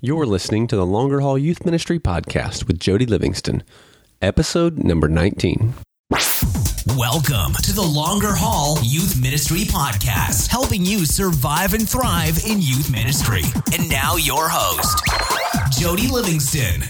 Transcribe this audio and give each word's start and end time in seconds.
You're 0.00 0.26
listening 0.26 0.68
to 0.68 0.76
the 0.76 0.86
Longer 0.86 1.18
Haul 1.18 1.36
Youth 1.36 1.64
Ministry 1.64 1.98
Podcast 1.98 2.68
with 2.68 2.78
Jody 2.78 3.04
Livingston, 3.04 3.64
episode 4.22 4.78
number 4.78 5.08
19. 5.08 5.74
Welcome 6.96 7.54
to 7.54 7.72
the 7.72 7.82
Longer 7.82 8.32
Haul 8.32 8.78
Youth 8.84 9.20
Ministry 9.20 9.62
Podcast, 9.62 10.46
helping 10.46 10.84
you 10.84 11.04
survive 11.04 11.74
and 11.74 11.88
thrive 11.88 12.38
in 12.46 12.62
youth 12.62 12.92
ministry. 12.92 13.42
And 13.72 13.90
now, 13.90 14.14
your 14.14 14.48
host, 14.48 15.02
Jody 15.76 16.06
Livingston. 16.06 16.82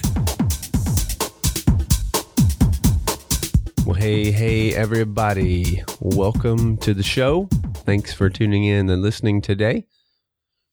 Well, 3.87 3.97
hey, 3.97 4.31
hey, 4.31 4.75
everybody. 4.75 5.83
Welcome 6.01 6.77
to 6.77 6.93
the 6.93 7.03
show. 7.03 7.49
Thanks 7.87 8.13
for 8.13 8.29
tuning 8.29 8.65
in 8.65 8.91
and 8.91 9.01
listening 9.01 9.41
today 9.41 9.87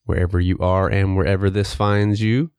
wherever 0.05 0.39
you 0.39 0.57
are 0.59 0.87
and 0.87 1.15
wherever 1.15 1.49
this 1.49 1.73
finds 1.73 2.21
you. 2.21 2.51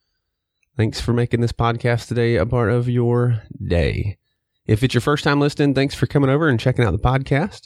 Thanks 0.76 1.00
for 1.00 1.12
making 1.12 1.40
this 1.40 1.52
podcast 1.52 2.08
today 2.08 2.36
a 2.36 2.44
part 2.44 2.70
of 2.70 2.88
your 2.88 3.42
day. 3.66 4.18
If 4.66 4.82
it's 4.82 4.94
your 4.94 5.00
first 5.00 5.24
time 5.24 5.40
listening, 5.40 5.74
thanks 5.74 5.94
for 5.94 6.06
coming 6.06 6.28
over 6.28 6.48
and 6.48 6.60
checking 6.60 6.84
out 6.84 6.90
the 6.90 6.98
podcast. 6.98 7.62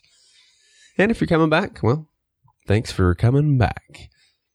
And 0.98 1.10
if 1.10 1.20
you're 1.20 1.28
coming 1.28 1.48
back, 1.48 1.82
well, 1.82 2.08
thanks 2.66 2.92
for 2.92 3.14
coming 3.14 3.58
back. 3.58 4.10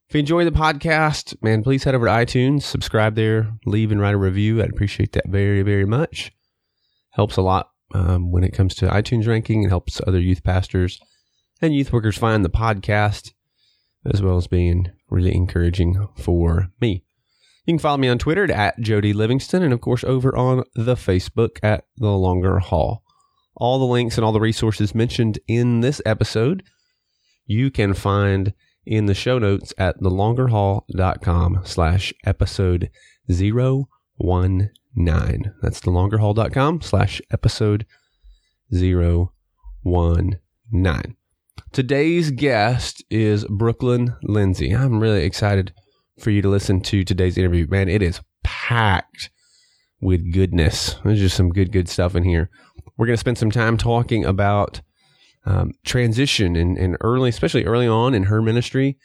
If 0.08 0.14
you 0.14 0.20
enjoy 0.20 0.46
the 0.46 0.52
podcast, 0.52 1.36
man, 1.42 1.64
please 1.64 1.84
head 1.84 1.96
over 1.96 2.06
to 2.06 2.12
iTunes, 2.12 2.62
subscribe 2.62 3.16
there, 3.16 3.52
leave 3.66 3.92
and 3.92 4.00
write 4.00 4.14
a 4.14 4.18
review. 4.18 4.62
I'd 4.62 4.70
appreciate 4.70 5.14
that 5.14 5.28
very, 5.28 5.64
very 5.64 5.86
much. 5.86 6.32
Helps 7.10 7.38
a 7.38 7.42
lot 7.42 7.72
um, 7.94 8.32
when 8.32 8.44
it 8.44 8.54
comes 8.54 8.76
to 8.76 8.88
iTunes 8.88 9.28
ranking 9.28 9.64
and 9.64 9.72
helps 9.72 10.00
other 10.06 10.20
youth 10.20 10.44
pastors 10.44 11.00
and 11.62 11.74
youth 11.74 11.92
workers 11.92 12.18
find 12.18 12.46
the 12.46 12.50
podcast 12.50 13.34
as 14.14 14.22
well 14.22 14.38
as 14.38 14.48
being 14.48 14.92
really 15.10 15.34
encouraging 15.34 16.08
for 16.16 16.70
me. 16.80 17.04
You 17.66 17.74
can 17.74 17.80
follow 17.80 17.98
me 17.98 18.08
on 18.08 18.20
Twitter 18.20 18.52
at 18.52 18.80
Jody 18.80 19.14
Livingston 19.14 19.64
and, 19.64 19.74
of 19.74 19.82
course, 19.82 20.04
over 20.04 20.36
on 20.38 20.64
the 20.76 20.96
Facebook 20.96 21.58
at 21.64 21.86
The 21.98 22.12
Longer 22.12 22.60
Haul. 22.60 23.04
All 23.56 23.80
the 23.80 23.86
links 23.86 24.18
and 24.18 24.26
all 24.26 24.34
the 24.34 24.40
resources 24.40 24.94
mentioned 24.94 25.40
in 25.48 25.82
this 25.82 26.02
episode 26.06 26.64
you 27.46 27.72
can 27.72 27.94
find 27.94 28.54
in 28.86 29.06
the 29.06 29.14
show 29.14 29.40
notes 29.40 29.74
at 29.78 30.00
thelongerhaul.com 30.00 31.62
slash 31.64 32.14
episode 32.26 32.90
019. 33.28 34.70
That's 35.62 35.80
thelongerhaul.com 35.82 36.82
slash 36.82 37.22
episode 37.32 37.86
019. 38.72 39.60
Today's 41.76 42.32
guest 42.32 43.04
is 43.10 43.44
Brooklyn 43.50 44.16
Lindsey. 44.24 44.72
I'm 44.72 44.98
really 44.98 45.26
excited 45.26 45.74
for 46.18 46.30
you 46.30 46.42
to 46.42 46.48
listen 46.48 46.80
to 46.84 47.04
today's 47.04 47.38
interview. 47.38 47.68
Man, 47.68 47.90
it 47.90 48.02
is 48.02 48.22
packed 48.46 49.30
with 50.00 50.32
goodness. 50.32 50.96
There's 51.04 51.20
just 51.20 51.36
some 51.36 51.50
good, 51.50 51.74
good 51.74 51.90
stuff 51.90 52.16
in 52.16 52.24
here. 52.24 52.50
We're 52.96 53.08
going 53.08 53.16
to 53.16 53.20
spend 53.20 53.38
some 53.38 53.52
time 53.52 53.76
talking 53.76 54.24
about 54.24 54.80
um, 55.46 55.74
transition 55.84 56.56
and, 56.56 56.78
and 56.78 56.96
early, 57.02 57.28
especially 57.28 57.66
early 57.66 57.90
on 57.90 58.14
in 58.14 58.24
her 58.24 58.42
ministry, 58.42 58.98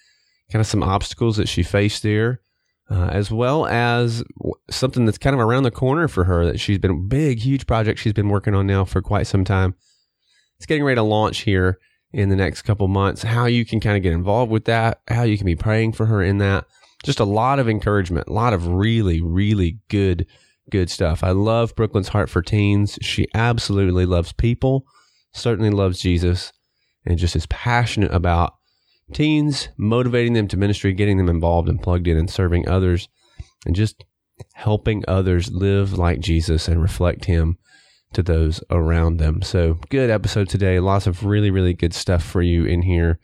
kind 0.52 0.60
of 0.60 0.68
some 0.68 0.84
obstacles 0.84 1.38
that 1.38 1.48
she 1.48 1.64
faced 1.64 2.04
there, 2.04 2.40
uh, 2.88 3.08
as 3.10 3.32
well 3.32 3.66
as 3.66 4.22
something 4.70 5.06
that's 5.06 5.18
kind 5.18 5.34
of 5.34 5.40
around 5.40 5.64
the 5.64 5.72
corner 5.72 6.06
for 6.06 6.22
her 6.22 6.46
that 6.46 6.60
she's 6.60 6.78
been 6.78 7.08
big, 7.08 7.40
huge 7.40 7.66
project 7.66 7.98
she's 7.98 8.12
been 8.12 8.28
working 8.28 8.54
on 8.54 8.68
now 8.68 8.84
for 8.84 9.02
quite 9.02 9.26
some 9.26 9.44
time. 9.44 9.74
It's 10.58 10.66
getting 10.66 10.84
ready 10.84 10.98
to 10.98 11.02
launch 11.02 11.40
here 11.40 11.80
in 12.12 12.28
the 12.28 12.36
next 12.36 12.62
couple 12.62 12.88
months, 12.88 13.22
how 13.22 13.46
you 13.46 13.64
can 13.64 13.80
kind 13.80 13.96
of 13.96 14.02
get 14.02 14.12
involved 14.12 14.50
with 14.50 14.64
that, 14.64 15.00
how 15.08 15.22
you 15.22 15.36
can 15.36 15.46
be 15.46 15.56
praying 15.56 15.92
for 15.92 16.06
her 16.06 16.22
in 16.22 16.38
that. 16.38 16.66
Just 17.04 17.20
a 17.20 17.24
lot 17.24 17.58
of 17.58 17.68
encouragement, 17.68 18.28
a 18.28 18.32
lot 18.32 18.52
of 18.52 18.66
really, 18.66 19.20
really 19.20 19.78
good, 19.88 20.26
good 20.70 20.90
stuff. 20.90 21.22
I 21.24 21.30
love 21.30 21.74
Brooklyn's 21.74 22.08
Heart 22.08 22.28
for 22.28 22.42
Teens. 22.42 22.98
She 23.00 23.26
absolutely 23.34 24.06
loves 24.06 24.32
people, 24.32 24.84
certainly 25.32 25.70
loves 25.70 26.00
Jesus, 26.00 26.52
and 27.06 27.18
just 27.18 27.36
is 27.36 27.46
passionate 27.46 28.12
about 28.12 28.54
teens, 29.14 29.68
motivating 29.76 30.34
them 30.34 30.48
to 30.48 30.56
ministry, 30.56 30.92
getting 30.92 31.16
them 31.16 31.28
involved 31.28 31.68
and 31.68 31.82
plugged 31.82 32.06
in 32.06 32.16
and 32.16 32.30
serving 32.30 32.68
others, 32.68 33.08
and 33.64 33.74
just 33.74 34.04
helping 34.54 35.04
others 35.08 35.50
live 35.50 35.96
like 35.96 36.20
Jesus 36.20 36.68
and 36.68 36.82
reflect 36.82 37.24
Him 37.24 37.56
to 38.12 38.22
those 38.22 38.62
around 38.70 39.18
them. 39.18 39.42
So, 39.42 39.74
good 39.88 40.10
episode 40.10 40.48
today. 40.48 40.80
Lots 40.80 41.06
of 41.06 41.24
really, 41.24 41.50
really 41.50 41.74
good 41.74 41.94
stuff 41.94 42.22
for 42.22 42.42
you 42.42 42.64
in 42.64 42.82
here 42.82 43.18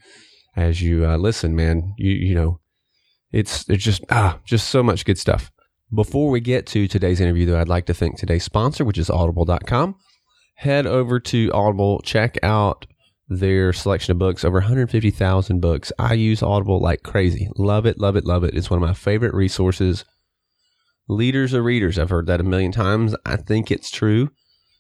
as 0.57 0.83
you 0.83 1.07
uh, 1.07 1.17
listen, 1.17 1.55
man. 1.55 1.95
You 1.99 2.13
you 2.13 2.35
know, 2.35 2.61
it's 3.33 3.69
it's 3.69 3.85
just 3.85 4.03
ah, 4.11 4.39
just 4.45 4.69
so 4.69 4.83
much 4.83 5.05
good 5.05 5.19
stuff. 5.19 5.51
Before 5.95 6.31
we 6.31 6.41
get 6.41 6.67
to 6.69 6.89
today's 6.89 7.21
interview, 7.21 7.47
though, 7.47 7.61
I'd 7.61 7.69
like 7.69 7.87
to 7.87 7.95
thank 7.95 8.19
today's 8.19 8.43
sponsor, 8.43 8.85
which 8.85 8.99
is 8.99 9.09
Audible.com. 9.09 9.95
Head 10.57 10.87
over 10.87 11.21
to 11.21 11.51
Audible, 11.53 12.01
check 12.01 12.39
out 12.43 12.87
their 13.29 13.73
selection 13.73 14.13
of 14.13 14.19
books, 14.19 14.45
over 14.45 14.59
150,000 14.59 15.61
books. 15.61 15.93
I 15.99 16.15
use 16.15 16.43
Audible 16.43 16.81
like 16.81 17.03
crazy. 17.03 17.49
Love 17.57 17.87
it, 17.87 18.01
love 18.01 18.17
it, 18.17 18.25
love 18.25 18.43
it. 18.43 18.55
It's 18.55 18.71
one 18.71 18.83
of 18.83 18.89
my 18.89 18.95
favorite 18.95 19.35
resources. 19.35 20.05
Leaders 21.09 21.55
are 21.55 21.63
readers. 21.63 21.99
I've 21.99 22.11
heard 22.11 22.27
that 22.27 22.41
a 22.41 22.45
million 22.45 22.73
times. 22.73 23.15
I 23.25 23.37
think 23.37 23.71
it's 23.71 23.91
true. 23.91 24.31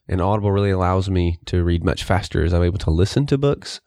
And 0.08 0.20
Audible 0.20 0.52
really 0.52 0.70
allows 0.70 1.10
me 1.10 1.38
to 1.46 1.64
read 1.64 1.84
much 1.84 2.04
faster 2.04 2.44
as 2.44 2.54
I'm 2.54 2.62
able 2.62 2.78
to 2.78 2.90
listen 2.90 3.26
to 3.26 3.38
books 3.38 3.80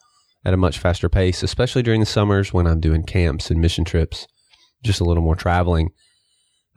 at 0.45 0.53
a 0.53 0.57
much 0.57 0.79
faster 0.79 1.09
pace, 1.09 1.43
especially 1.43 1.83
during 1.83 1.99
the 1.99 2.05
summers 2.05 2.53
when 2.53 2.67
I'm 2.67 2.79
doing 2.79 3.03
camps 3.03 3.49
and 3.49 3.61
mission 3.61 3.85
trips, 3.85 4.27
just 4.83 5.01
a 5.01 5.03
little 5.03 5.23
more 5.23 5.35
traveling. 5.35 5.91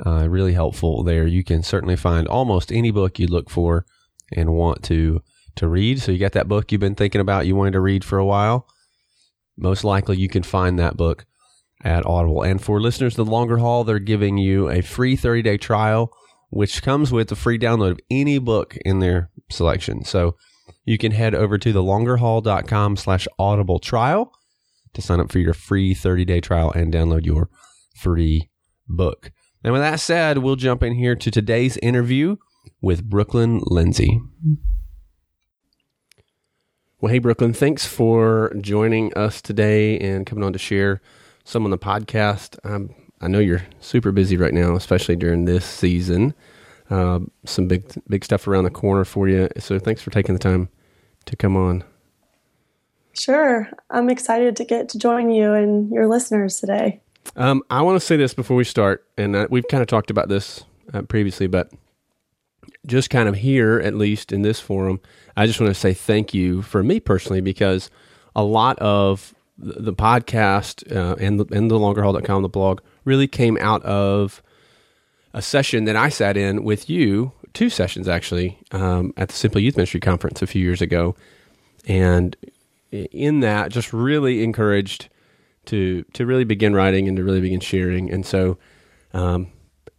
Uh, 0.04 0.28
really 0.28 0.52
helpful 0.52 1.02
there. 1.02 1.26
You 1.26 1.44
can 1.44 1.62
certainly 1.62 1.96
find 1.96 2.26
almost 2.26 2.72
any 2.72 2.90
book 2.90 3.18
you 3.18 3.26
look 3.26 3.50
for 3.50 3.84
and 4.32 4.52
want 4.52 4.82
to 4.84 5.22
to 5.56 5.68
read. 5.68 6.00
So 6.00 6.12
you 6.12 6.18
got 6.18 6.32
that 6.32 6.48
book 6.48 6.72
you've 6.72 6.80
been 6.80 6.94
thinking 6.94 7.20
about, 7.20 7.46
you 7.46 7.54
wanted 7.54 7.72
to 7.72 7.80
read 7.80 8.04
for 8.04 8.18
a 8.18 8.24
while. 8.24 8.66
Most 9.56 9.84
likely, 9.84 10.16
you 10.16 10.28
can 10.28 10.42
find 10.42 10.78
that 10.78 10.96
book 10.96 11.26
at 11.84 12.06
Audible. 12.06 12.42
And 12.42 12.60
for 12.60 12.80
listeners 12.80 13.16
the 13.16 13.24
longer 13.24 13.58
haul, 13.58 13.84
they're 13.84 13.98
giving 13.98 14.38
you 14.38 14.70
a 14.70 14.80
free 14.80 15.14
30 15.14 15.42
day 15.42 15.58
trial 15.58 16.12
which 16.52 16.82
comes 16.82 17.10
with 17.10 17.32
a 17.32 17.34
free 17.34 17.58
download 17.58 17.92
of 17.92 18.00
any 18.10 18.38
book 18.38 18.76
in 18.84 18.98
their 18.98 19.30
selection. 19.50 20.04
So 20.04 20.36
you 20.84 20.98
can 20.98 21.12
head 21.12 21.34
over 21.34 21.56
to 21.56 21.72
thelongerhaul.com 21.72 22.96
slash 22.98 23.26
audible 23.38 23.78
trial 23.78 24.30
to 24.92 25.00
sign 25.00 25.18
up 25.18 25.32
for 25.32 25.38
your 25.38 25.54
free 25.54 25.94
30 25.94 26.26
day 26.26 26.42
trial 26.42 26.70
and 26.70 26.92
download 26.92 27.24
your 27.24 27.48
free 27.96 28.50
book. 28.86 29.32
And 29.64 29.72
with 29.72 29.80
that 29.80 29.98
said, 29.98 30.38
we'll 30.38 30.56
jump 30.56 30.82
in 30.82 30.94
here 30.94 31.16
to 31.16 31.30
today's 31.30 31.78
interview 31.78 32.36
with 32.82 33.08
Brooklyn 33.08 33.62
Lindsey. 33.64 34.20
Well, 37.00 37.12
hey, 37.12 37.18
Brooklyn, 37.18 37.54
thanks 37.54 37.86
for 37.86 38.54
joining 38.60 39.14
us 39.14 39.40
today 39.40 39.98
and 39.98 40.26
coming 40.26 40.44
on 40.44 40.52
to 40.52 40.58
share 40.58 41.00
some 41.44 41.64
on 41.64 41.70
the 41.70 41.78
podcast. 41.78 42.58
I 43.22 43.28
know 43.28 43.38
you're 43.38 43.62
super 43.80 44.10
busy 44.10 44.36
right 44.36 44.52
now, 44.52 44.74
especially 44.74 45.16
during 45.16 45.44
this 45.44 45.64
season. 45.64 46.34
Uh, 46.90 47.20
some 47.44 47.68
big 47.68 47.84
big 48.08 48.24
stuff 48.24 48.46
around 48.46 48.64
the 48.64 48.70
corner 48.70 49.04
for 49.04 49.28
you. 49.28 49.48
So 49.58 49.78
thanks 49.78 50.02
for 50.02 50.10
taking 50.10 50.34
the 50.34 50.40
time 50.40 50.68
to 51.26 51.36
come 51.36 51.56
on. 51.56 51.84
Sure, 53.14 53.70
I'm 53.90 54.10
excited 54.10 54.56
to 54.56 54.64
get 54.64 54.88
to 54.90 54.98
join 54.98 55.30
you 55.30 55.52
and 55.52 55.90
your 55.90 56.08
listeners 56.08 56.58
today. 56.58 57.00
Um, 57.36 57.62
I 57.70 57.82
want 57.82 58.00
to 58.00 58.04
say 58.04 58.16
this 58.16 58.34
before 58.34 58.56
we 58.56 58.64
start, 58.64 59.06
and 59.16 59.36
uh, 59.36 59.46
we've 59.48 59.68
kind 59.68 59.80
of 59.80 59.86
talked 59.86 60.10
about 60.10 60.28
this 60.28 60.64
uh, 60.92 61.02
previously, 61.02 61.46
but 61.46 61.70
just 62.86 63.10
kind 63.10 63.28
of 63.28 63.36
here, 63.36 63.78
at 63.78 63.94
least 63.94 64.32
in 64.32 64.42
this 64.42 64.58
forum, 64.58 65.00
I 65.36 65.46
just 65.46 65.60
want 65.60 65.72
to 65.72 65.78
say 65.78 65.94
thank 65.94 66.34
you 66.34 66.62
for 66.62 66.82
me 66.82 67.00
personally 67.00 67.40
because 67.40 67.90
a 68.34 68.42
lot 68.42 68.78
of 68.80 69.34
the, 69.62 69.92
podcast 69.92 70.94
uh, 70.94 71.14
and 71.18 71.40
the, 71.40 71.54
and 71.54 71.70
the 71.70 71.78
longerhaul.com, 71.78 72.42
the 72.42 72.48
blog, 72.48 72.80
really 73.04 73.26
came 73.26 73.56
out 73.58 73.82
of 73.84 74.42
a 75.34 75.42
session 75.42 75.84
that 75.84 75.96
I 75.96 76.08
sat 76.08 76.36
in 76.36 76.64
with 76.64 76.90
you, 76.90 77.32
two 77.54 77.70
sessions 77.70 78.08
actually, 78.08 78.58
um, 78.72 79.14
at 79.16 79.28
the 79.28 79.34
Simple 79.34 79.60
Youth 79.60 79.76
Ministry 79.76 80.00
Conference 80.00 80.42
a 80.42 80.46
few 80.46 80.62
years 80.62 80.82
ago. 80.82 81.16
And 81.86 82.36
in 82.90 83.40
that, 83.40 83.70
just 83.70 83.92
really 83.92 84.42
encouraged 84.42 85.08
to 85.66 86.04
to 86.12 86.26
really 86.26 86.44
begin 86.44 86.74
writing 86.74 87.08
and 87.08 87.16
to 87.16 87.24
really 87.24 87.40
begin 87.40 87.60
sharing. 87.60 88.10
And 88.10 88.26
so 88.26 88.58
um, 89.14 89.48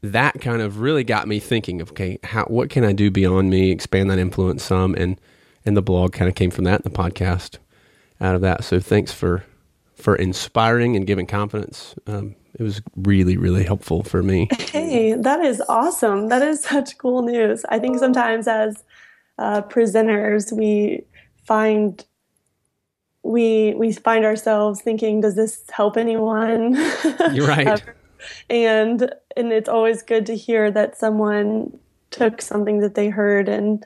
that 0.02 0.42
kind 0.42 0.62
of 0.62 0.80
really 0.80 1.04
got 1.04 1.28
me 1.28 1.40
thinking 1.40 1.82
of 1.82 1.92
okay, 1.92 2.20
how 2.24 2.44
what 2.46 2.70
can 2.70 2.84
I 2.84 2.94
do 2.94 3.10
beyond 3.10 3.50
me, 3.50 3.72
expand 3.72 4.10
that 4.12 4.20
influence 4.20 4.64
some, 4.64 4.94
and 4.96 5.20
and 5.66 5.78
the 5.78 5.82
blog 5.82 6.14
kind 6.14 6.30
of 6.30 6.36
came 6.36 6.52
from 6.52 6.66
that, 6.66 6.84
the 6.84 6.90
podcast 6.90 7.58
out 8.22 8.36
of 8.36 8.42
that. 8.42 8.64
So 8.64 8.80
thanks 8.80 9.12
for 9.12 9.44
for 10.04 10.16
inspiring 10.18 10.98
and 10.98 11.08
giving 11.08 11.26
confidence. 11.26 11.96
Um, 12.08 12.36
it 12.60 12.62
was 12.62 12.82
really 12.98 13.38
really 13.38 13.64
helpful 13.64 14.04
for 14.04 14.22
me. 14.22 14.50
Hey 14.74 15.14
that 15.14 15.40
is 15.42 15.62
awesome. 15.70 16.28
That 16.30 16.42
is 16.42 16.62
such 16.64 16.98
cool 16.98 17.22
news. 17.22 17.64
I 17.70 17.80
think 17.80 17.98
sometimes 18.00 18.48
as 18.48 18.84
uh, 19.40 19.62
presenters 19.62 20.52
we 20.52 21.04
find 21.46 22.06
we 23.24 23.74
we 23.76 23.94
find 23.94 24.26
ourselves 24.26 24.82
thinking 24.82 25.22
does 25.22 25.36
this 25.36 25.64
help 25.72 25.96
anyone? 25.96 26.74
You're 27.32 27.48
right. 27.48 27.82
And 28.50 29.14
and 29.36 29.52
it's 29.52 29.68
always 29.68 30.02
good 30.02 30.26
to 30.28 30.36
hear 30.36 30.72
that 30.72 30.98
someone 30.98 31.78
took 32.10 32.42
something 32.42 32.80
that 32.80 32.96
they 32.96 33.10
heard 33.10 33.50
and 33.50 33.86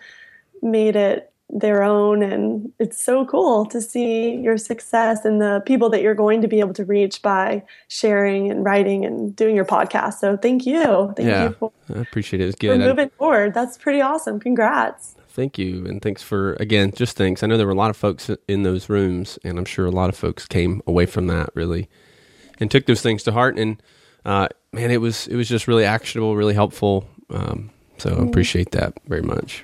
made 0.61 0.95
it 0.95 1.33
their 1.49 1.83
own. 1.83 2.21
And 2.21 2.71
it's 2.79 3.01
so 3.01 3.25
cool 3.25 3.65
to 3.67 3.81
see 3.81 4.35
your 4.35 4.57
success 4.57 5.23
and 5.23 5.41
the 5.41 5.61
people 5.65 5.89
that 5.89 6.01
you're 6.01 6.15
going 6.15 6.41
to 6.41 6.47
be 6.47 6.59
able 6.59 6.73
to 6.73 6.85
reach 6.85 7.21
by 7.21 7.63
sharing 7.88 8.51
and 8.51 8.63
writing 8.63 9.05
and 9.05 9.35
doing 9.35 9.55
your 9.55 9.65
podcast. 9.65 10.15
So 10.15 10.38
thank 10.38 10.65
you. 10.65 11.13
Thank 11.15 11.29
yeah, 11.29 11.44
you 11.44 11.55
for, 11.57 11.71
I 11.95 11.99
appreciate 11.99 12.41
it. 12.41 12.47
It's 12.47 12.57
good. 12.57 12.79
Moving 12.79 13.09
forward. 13.17 13.53
That's 13.53 13.77
pretty 13.77 14.01
awesome. 14.01 14.39
Congrats. 14.39 15.15
Thank 15.29 15.57
you. 15.57 15.85
And 15.85 16.01
thanks 16.01 16.23
for 16.23 16.53
again 16.53 16.91
just 16.91 17.15
thanks. 17.15 17.44
I 17.44 17.47
know 17.47 17.57
there 17.57 17.67
were 17.67 17.73
a 17.73 17.75
lot 17.75 17.91
of 17.91 17.97
folks 17.97 18.29
in 18.47 18.63
those 18.63 18.89
rooms 18.89 19.38
and 19.43 19.59
i'm 19.59 19.65
sure 19.65 19.85
a 19.85 19.91
lot 19.91 20.09
of 20.09 20.17
folks 20.17 20.47
came 20.47 20.81
away 20.88 21.05
from 21.05 21.27
that 21.27 21.51
really 21.53 21.89
and 22.59 22.71
took 22.71 22.88
those 22.88 23.01
things 23.01 23.21
to 23.23 23.31
heart. 23.31 23.57
And 23.59 23.81
uh, 24.25 24.47
man 24.73 24.89
it 24.89 25.00
was 25.00 25.27
it 25.27 25.35
was 25.35 25.47
just 25.47 25.67
really 25.67 25.85
actionable 25.85 26.35
really 26.35 26.55
helpful. 26.55 27.07
Um, 27.29 27.69
so 28.00 28.15
i 28.15 28.23
appreciate 28.23 28.71
that 28.71 28.93
very 29.07 29.21
much 29.21 29.63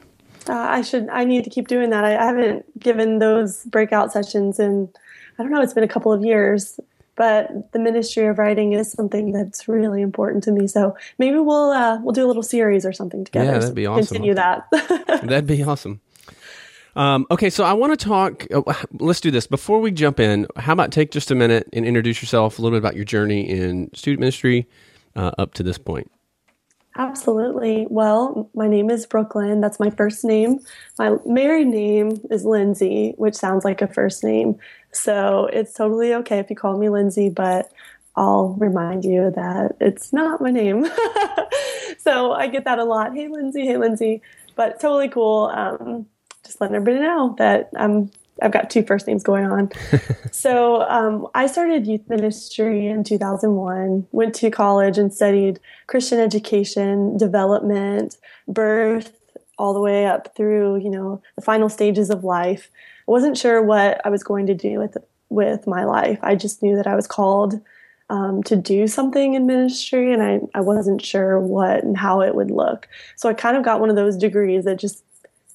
uh, 0.49 0.53
I 0.53 0.81
should. 0.81 1.09
I 1.09 1.23
need 1.23 1.43
to 1.43 1.49
keep 1.49 1.67
doing 1.67 1.89
that. 1.91 2.03
I, 2.03 2.17
I, 2.17 2.25
haven't 2.25 2.79
given 2.79 3.19
those 3.19 3.63
breakout 3.65 4.11
sessions 4.11 4.59
in. 4.59 4.89
I 5.37 5.43
don't 5.43 5.51
know. 5.51 5.61
It's 5.61 5.73
been 5.73 5.83
a 5.83 5.87
couple 5.87 6.11
of 6.11 6.23
years, 6.23 6.79
but 7.15 7.71
the 7.71 7.79
ministry 7.79 8.25
of 8.27 8.37
writing 8.37 8.73
is 8.73 8.91
something 8.91 9.31
that's 9.31 9.67
really 9.67 10.01
important 10.01 10.43
to 10.45 10.51
me. 10.51 10.67
So 10.67 10.95
maybe 11.17 11.37
we'll 11.39 11.71
uh, 11.71 11.99
we'll 12.01 12.13
do 12.13 12.25
a 12.25 12.27
little 12.27 12.43
series 12.43 12.85
or 12.85 12.93
something 12.93 13.23
together. 13.25 13.53
Yeah, 13.53 13.59
that'd 13.59 13.75
be 13.75 13.85
awesome. 13.85 14.05
Continue 14.07 14.33
that. 14.35 14.67
that'd 15.23 15.47
be 15.47 15.63
awesome. 15.63 16.01
Um, 16.95 17.25
okay, 17.31 17.49
so 17.49 17.63
I 17.63 17.73
want 17.73 17.97
to 17.97 18.05
talk. 18.05 18.45
Uh, 18.53 18.61
let's 18.99 19.19
do 19.19 19.31
this 19.31 19.47
before 19.47 19.79
we 19.79 19.91
jump 19.91 20.19
in. 20.19 20.47
How 20.57 20.73
about 20.73 20.91
take 20.91 21.11
just 21.11 21.31
a 21.31 21.35
minute 21.35 21.67
and 21.73 21.85
introduce 21.85 22.21
yourself, 22.21 22.59
a 22.59 22.61
little 22.61 22.75
bit 22.75 22.83
about 22.83 22.95
your 22.95 23.05
journey 23.05 23.49
in 23.49 23.89
student 23.95 24.19
ministry 24.19 24.67
uh, 25.15 25.31
up 25.37 25.53
to 25.55 25.63
this 25.63 25.77
point. 25.77 26.11
Absolutely. 26.95 27.87
Well, 27.89 28.49
my 28.53 28.67
name 28.67 28.91
is 28.91 29.07
Brooklyn. 29.07 29.61
That's 29.61 29.79
my 29.79 29.89
first 29.89 30.23
name. 30.23 30.59
My 30.99 31.17
married 31.25 31.67
name 31.67 32.21
is 32.29 32.45
Lindsey, 32.45 33.13
which 33.17 33.33
sounds 33.35 33.65
like 33.65 33.81
a 33.81 33.87
first 33.87 34.23
name. 34.23 34.59
So 34.91 35.47
it's 35.51 35.73
totally 35.73 36.13
okay 36.15 36.37
if 36.37 36.51
you 36.51 36.55
call 36.55 36.77
me 36.77 36.89
Lindsey, 36.89 37.29
but 37.29 37.71
I'll 38.15 38.49
remind 38.59 39.05
you 39.05 39.31
that 39.35 39.75
it's 39.81 40.13
not 40.13 40.39
my 40.39 40.51
name. 40.51 40.85
so 41.97 42.31
I 42.33 42.47
get 42.47 42.65
that 42.65 42.77
a 42.77 42.83
lot. 42.83 43.15
Hey, 43.15 43.27
Lindsey. 43.27 43.65
Hey, 43.65 43.77
Lindsey. 43.77 44.21
But 44.55 44.79
totally 44.79 45.09
cool. 45.09 45.45
Um, 45.45 46.05
just 46.45 46.61
letting 46.61 46.75
everybody 46.75 47.03
know 47.03 47.33
that 47.39 47.69
I'm 47.75 48.11
I've 48.41 48.51
got 48.51 48.69
two 48.69 48.83
first 48.83 49.07
names 49.07 49.23
going 49.23 49.45
on. 49.45 49.71
so 50.31 50.81
um, 50.83 51.27
I 51.35 51.47
started 51.47 51.85
youth 51.87 52.07
ministry 52.09 52.87
in 52.87 53.03
2001, 53.03 54.07
went 54.11 54.35
to 54.35 54.49
college 54.49 54.97
and 54.97 55.13
studied 55.13 55.59
Christian 55.87 56.19
education, 56.19 57.17
development, 57.17 58.17
birth, 58.47 59.13
all 59.57 59.73
the 59.73 59.79
way 59.79 60.05
up 60.05 60.35
through, 60.35 60.77
you 60.77 60.89
know, 60.89 61.21
the 61.35 61.41
final 61.41 61.69
stages 61.69 62.09
of 62.09 62.23
life. 62.23 62.69
I 63.07 63.11
wasn't 63.11 63.37
sure 63.37 63.61
what 63.61 64.01
I 64.05 64.09
was 64.09 64.23
going 64.23 64.47
to 64.47 64.53
do 64.55 64.79
with 64.79 64.97
with 65.29 65.65
my 65.65 65.83
life. 65.83 66.19
I 66.21 66.35
just 66.35 66.61
knew 66.61 66.75
that 66.75 66.85
I 66.85 66.95
was 66.95 67.07
called 67.07 67.59
um, 68.09 68.43
to 68.43 68.55
do 68.55 68.87
something 68.87 69.33
in 69.33 69.47
ministry, 69.47 70.13
and 70.13 70.21
I, 70.21 70.41
I 70.53 70.61
wasn't 70.61 71.03
sure 71.03 71.39
what 71.39 71.83
and 71.83 71.97
how 71.97 72.21
it 72.21 72.35
would 72.35 72.51
look. 72.51 72.87
So 73.15 73.29
I 73.29 73.33
kind 73.33 73.57
of 73.57 73.63
got 73.63 73.79
one 73.79 73.89
of 73.89 73.95
those 73.95 74.17
degrees 74.17 74.65
that 74.65 74.77
just 74.77 75.03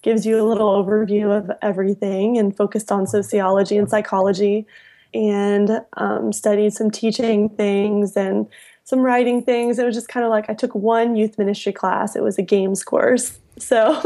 gives 0.02 0.24
you 0.24 0.40
a 0.40 0.46
little 0.46 0.82
overview 0.82 1.36
of 1.36 1.50
everything 1.62 2.38
and 2.38 2.56
focused 2.56 2.92
on 2.92 3.06
sociology 3.06 3.76
and 3.76 3.88
psychology 3.88 4.66
and 5.14 5.80
um, 5.96 6.32
studied 6.32 6.72
some 6.72 6.90
teaching 6.90 7.48
things 7.48 8.16
and 8.16 8.46
some 8.84 9.00
writing 9.00 9.42
things. 9.42 9.78
It 9.78 9.84
was 9.84 9.94
just 9.94 10.08
kind 10.08 10.24
of 10.24 10.30
like 10.30 10.48
I 10.48 10.54
took 10.54 10.74
one 10.74 11.16
youth 11.16 11.38
ministry 11.38 11.72
class. 11.72 12.16
It 12.16 12.22
was 12.22 12.38
a 12.38 12.42
games 12.42 12.84
course. 12.84 13.38
So 13.58 14.00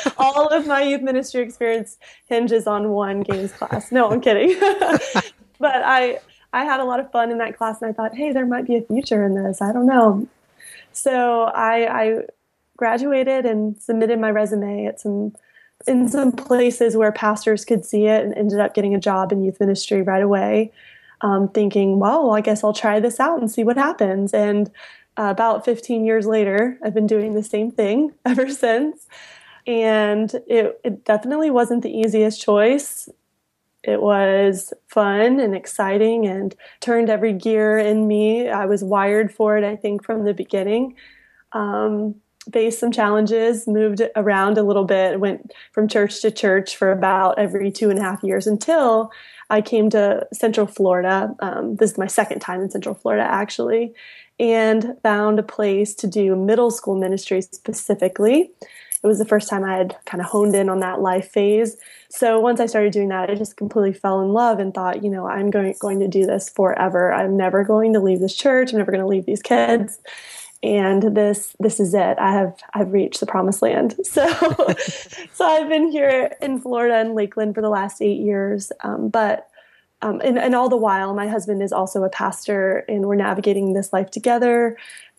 all 0.18 0.48
of 0.48 0.66
my 0.66 0.82
youth 0.82 1.02
ministry 1.02 1.42
experience 1.42 1.98
hinges 2.26 2.66
on 2.66 2.90
one 2.90 3.22
games 3.22 3.52
class. 3.52 3.90
No, 3.90 4.10
I'm 4.10 4.20
kidding. 4.20 4.58
but 5.58 5.82
I 5.84 6.20
I 6.52 6.64
had 6.64 6.80
a 6.80 6.84
lot 6.84 7.00
of 7.00 7.10
fun 7.10 7.30
in 7.30 7.38
that 7.38 7.56
class 7.56 7.80
and 7.80 7.90
I 7.90 7.92
thought, 7.92 8.14
hey, 8.14 8.32
there 8.32 8.46
might 8.46 8.66
be 8.66 8.76
a 8.76 8.82
future 8.82 9.24
in 9.24 9.34
this. 9.34 9.62
I 9.62 9.72
don't 9.72 9.86
know. 9.86 10.28
So 10.92 11.44
I, 11.44 12.02
I 12.02 12.20
graduated 12.76 13.46
and 13.46 13.80
submitted 13.80 14.18
my 14.18 14.30
resume 14.30 14.86
at 14.86 15.00
some 15.00 15.32
in 15.88 16.08
some 16.08 16.30
places 16.30 16.96
where 16.96 17.10
pastors 17.10 17.64
could 17.64 17.84
see 17.84 18.06
it 18.06 18.24
and 18.24 18.34
ended 18.34 18.60
up 18.60 18.72
getting 18.72 18.94
a 18.94 19.00
job 19.00 19.32
in 19.32 19.42
youth 19.42 19.58
ministry 19.58 20.00
right 20.02 20.22
away 20.22 20.72
um, 21.22 21.48
thinking 21.48 21.98
well 21.98 22.32
i 22.32 22.40
guess 22.40 22.62
i'll 22.62 22.72
try 22.72 23.00
this 23.00 23.20
out 23.20 23.40
and 23.40 23.50
see 23.50 23.64
what 23.64 23.76
happens. 23.76 24.32
And 24.32 24.70
uh, 25.18 25.28
about 25.30 25.64
15 25.64 26.04
years 26.04 26.26
later 26.26 26.78
i've 26.84 26.94
been 26.94 27.06
doing 27.06 27.34
the 27.34 27.42
same 27.42 27.70
thing 27.70 28.12
ever 28.24 28.48
since. 28.48 29.06
And 29.66 30.32
it, 30.48 30.80
it 30.82 31.04
definitely 31.04 31.50
wasn't 31.50 31.84
the 31.84 31.96
easiest 31.96 32.42
choice. 32.42 33.08
It 33.84 34.00
was 34.00 34.72
fun 34.88 35.38
and 35.38 35.54
exciting 35.54 36.26
and 36.26 36.54
turned 36.80 37.08
every 37.08 37.32
gear 37.32 37.78
in 37.78 38.08
me. 38.08 38.48
I 38.48 38.66
was 38.66 38.82
wired 38.82 39.32
for 39.32 39.56
it 39.56 39.64
i 39.64 39.76
think 39.76 40.04
from 40.04 40.24
the 40.24 40.34
beginning. 40.34 40.96
Um, 41.52 42.16
faced 42.50 42.80
some 42.80 42.90
challenges, 42.90 43.66
moved 43.68 44.02
around 44.16 44.58
a 44.58 44.62
little 44.62 44.84
bit, 44.84 45.20
went 45.20 45.52
from 45.70 45.86
church 45.86 46.20
to 46.22 46.30
church 46.30 46.76
for 46.76 46.90
about 46.90 47.38
every 47.38 47.70
two 47.70 47.90
and 47.90 47.98
a 47.98 48.02
half 48.02 48.22
years 48.22 48.46
until 48.46 49.12
I 49.50 49.60
came 49.60 49.90
to 49.90 50.26
Central 50.32 50.66
Florida. 50.66 51.34
Um, 51.40 51.76
this 51.76 51.92
is 51.92 51.98
my 51.98 52.06
second 52.06 52.40
time 52.40 52.60
in 52.60 52.70
Central 52.70 52.94
Florida, 52.94 53.24
actually, 53.24 53.92
and 54.40 54.96
found 55.02 55.38
a 55.38 55.42
place 55.42 55.94
to 55.96 56.06
do 56.06 56.34
middle 56.34 56.70
school 56.70 56.98
ministry 56.98 57.42
specifically. 57.42 58.50
It 59.04 59.06
was 59.06 59.18
the 59.18 59.24
first 59.24 59.48
time 59.48 59.64
I 59.64 59.76
had 59.76 59.96
kind 60.06 60.20
of 60.20 60.28
honed 60.28 60.54
in 60.54 60.68
on 60.68 60.78
that 60.80 61.00
life 61.00 61.28
phase. 61.30 61.76
So 62.08 62.38
once 62.38 62.60
I 62.60 62.66
started 62.66 62.92
doing 62.92 63.08
that, 63.08 63.30
I 63.30 63.34
just 63.34 63.56
completely 63.56 63.92
fell 63.92 64.20
in 64.20 64.32
love 64.32 64.60
and 64.60 64.72
thought, 64.72 65.02
you 65.02 65.10
know, 65.10 65.26
I'm 65.26 65.50
going 65.50 65.74
going 65.80 65.98
to 66.00 66.08
do 66.08 66.24
this 66.24 66.48
forever. 66.48 67.12
I'm 67.12 67.36
never 67.36 67.64
going 67.64 67.92
to 67.94 68.00
leave 68.00 68.20
this 68.20 68.36
church. 68.36 68.72
I'm 68.72 68.78
never 68.78 68.92
going 68.92 69.02
to 69.02 69.08
leave 69.08 69.26
these 69.26 69.42
kids 69.42 69.98
and 70.62 71.16
this 71.16 71.56
this 71.58 71.80
is 71.80 71.94
it. 71.94 72.18
I 72.18 72.32
have 72.32 72.56
i've 72.74 72.92
reached 72.92 73.20
the 73.20 73.26
promised 73.26 73.62
land. 73.62 73.96
So 74.04 74.26
so 75.32 75.44
i've 75.44 75.68
been 75.68 75.90
here 75.90 76.32
in 76.40 76.60
florida 76.60 76.96
and 76.96 77.14
lakeland 77.14 77.54
for 77.54 77.62
the 77.62 77.70
last 77.70 78.02
eight 78.02 78.20
years. 78.20 78.72
Um, 78.82 79.08
but 79.08 79.48
um, 80.02 80.20
and, 80.24 80.36
and 80.36 80.54
all 80.54 80.68
the 80.68 80.76
while 80.76 81.14
my 81.14 81.28
husband 81.28 81.62
is 81.62 81.72
also 81.72 82.02
a 82.02 82.10
pastor 82.10 82.84
and 82.88 83.06
we're 83.06 83.14
navigating 83.14 83.72
this 83.72 83.92
life 83.92 84.10
together. 84.10 84.76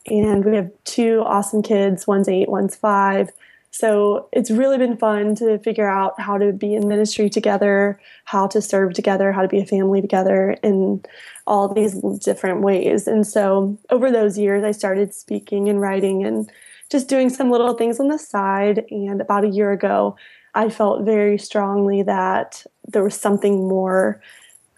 And 0.07 0.43
we 0.43 0.57
have 0.57 0.69
two 0.83 1.23
awesome 1.25 1.63
kids 1.63 2.05
one's 2.05 2.27
eight 2.27 2.49
one's 2.49 2.75
five 2.75 3.31
so 3.73 4.29
it's 4.31 4.51
really 4.51 4.77
been 4.77 4.97
fun 4.97 5.33
to 5.37 5.57
figure 5.57 5.89
out 5.89 6.21
how 6.21 6.37
to 6.37 6.53
be 6.53 6.75
in 6.75 6.87
ministry 6.87 7.27
together, 7.27 7.99
how 8.25 8.45
to 8.45 8.61
serve 8.61 8.93
together, 8.93 9.31
how 9.31 9.41
to 9.41 9.47
be 9.47 9.59
a 9.59 9.65
family 9.65 9.99
together 9.99 10.55
in 10.61 11.03
all 11.47 11.73
these 11.73 11.99
different 12.23 12.61
ways. 12.61 13.07
And 13.07 13.25
so 13.25 13.75
over 13.89 14.11
those 14.11 14.37
years, 14.37 14.63
I 14.63 14.73
started 14.73 15.15
speaking 15.15 15.69
and 15.69 15.81
writing 15.81 16.23
and 16.23 16.51
just 16.91 17.09
doing 17.09 17.31
some 17.31 17.49
little 17.49 17.73
things 17.73 17.99
on 17.99 18.09
the 18.09 18.19
side. 18.19 18.85
And 18.91 19.19
about 19.19 19.43
a 19.43 19.49
year 19.49 19.71
ago, 19.71 20.17
I 20.53 20.69
felt 20.69 21.03
very 21.03 21.39
strongly 21.39 22.03
that 22.03 22.63
there 22.87 23.03
was 23.03 23.19
something 23.19 23.67
more 23.67 24.21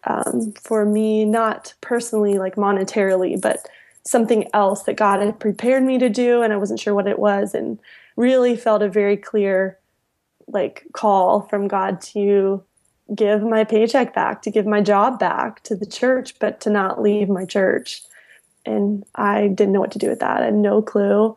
um, 0.06 0.54
for 0.54 0.86
me, 0.86 1.26
not 1.26 1.74
personally, 1.82 2.38
like 2.38 2.56
monetarily, 2.56 3.42
but 3.42 3.68
something 4.06 4.48
else 4.54 4.84
that 4.84 4.96
God 4.96 5.20
had 5.20 5.38
prepared 5.38 5.84
me 5.84 5.98
to 5.98 6.08
do. 6.08 6.44
And 6.44 6.54
I 6.54 6.58
wasn't 6.58 6.80
sure 6.80 6.96
what 6.96 7.08
it 7.08 7.20
was. 7.20 7.54
And 7.54 7.78
really 8.16 8.56
felt 8.56 8.82
a 8.82 8.90
very 8.90 9.18
clear 9.18 9.80
like 10.48 10.86
call 10.94 11.42
from 11.42 11.68
God 11.68 12.02
to 12.02 12.64
give 13.14 13.42
my 13.44 13.64
paycheck 13.64 14.14
back, 14.14 14.42
to 14.44 14.52
give 14.52 14.66
my 14.66 14.82
job 14.82 15.20
back 15.20 15.62
to 15.64 15.76
the 15.76 15.86
church, 15.86 16.38
but 16.40 16.60
to 16.62 16.70
not 16.70 17.02
leave 17.02 17.30
my 17.30 17.46
church. 17.46 18.02
And 18.66 19.04
I 19.16 19.48
didn't 19.48 19.74
know 19.74 19.80
what 19.80 19.92
to 19.92 20.00
do 20.00 20.10
with 20.10 20.20
that. 20.20 20.42
I 20.42 20.46
had 20.46 20.56
no 20.56 20.82
clue. 20.82 21.36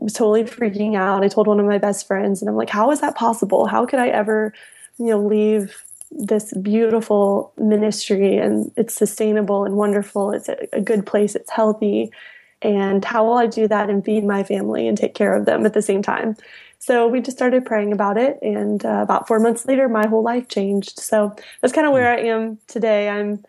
I 0.00 0.04
was 0.04 0.14
totally 0.14 0.44
freaking 0.44 0.96
out. 0.96 1.22
I 1.22 1.28
told 1.28 1.46
one 1.46 1.60
of 1.60 1.66
my 1.66 1.78
best 1.78 2.06
friends, 2.06 2.40
and 2.40 2.48
I'm 2.48 2.56
like, 2.56 2.70
how 2.70 2.90
is 2.90 3.00
that 3.00 3.16
possible? 3.16 3.66
How 3.66 3.84
could 3.84 3.98
I 3.98 4.08
ever, 4.08 4.54
you 4.98 5.06
know, 5.06 5.20
leave 5.20 5.84
this 6.16 6.52
beautiful 6.54 7.52
ministry 7.58 8.36
and 8.36 8.70
it's 8.76 8.94
sustainable 8.94 9.64
and 9.64 9.74
wonderful. 9.74 10.30
It's 10.30 10.48
a, 10.48 10.56
a 10.72 10.80
good 10.80 11.06
place. 11.06 11.34
It's 11.34 11.50
healthy 11.50 12.12
and 12.62 13.04
how 13.04 13.24
will 13.24 13.38
I 13.38 13.46
do 13.46 13.68
that 13.68 13.90
and 13.90 14.04
feed 14.04 14.24
my 14.24 14.42
family 14.42 14.88
and 14.88 14.96
take 14.96 15.14
care 15.14 15.34
of 15.34 15.46
them 15.46 15.66
at 15.66 15.74
the 15.74 15.82
same 15.82 16.02
time? 16.02 16.36
So 16.78 17.06
we 17.06 17.20
just 17.20 17.36
started 17.36 17.64
praying 17.64 17.92
about 17.92 18.18
it, 18.18 18.38
and 18.42 18.84
uh, 18.84 19.00
about 19.02 19.26
four 19.26 19.40
months 19.40 19.64
later, 19.66 19.88
my 19.88 20.06
whole 20.06 20.22
life 20.22 20.48
changed. 20.48 20.98
So 20.98 21.34
that's 21.60 21.72
kind 21.72 21.86
of 21.86 21.92
where 21.92 22.12
I 22.12 22.20
am 22.20 22.58
today. 22.66 23.08
I'm 23.08 23.42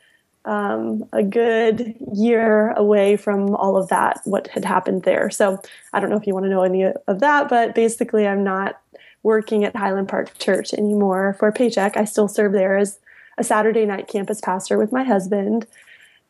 um, 0.46 1.04
a 1.12 1.24
good 1.24 1.96
year 2.14 2.72
away 2.72 3.18
from 3.18 3.56
all 3.56 3.76
of 3.76 3.90
that, 3.90 4.22
what 4.24 4.48
had 4.48 4.64
happened 4.64 5.04
there. 5.04 5.30
So 5.30 5.60
I 5.92 6.00
don't 6.00 6.10
know 6.10 6.18
if 6.18 6.28
you 6.28 6.34
want 6.34 6.46
to 6.46 6.50
know 6.50 6.64
any 6.64 6.84
of 6.84 7.20
that, 7.20 7.50
but 7.50 7.76
basically, 7.76 8.26
I'm 8.26 8.44
not 8.44 8.80
working 9.24 9.66
at 9.66 9.76
Highland 9.76 10.08
Park 10.08 10.38
Church 10.38 10.74
anymore 10.74 11.36
for 11.40 11.48
a 11.48 11.52
paycheck. 11.52 11.98
I 11.98 12.06
still 12.06 12.28
serve 12.28 12.54
there 12.54 12.78
as 12.78 13.00
a 13.38 13.44
Saturday 13.44 13.86
night 13.86 14.08
campus 14.08 14.40
pastor 14.40 14.78
with 14.78 14.92
my 14.92 15.04
husband 15.04 15.68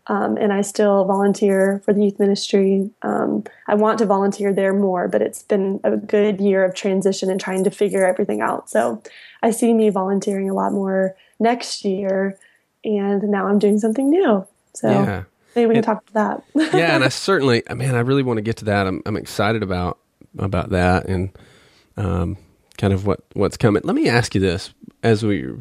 Um, 0.07 0.37
and 0.37 0.53
I 0.53 0.61
still 0.61 1.03
volunteer 1.05 1.81
for 1.83 1.93
the 1.93 2.03
youth 2.03 2.19
ministry. 2.19 2.91
Um, 3.01 3.43
I 3.67 3.73
want 3.73 3.97
to 3.99 4.05
volunteer 4.05 4.53
there 4.53 4.73
more, 4.73 5.07
but 5.07 5.21
it's 5.21 5.41
been 5.41 5.79
a 5.83 5.97
good 5.97 6.39
year 6.39 6.63
of 6.63 6.75
transition 6.75 7.31
and 7.31 7.39
trying 7.39 7.63
to 7.63 7.71
figure 7.71 8.05
everything 8.05 8.39
out. 8.39 8.69
So 8.69 9.01
I 9.41 9.49
see 9.51 9.73
me 9.73 9.89
volunteering 9.89 10.49
a 10.49 10.53
lot 10.53 10.73
more 10.73 11.15
next 11.39 11.83
year, 11.85 12.37
and 12.83 13.23
now 13.23 13.47
I'm 13.47 13.57
doing 13.57 13.79
something 13.79 14.09
new. 14.09 14.45
So 14.73 14.89
yeah. 14.89 15.23
maybe 15.55 15.67
we 15.67 15.73
can 15.75 15.83
talk 15.83 16.03
about 16.09 16.43
that. 16.53 16.73
yeah, 16.73 16.95
and 16.95 17.03
I 17.03 17.09
certainly, 17.09 17.63
man, 17.73 17.95
I 17.95 18.01
really 18.01 18.23
want 18.23 18.37
to 18.37 18.43
get 18.43 18.57
to 18.57 18.65
that. 18.65 18.85
I'm, 18.85 19.01
I'm 19.05 19.17
excited 19.17 19.63
about 19.63 19.97
about 20.37 20.69
that 20.71 21.05
and 21.07 21.29
um, 21.97 22.37
kind 22.77 22.93
of 22.93 23.07
what 23.07 23.21
what's 23.33 23.57
coming. 23.57 23.81
Let 23.83 23.95
me 23.95 24.07
ask 24.07 24.35
you 24.35 24.41
this: 24.41 24.71
as 25.01 25.25
we, 25.25 25.51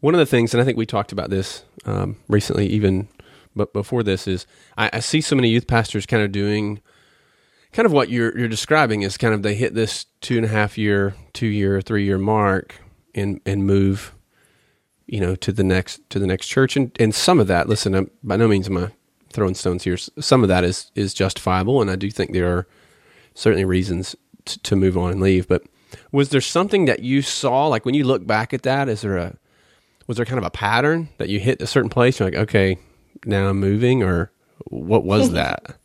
one 0.00 0.14
of 0.14 0.18
the 0.18 0.26
things, 0.26 0.54
and 0.54 0.60
I 0.62 0.64
think 0.64 0.78
we 0.78 0.86
talked 0.86 1.12
about 1.12 1.28
this 1.28 1.64
um, 1.84 2.16
recently, 2.28 2.66
even 2.68 3.08
but 3.54 3.72
before 3.72 4.02
this 4.02 4.26
is 4.26 4.46
I, 4.76 4.90
I, 4.92 5.00
see 5.00 5.20
so 5.20 5.36
many 5.36 5.48
youth 5.48 5.66
pastors 5.66 6.06
kind 6.06 6.22
of 6.22 6.32
doing 6.32 6.80
kind 7.72 7.86
of 7.86 7.92
what 7.92 8.08
you're 8.08 8.36
you're 8.38 8.48
describing 8.48 9.02
is 9.02 9.16
kind 9.16 9.34
of 9.34 9.42
they 9.42 9.54
hit 9.54 9.74
this 9.74 10.06
two 10.20 10.36
and 10.36 10.46
a 10.46 10.48
half 10.48 10.78
year, 10.78 11.14
two 11.32 11.46
year, 11.46 11.80
three 11.80 12.04
year 12.04 12.18
mark 12.18 12.76
and 13.14 13.40
and 13.44 13.66
move, 13.66 14.14
you 15.06 15.20
know, 15.20 15.34
to 15.36 15.52
the 15.52 15.64
next 15.64 16.08
to 16.10 16.18
the 16.18 16.26
next 16.26 16.46
church. 16.46 16.76
And 16.76 16.96
and 16.98 17.14
some 17.14 17.40
of 17.40 17.46
that, 17.48 17.68
listen, 17.68 17.94
I'm, 17.94 18.10
by 18.22 18.36
no 18.36 18.48
means 18.48 18.68
am 18.68 18.78
I 18.78 18.90
throwing 19.30 19.54
stones 19.54 19.84
here. 19.84 19.96
Some 19.96 20.42
of 20.42 20.48
that 20.48 20.64
is 20.64 20.90
is 20.94 21.12
justifiable, 21.12 21.82
and 21.82 21.90
I 21.90 21.96
do 21.96 22.10
think 22.10 22.32
there 22.32 22.56
are 22.56 22.66
certainly 23.34 23.64
reasons 23.64 24.16
to, 24.46 24.58
to 24.60 24.76
move 24.76 24.96
on 24.96 25.10
and 25.10 25.20
leave. 25.20 25.48
But 25.48 25.64
was 26.12 26.30
there 26.30 26.40
something 26.40 26.86
that 26.86 27.00
you 27.00 27.20
saw, 27.22 27.66
like 27.66 27.84
when 27.84 27.94
you 27.94 28.04
look 28.04 28.26
back 28.26 28.54
at 28.54 28.62
that? 28.62 28.88
Is 28.88 29.02
there 29.02 29.16
a 29.16 29.36
was 30.06 30.16
there 30.16 30.26
kind 30.26 30.38
of 30.38 30.44
a 30.44 30.50
pattern 30.50 31.08
that 31.18 31.28
you 31.28 31.40
hit 31.40 31.60
a 31.60 31.66
certain 31.66 31.90
place? 31.90 32.18
You're 32.18 32.30
like, 32.30 32.38
okay, 32.38 32.78
now 33.26 33.48
I'm 33.48 33.60
moving, 33.60 34.02
or 34.02 34.30
what 34.66 35.04
was 35.04 35.30
that? 35.32 35.76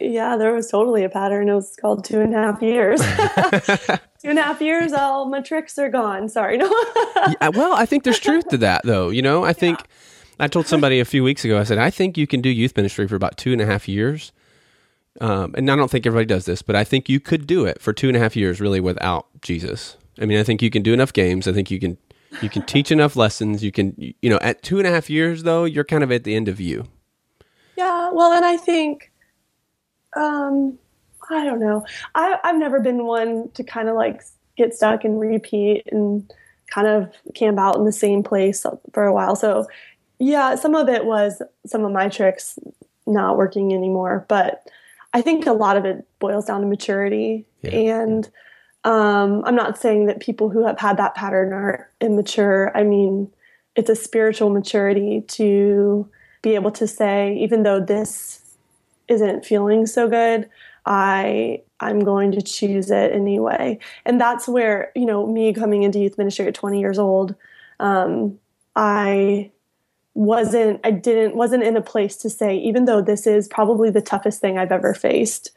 yeah, 0.00 0.36
there 0.36 0.52
was 0.52 0.70
totally 0.70 1.04
a 1.04 1.08
pattern. 1.08 1.48
It 1.48 1.54
was 1.54 1.76
called 1.76 2.04
two 2.04 2.20
and 2.20 2.34
a 2.34 2.38
half 2.38 2.62
years. 2.62 3.00
two 4.20 4.30
and 4.30 4.38
a 4.38 4.42
half 4.42 4.60
years, 4.60 4.92
all 4.92 5.26
my 5.26 5.40
tricks 5.40 5.78
are 5.78 5.88
gone. 5.88 6.28
Sorry, 6.28 6.56
no. 6.56 6.66
yeah, 7.16 7.48
well, 7.48 7.74
I 7.74 7.86
think 7.86 8.04
there's 8.04 8.18
truth 8.18 8.48
to 8.48 8.58
that, 8.58 8.82
though. 8.84 9.10
You 9.10 9.22
know, 9.22 9.44
I 9.44 9.52
think 9.52 9.78
yeah. 9.80 10.44
I 10.44 10.48
told 10.48 10.66
somebody 10.66 11.00
a 11.00 11.04
few 11.04 11.22
weeks 11.22 11.44
ago. 11.44 11.58
I 11.58 11.64
said 11.64 11.78
I 11.78 11.90
think 11.90 12.18
you 12.18 12.26
can 12.26 12.40
do 12.40 12.48
youth 12.48 12.76
ministry 12.76 13.06
for 13.06 13.16
about 13.16 13.36
two 13.36 13.52
and 13.52 13.60
a 13.60 13.66
half 13.66 13.88
years. 13.88 14.32
Um, 15.20 15.54
and 15.56 15.70
I 15.70 15.76
don't 15.76 15.90
think 15.90 16.06
everybody 16.06 16.26
does 16.26 16.44
this, 16.44 16.60
but 16.60 16.74
I 16.74 16.82
think 16.82 17.08
you 17.08 17.20
could 17.20 17.46
do 17.46 17.66
it 17.66 17.80
for 17.80 17.92
two 17.92 18.08
and 18.08 18.16
a 18.16 18.20
half 18.20 18.34
years, 18.34 18.60
really, 18.60 18.80
without 18.80 19.26
Jesus. 19.42 19.96
I 20.20 20.26
mean, 20.26 20.38
I 20.38 20.42
think 20.42 20.60
you 20.60 20.70
can 20.70 20.82
do 20.82 20.92
enough 20.92 21.12
games. 21.12 21.46
I 21.46 21.52
think 21.52 21.70
you 21.70 21.78
can 21.78 21.98
you 22.42 22.48
can 22.48 22.62
teach 22.62 22.90
enough 22.90 23.16
lessons. 23.16 23.62
You 23.62 23.72
can, 23.72 23.94
you 23.98 24.30
know, 24.30 24.38
at 24.40 24.62
two 24.62 24.78
and 24.78 24.86
a 24.86 24.90
half 24.90 25.08
years 25.10 25.42
though, 25.42 25.64
you're 25.64 25.84
kind 25.84 26.02
of 26.02 26.12
at 26.12 26.24
the 26.24 26.34
end 26.34 26.48
of 26.48 26.60
you. 26.60 26.84
Yeah. 27.76 28.10
Well, 28.10 28.32
and 28.32 28.44
I 28.44 28.56
think, 28.56 29.12
um, 30.16 30.78
I 31.30 31.44
don't 31.44 31.60
know. 31.60 31.84
I, 32.14 32.38
I've 32.44 32.56
never 32.56 32.80
been 32.80 33.06
one 33.06 33.50
to 33.54 33.64
kind 33.64 33.88
of 33.88 33.96
like 33.96 34.22
get 34.56 34.74
stuck 34.74 35.04
and 35.04 35.18
repeat 35.18 35.86
and 35.90 36.30
kind 36.68 36.86
of 36.86 37.12
camp 37.34 37.58
out 37.58 37.76
in 37.76 37.84
the 37.84 37.92
same 37.92 38.22
place 38.22 38.64
for 38.92 39.04
a 39.04 39.12
while. 39.12 39.36
So, 39.36 39.66
yeah, 40.18 40.54
some 40.54 40.74
of 40.74 40.88
it 40.88 41.04
was 41.04 41.42
some 41.66 41.84
of 41.84 41.92
my 41.92 42.08
tricks 42.08 42.58
not 43.06 43.36
working 43.36 43.72
anymore, 43.72 44.24
but 44.28 44.64
I 45.12 45.22
think 45.22 45.46
a 45.46 45.52
lot 45.52 45.76
of 45.76 45.84
it 45.84 46.06
boils 46.18 46.46
down 46.46 46.60
to 46.60 46.66
maturity 46.66 47.46
yeah. 47.62 47.70
and 47.70 48.30
um, 48.84 49.42
I'm 49.44 49.54
not 49.54 49.78
saying 49.78 50.06
that 50.06 50.20
people 50.20 50.50
who 50.50 50.66
have 50.66 50.78
had 50.78 50.98
that 50.98 51.14
pattern 51.14 51.52
are 51.52 51.90
immature. 52.00 52.70
I 52.76 52.82
mean, 52.82 53.30
it's 53.74 53.90
a 53.90 53.96
spiritual 53.96 54.50
maturity 54.50 55.22
to 55.28 56.08
be 56.42 56.54
able 56.54 56.70
to 56.72 56.86
say, 56.86 57.36
even 57.38 57.62
though 57.62 57.80
this 57.80 58.40
isn't 59.08 59.44
feeling 59.44 59.86
so 59.86 60.08
good, 60.08 60.48
I 60.86 61.62
I'm 61.80 62.00
going 62.00 62.32
to 62.32 62.42
choose 62.42 62.90
it 62.90 63.12
anyway. 63.12 63.78
And 64.04 64.20
that's 64.20 64.46
where 64.46 64.92
you 64.94 65.06
know 65.06 65.26
me 65.26 65.54
coming 65.54 65.82
into 65.82 65.98
youth 65.98 66.18
ministry 66.18 66.46
at 66.46 66.54
20 66.54 66.78
years 66.78 66.98
old, 66.98 67.34
um, 67.80 68.38
I 68.76 69.50
wasn't 70.12 70.80
I 70.84 70.90
didn't 70.90 71.36
wasn't 71.36 71.64
in 71.64 71.76
a 71.76 71.82
place 71.82 72.16
to 72.18 72.30
say 72.30 72.56
even 72.56 72.84
though 72.84 73.00
this 73.00 73.26
is 73.26 73.48
probably 73.48 73.90
the 73.90 74.00
toughest 74.00 74.40
thing 74.40 74.58
I've 74.58 74.70
ever 74.70 74.94
faced 74.94 75.50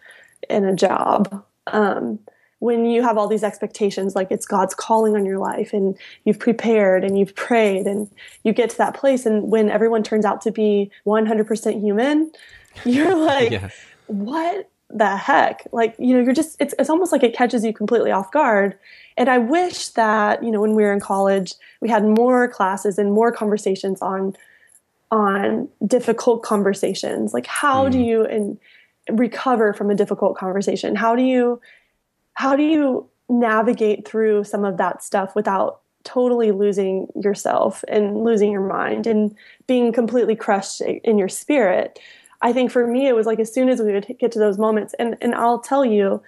in 0.49 0.63
a 0.65 0.75
job. 0.75 1.43
Um, 1.67 2.19
when 2.59 2.85
you 2.85 3.03
have 3.03 3.17
all 3.17 3.27
these 3.27 3.43
expectations 3.43 4.15
like 4.15 4.31
it's 4.31 4.45
god's 4.45 4.73
calling 4.73 5.15
on 5.15 5.25
your 5.25 5.37
life 5.37 5.73
and 5.73 5.97
you've 6.25 6.39
prepared 6.39 7.03
and 7.03 7.17
you've 7.17 7.35
prayed 7.35 7.85
and 7.85 8.09
you 8.43 8.53
get 8.53 8.69
to 8.69 8.77
that 8.77 8.95
place. 8.95 9.25
And 9.25 9.51
when 9.51 9.69
everyone 9.69 10.03
turns 10.03 10.25
out 10.25 10.41
to 10.41 10.51
be 10.51 10.91
100% 11.05 11.81
human 11.81 12.31
you're 12.85 13.15
like 13.15 13.51
yeah. 13.51 13.69
what 14.07 14.69
the 14.89 15.17
heck? 15.17 15.67
Like 15.71 15.95
you 15.99 16.15
know 16.15 16.23
you're 16.23 16.33
just 16.33 16.55
it's, 16.59 16.73
it's 16.79 16.89
almost 16.89 17.11
like 17.11 17.23
it 17.23 17.35
catches 17.35 17.65
you 17.65 17.73
completely 17.73 18.11
off 18.11 18.31
guard. 18.31 18.77
And 19.17 19.29
i 19.29 19.37
wish 19.37 19.89
that 19.89 20.43
you 20.43 20.51
know 20.51 20.61
when 20.61 20.75
we 20.75 20.83
were 20.83 20.93
in 20.93 20.99
college 20.99 21.53
we 21.81 21.89
had 21.89 22.03
more 22.05 22.47
classes 22.47 22.97
and 22.97 23.11
more 23.11 23.31
conversations 23.31 24.01
on 24.01 24.35
on 25.11 25.67
difficult 25.85 26.43
conversations. 26.43 27.33
Like 27.33 27.45
how 27.47 27.87
mm. 27.87 27.91
do 27.91 27.99
you 27.99 28.25
and 28.25 28.57
recover 29.09 29.73
from 29.73 29.89
a 29.89 29.95
difficult 29.95 30.37
conversation? 30.37 30.95
How 30.95 31.15
do 31.15 31.23
you 31.23 31.61
how 32.37 32.55
do 32.55 32.61
you 32.61 33.09
navigate 33.29 34.07
through 34.07 34.43
some 34.43 34.63
of 34.63 34.77
that 34.77 35.01
stuff 35.01 35.35
without 35.35 35.81
totally 36.03 36.51
losing 36.51 37.07
yourself 37.19 37.83
and 37.87 38.23
losing 38.23 38.51
your 38.51 38.61
mind 38.61 39.07
and 39.07 39.35
being 39.65 39.91
completely 39.91 40.35
crushed 40.35 40.79
in 40.81 41.17
your 41.17 41.29
spirit? 41.29 41.97
I 42.43 42.53
think 42.53 42.69
for 42.69 42.85
me 42.85 43.07
it 43.07 43.15
was 43.15 43.25
like 43.25 43.39
as 43.39 43.51
soon 43.51 43.69
as 43.69 43.81
we 43.81 43.91
would 43.91 44.15
get 44.19 44.31
to 44.33 44.39
those 44.39 44.59
moments 44.59 44.93
and 44.99 45.17
and 45.19 45.33
i'll 45.33 45.57
tell 45.57 45.83
you 45.83 46.21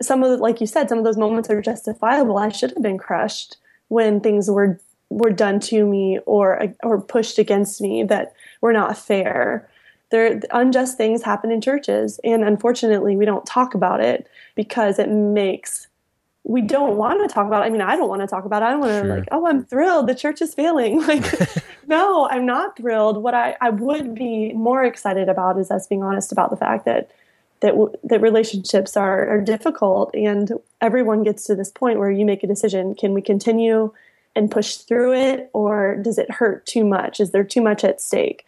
some 0.00 0.22
of 0.22 0.30
the, 0.30 0.38
like 0.38 0.62
you 0.62 0.66
said 0.66 0.88
some 0.88 0.96
of 0.96 1.04
those 1.04 1.18
moments 1.18 1.50
are 1.50 1.60
justifiable. 1.60 2.38
I 2.38 2.48
should 2.48 2.70
have 2.70 2.82
been 2.82 2.98
crushed 2.98 3.58
when 3.88 4.20
things 4.20 4.50
were 4.50 4.80
were 5.10 5.30
done 5.30 5.60
to 5.60 5.84
me 5.84 6.20
or 6.24 6.74
or 6.82 7.02
pushed 7.02 7.38
against 7.38 7.82
me 7.82 8.02
that 8.04 8.32
were 8.62 8.72
not 8.72 8.96
fair 8.96 9.68
there 10.14 10.40
unjust 10.52 10.96
things 10.96 11.22
happen 11.22 11.50
in 11.50 11.60
churches 11.60 12.20
and 12.22 12.44
unfortunately 12.44 13.16
we 13.16 13.24
don't 13.24 13.44
talk 13.44 13.74
about 13.74 14.00
it 14.00 14.28
because 14.54 14.98
it 14.98 15.08
makes 15.10 15.88
we 16.44 16.60
don't 16.60 16.96
want 16.96 17.26
to 17.26 17.34
talk 17.34 17.46
about 17.46 17.62
it. 17.62 17.66
I 17.66 17.70
mean, 17.70 17.80
I 17.80 17.96
don't 17.96 18.08
want 18.08 18.20
to 18.20 18.26
talk 18.26 18.44
about 18.44 18.62
it. 18.62 18.66
I 18.66 18.70
don't 18.72 18.80
want 18.80 18.92
to 18.92 19.00
sure. 19.00 19.16
like, 19.16 19.28
oh, 19.32 19.46
I'm 19.46 19.64
thrilled. 19.64 20.06
The 20.06 20.14
church 20.14 20.42
is 20.42 20.54
failing. 20.54 21.02
Like, 21.06 21.24
no, 21.86 22.28
I'm 22.30 22.44
not 22.46 22.76
thrilled. 22.76 23.22
What 23.22 23.34
I, 23.34 23.56
I 23.60 23.70
would 23.70 24.14
be 24.14 24.52
more 24.52 24.84
excited 24.84 25.28
about 25.30 25.58
is 25.58 25.70
us 25.70 25.86
being 25.86 26.02
honest 26.02 26.32
about 26.32 26.50
the 26.50 26.56
fact 26.56 26.84
that 26.84 27.10
that 27.60 27.74
that 28.04 28.20
relationships 28.20 28.94
are, 28.94 29.26
are 29.26 29.40
difficult 29.40 30.14
and 30.14 30.52
everyone 30.82 31.22
gets 31.22 31.46
to 31.46 31.54
this 31.54 31.70
point 31.70 31.98
where 31.98 32.10
you 32.10 32.26
make 32.26 32.42
a 32.42 32.46
decision. 32.46 32.94
Can 32.94 33.14
we 33.14 33.22
continue 33.22 33.90
and 34.36 34.50
push 34.50 34.76
through 34.76 35.14
it 35.14 35.50
or 35.54 35.96
does 35.96 36.18
it 36.18 36.30
hurt 36.30 36.66
too 36.66 36.84
much? 36.84 37.20
Is 37.20 37.30
there 37.30 37.44
too 37.44 37.62
much 37.62 37.84
at 37.84 38.02
stake? 38.02 38.44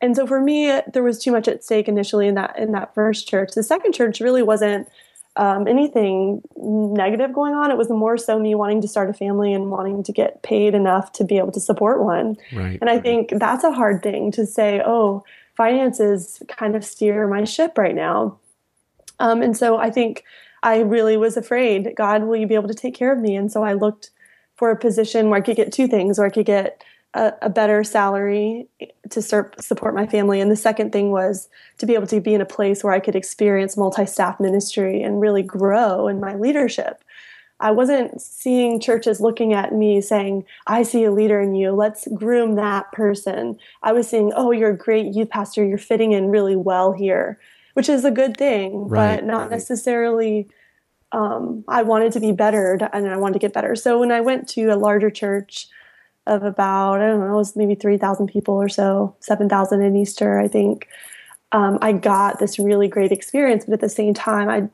And 0.00 0.16
so 0.16 0.26
for 0.26 0.40
me, 0.40 0.80
there 0.92 1.02
was 1.02 1.22
too 1.22 1.30
much 1.30 1.46
at 1.46 1.62
stake 1.62 1.88
initially 1.88 2.26
in 2.26 2.34
that 2.34 2.58
in 2.58 2.72
that 2.72 2.94
first 2.94 3.28
church. 3.28 3.52
The 3.54 3.62
second 3.62 3.92
church 3.92 4.20
really 4.20 4.42
wasn't 4.42 4.88
um, 5.36 5.68
anything 5.68 6.42
negative 6.56 7.32
going 7.32 7.54
on. 7.54 7.70
It 7.70 7.76
was 7.76 7.88
more 7.88 8.16
so 8.18 8.38
me 8.38 8.54
wanting 8.54 8.80
to 8.82 8.88
start 8.88 9.10
a 9.10 9.12
family 9.12 9.52
and 9.52 9.70
wanting 9.70 10.02
to 10.02 10.12
get 10.12 10.42
paid 10.42 10.74
enough 10.74 11.12
to 11.12 11.24
be 11.24 11.38
able 11.38 11.52
to 11.52 11.60
support 11.60 12.02
one. 12.02 12.36
Right. 12.52 12.78
And 12.80 12.90
I 12.90 12.98
think 12.98 13.30
that's 13.36 13.64
a 13.64 13.72
hard 13.72 14.02
thing 14.02 14.32
to 14.32 14.46
say, 14.46 14.82
oh, 14.84 15.24
finances 15.56 16.42
kind 16.48 16.74
of 16.74 16.84
steer 16.84 17.26
my 17.28 17.44
ship 17.44 17.78
right 17.78 17.94
now. 17.94 18.38
Um, 19.18 19.42
and 19.42 19.56
so 19.56 19.76
I 19.76 19.90
think 19.90 20.24
I 20.62 20.80
really 20.80 21.16
was 21.16 21.36
afraid, 21.36 21.94
God, 21.96 22.24
will 22.24 22.36
you 22.36 22.46
be 22.46 22.54
able 22.54 22.68
to 22.68 22.74
take 22.74 22.94
care 22.94 23.12
of 23.12 23.18
me? 23.18 23.36
And 23.36 23.52
so 23.52 23.62
I 23.62 23.74
looked 23.74 24.10
for 24.56 24.70
a 24.70 24.76
position 24.76 25.30
where 25.30 25.38
I 25.38 25.42
could 25.42 25.56
get 25.56 25.72
two 25.72 25.86
things, 25.86 26.18
where 26.18 26.26
I 26.26 26.30
could 26.30 26.46
get 26.46 26.82
a, 27.14 27.32
a 27.42 27.50
better 27.50 27.82
salary 27.82 28.68
to 29.10 29.20
sur- 29.20 29.52
support 29.58 29.94
my 29.94 30.06
family. 30.06 30.40
And 30.40 30.50
the 30.50 30.56
second 30.56 30.92
thing 30.92 31.10
was 31.10 31.48
to 31.78 31.86
be 31.86 31.94
able 31.94 32.06
to 32.08 32.20
be 32.20 32.34
in 32.34 32.40
a 32.40 32.46
place 32.46 32.84
where 32.84 32.92
I 32.92 33.00
could 33.00 33.16
experience 33.16 33.76
multi 33.76 34.06
staff 34.06 34.38
ministry 34.38 35.02
and 35.02 35.20
really 35.20 35.42
grow 35.42 36.08
in 36.08 36.20
my 36.20 36.34
leadership. 36.36 37.02
I 37.58 37.72
wasn't 37.72 38.20
seeing 38.20 38.80
churches 38.80 39.20
looking 39.20 39.52
at 39.52 39.74
me 39.74 40.00
saying, 40.00 40.44
I 40.66 40.82
see 40.82 41.04
a 41.04 41.12
leader 41.12 41.40
in 41.40 41.54
you. 41.54 41.72
Let's 41.72 42.08
groom 42.14 42.54
that 42.54 42.90
person. 42.92 43.58
I 43.82 43.92
was 43.92 44.08
seeing, 44.08 44.32
oh, 44.34 44.50
you're 44.50 44.70
a 44.70 44.76
great 44.76 45.14
youth 45.14 45.28
pastor. 45.28 45.64
You're 45.64 45.76
fitting 45.76 46.12
in 46.12 46.30
really 46.30 46.56
well 46.56 46.92
here, 46.92 47.38
which 47.74 47.88
is 47.88 48.04
a 48.04 48.10
good 48.10 48.36
thing, 48.36 48.88
right, 48.88 49.16
but 49.16 49.24
not 49.24 49.42
right. 49.42 49.50
necessarily. 49.50 50.48
Um, 51.12 51.64
I 51.68 51.82
wanted 51.82 52.12
to 52.12 52.20
be 52.20 52.32
better 52.32 52.78
and 52.94 53.08
I 53.10 53.16
wanted 53.16 53.34
to 53.34 53.40
get 53.40 53.52
better. 53.52 53.74
So 53.76 53.98
when 53.98 54.12
I 54.12 54.20
went 54.20 54.48
to 54.50 54.68
a 54.68 54.76
larger 54.76 55.10
church, 55.10 55.66
of 56.26 56.42
about 56.42 57.00
I 57.00 57.08
don't 57.08 57.20
know, 57.20 57.32
it 57.32 57.36
was 57.36 57.56
maybe 57.56 57.74
three 57.74 57.98
thousand 57.98 58.28
people 58.28 58.54
or 58.54 58.68
so, 58.68 59.16
seven 59.20 59.48
thousand 59.48 59.82
in 59.82 59.96
Easter, 59.96 60.38
I 60.38 60.48
think. 60.48 60.88
Um, 61.52 61.78
I 61.82 61.92
got 61.92 62.38
this 62.38 62.58
really 62.58 62.86
great 62.86 63.10
experience, 63.10 63.64
but 63.64 63.74
at 63.74 63.80
the 63.80 63.88
same 63.88 64.14
time, 64.14 64.48
I 64.48 64.68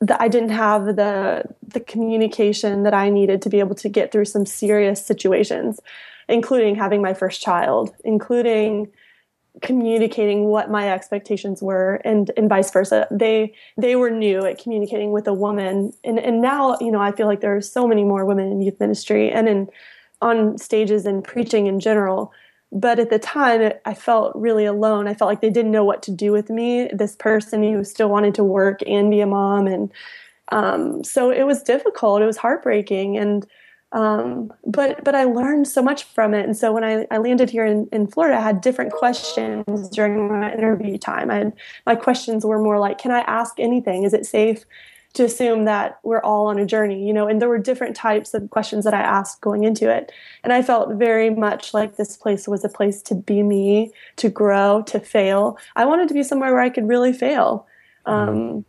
the, 0.00 0.20
I 0.20 0.28
didn't 0.28 0.50
have 0.50 0.96
the 0.96 1.44
the 1.66 1.80
communication 1.80 2.82
that 2.82 2.94
I 2.94 3.10
needed 3.10 3.42
to 3.42 3.48
be 3.48 3.60
able 3.60 3.74
to 3.76 3.88
get 3.88 4.12
through 4.12 4.26
some 4.26 4.46
serious 4.46 5.04
situations, 5.04 5.80
including 6.28 6.74
having 6.74 7.02
my 7.02 7.14
first 7.14 7.40
child, 7.40 7.94
including 8.04 8.88
communicating 9.62 10.44
what 10.44 10.70
my 10.70 10.92
expectations 10.92 11.62
were 11.62 11.94
and 12.04 12.30
and 12.36 12.48
vice 12.48 12.70
versa 12.70 13.08
they 13.10 13.54
they 13.78 13.96
were 13.96 14.10
new 14.10 14.44
at 14.44 14.58
communicating 14.58 15.12
with 15.12 15.26
a 15.26 15.32
woman 15.32 15.92
and 16.04 16.18
and 16.18 16.42
now 16.42 16.76
you 16.78 16.90
know 16.90 17.00
i 17.00 17.10
feel 17.10 17.26
like 17.26 17.40
there 17.40 17.56
are 17.56 17.62
so 17.62 17.88
many 17.88 18.04
more 18.04 18.26
women 18.26 18.52
in 18.52 18.60
youth 18.60 18.78
ministry 18.78 19.30
and 19.30 19.48
in 19.48 19.66
on 20.22 20.56
stages 20.58 21.06
and 21.06 21.24
preaching 21.24 21.66
in 21.66 21.80
general 21.80 22.32
but 22.72 22.98
at 22.98 23.10
the 23.10 23.18
time 23.18 23.60
it, 23.60 23.80
i 23.84 23.94
felt 23.94 24.34
really 24.34 24.64
alone 24.64 25.06
i 25.08 25.14
felt 25.14 25.28
like 25.28 25.40
they 25.40 25.50
didn't 25.50 25.72
know 25.72 25.84
what 25.84 26.02
to 26.02 26.10
do 26.10 26.32
with 26.32 26.50
me 26.50 26.88
this 26.92 27.16
person 27.16 27.62
who 27.62 27.84
still 27.84 28.08
wanted 28.08 28.34
to 28.34 28.44
work 28.44 28.80
and 28.86 29.10
be 29.10 29.20
a 29.20 29.26
mom 29.26 29.66
and 29.66 29.92
um, 30.52 31.02
so 31.02 31.30
it 31.30 31.42
was 31.42 31.62
difficult 31.62 32.22
it 32.22 32.26
was 32.26 32.36
heartbreaking 32.36 33.16
and 33.16 33.46
um, 33.92 34.52
but 34.66 35.04
but 35.04 35.14
I 35.14 35.24
learned 35.24 35.68
so 35.68 35.80
much 35.80 36.04
from 36.04 36.34
it. 36.34 36.44
And 36.44 36.56
so 36.56 36.72
when 36.72 36.84
I, 36.84 37.06
I 37.10 37.18
landed 37.18 37.48
here 37.48 37.64
in, 37.64 37.88
in 37.92 38.06
Florida, 38.06 38.36
I 38.36 38.42
had 38.42 38.60
different 38.60 38.92
questions 38.92 39.88
during 39.90 40.28
my 40.28 40.52
interview 40.52 40.98
time. 40.98 41.30
Had, 41.30 41.52
my 41.86 41.94
questions 41.94 42.44
were 42.44 42.58
more 42.58 42.78
like, 42.78 42.98
can 42.98 43.12
I 43.12 43.20
ask 43.20 43.58
anything? 43.58 44.02
Is 44.02 44.12
it 44.12 44.26
safe 44.26 44.64
to 45.16 45.24
assume 45.24 45.64
that 45.64 45.98
we're 46.02 46.20
all 46.20 46.46
on 46.46 46.58
a 46.58 46.64
journey? 46.64 47.06
You 47.06 47.12
know, 47.12 47.26
and 47.26 47.40
there 47.40 47.48
were 47.48 47.58
different 47.58 47.96
types 47.96 48.32
of 48.32 48.48
questions 48.50 48.84
that 48.84 48.94
I 48.94 49.00
asked 49.00 49.40
going 49.40 49.64
into 49.64 49.90
it. 49.90 50.12
And 50.44 50.52
I 50.52 50.62
felt 50.62 50.94
very 50.94 51.30
much 51.30 51.74
like 51.74 51.96
this 51.96 52.16
place 52.16 52.46
was 52.46 52.64
a 52.64 52.68
place 52.68 53.02
to 53.02 53.14
be 53.14 53.42
me, 53.42 53.92
to 54.16 54.28
grow, 54.28 54.82
to 54.86 55.00
fail. 55.00 55.58
I 55.74 55.84
wanted 55.84 56.08
to 56.08 56.14
be 56.14 56.22
somewhere 56.22 56.52
where 56.52 56.62
I 56.62 56.70
could 56.70 56.88
really 56.88 57.12
fail 57.12 57.66
um, 58.06 58.64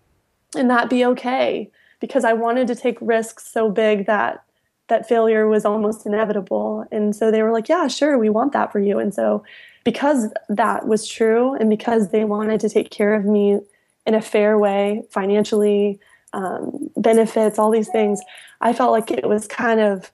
and 0.56 0.70
that 0.70 0.90
be 0.90 1.06
okay 1.06 1.70
because 2.00 2.26
I 2.26 2.34
wanted 2.34 2.68
to 2.68 2.76
take 2.76 2.98
risks 3.02 3.46
so 3.52 3.70
big 3.70 4.06
that 4.08 4.44
that 4.88 5.08
failure 5.08 5.48
was 5.48 5.66
almost 5.66 6.06
inevitable. 6.06 6.86
And 6.92 7.16
so 7.16 7.30
they 7.30 7.44
were 7.44 7.52
like, 7.52 7.70
yeah, 7.70 7.88
sure, 7.88 8.18
we 8.18 8.30
want 8.30 8.54
that 8.54 8.72
for 8.72 8.80
you. 8.80 9.00
And 9.00 9.14
so 9.14 9.44
because 9.84 10.32
that 10.50 10.88
was 10.88 11.08
true 11.08 11.56
and 11.56 11.70
because 11.70 12.10
they 12.10 12.24
wanted 12.24 12.60
to 12.62 12.70
take 12.70 12.90
care 12.90 13.14
of 13.14 13.26
me 13.26 13.60
in 14.06 14.16
a 14.16 14.22
fair 14.22 14.58
way, 14.58 15.04
financially, 15.10 16.00
um, 16.34 16.90
benefits, 16.98 17.58
all 17.58 17.72
these 17.72 17.90
things, 17.90 18.22
I 18.62 18.74
felt 18.74 18.92
like 18.92 19.12
it 19.12 19.28
was 19.28 19.48
kind 19.48 19.80
of 19.80 20.12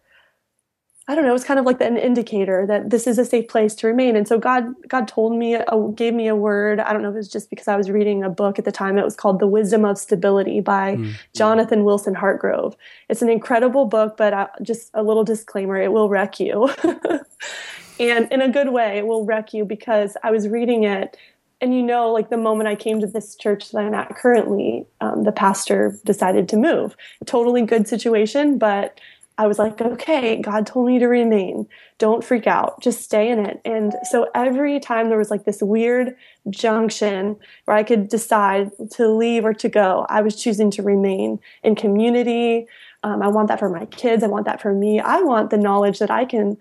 I 1.05 1.15
don't 1.15 1.25
know, 1.25 1.31
it 1.31 1.33
was 1.33 1.43
kind 1.43 1.59
of 1.59 1.65
like 1.65 1.81
an 1.81 1.97
indicator 1.97 2.65
that 2.65 2.89
this 2.89 3.07
is 3.07 3.19
a 3.19 3.25
safe 3.25 3.49
place 3.49 3.75
to 3.75 3.87
remain. 3.87 4.15
And 4.15 4.25
so 4.25 4.39
God, 4.39 4.73
God 4.87 5.05
told 5.05 5.37
me, 5.37 5.55
uh, 5.55 5.77
gave 5.87 6.13
me 6.13 6.27
a 6.27 6.35
word. 6.35 6.79
I 6.79 6.93
don't 6.93 7.01
know 7.01 7.09
if 7.09 7.15
it 7.15 7.17
was 7.17 7.27
just 7.27 7.49
because 7.49 7.67
I 7.67 7.75
was 7.75 7.91
reading 7.91 8.23
a 8.23 8.29
book 8.29 8.57
at 8.57 8.63
the 8.63 8.71
time. 8.71 8.97
It 8.97 9.03
was 9.03 9.17
called 9.17 9.39
The 9.39 9.47
Wisdom 9.47 9.83
of 9.83 9.97
Stability 9.97 10.61
by 10.61 10.95
mm-hmm. 10.95 11.11
Jonathan 11.35 11.83
Wilson 11.83 12.15
Hartgrove. 12.15 12.75
It's 13.09 13.21
an 13.21 13.29
incredible 13.29 13.83
book, 13.83 14.15
but 14.15 14.33
uh, 14.33 14.47
just 14.61 14.91
a 14.93 15.03
little 15.03 15.25
disclaimer, 15.25 15.75
it 15.75 15.91
will 15.91 16.07
wreck 16.07 16.39
you. 16.39 16.69
and 17.99 18.31
in 18.31 18.41
a 18.41 18.47
good 18.47 18.71
way, 18.71 18.97
it 18.97 19.05
will 19.05 19.25
wreck 19.25 19.53
you 19.53 19.65
because 19.65 20.15
I 20.23 20.31
was 20.31 20.47
reading 20.47 20.85
it 20.85 21.17
and 21.63 21.73
you 21.73 21.81
know, 21.81 22.11
like 22.11 22.29
the 22.29 22.35
moment 22.35 22.67
I 22.67 22.75
came 22.75 22.99
to 22.99 23.07
this 23.07 23.37
church 23.37 23.71
that 23.71 23.77
I'm 23.77 23.93
at 23.93 24.09
currently, 24.17 24.85
um, 24.99 25.23
the 25.23 25.31
pastor 25.31 25.97
decided 26.03 26.49
to 26.49 26.57
move. 26.57 26.97
Totally 27.25 27.61
good 27.61 27.87
situation, 27.87 28.57
but 28.57 28.99
I 29.37 29.47
was 29.47 29.59
like, 29.59 29.79
okay, 29.79 30.41
God 30.41 30.67
told 30.67 30.87
me 30.87 30.99
to 30.99 31.07
remain. 31.07 31.65
Don't 31.99 32.21
freak 32.21 32.47
out. 32.47 32.81
Just 32.81 33.01
stay 33.01 33.29
in 33.29 33.39
it. 33.39 33.61
And 33.63 33.93
so 34.11 34.29
every 34.35 34.81
time 34.81 35.07
there 35.07 35.17
was 35.17 35.31
like 35.31 35.45
this 35.45 35.63
weird 35.63 36.17
junction 36.49 37.37
where 37.63 37.77
I 37.77 37.83
could 37.83 38.09
decide 38.09 38.71
to 38.91 39.07
leave 39.07 39.45
or 39.45 39.53
to 39.53 39.69
go, 39.69 40.05
I 40.09 40.21
was 40.21 40.35
choosing 40.35 40.69
to 40.71 40.83
remain 40.83 41.39
in 41.63 41.75
community. 41.75 42.67
Um, 43.03 43.21
I 43.21 43.29
want 43.29 43.47
that 43.47 43.59
for 43.59 43.69
my 43.69 43.85
kids. 43.85 44.21
I 44.21 44.27
want 44.27 44.45
that 44.47 44.61
for 44.61 44.73
me. 44.73 44.99
I 44.99 45.21
want 45.21 45.49
the 45.49 45.57
knowledge 45.57 45.99
that 45.99 46.11
I 46.11 46.25
can, 46.25 46.57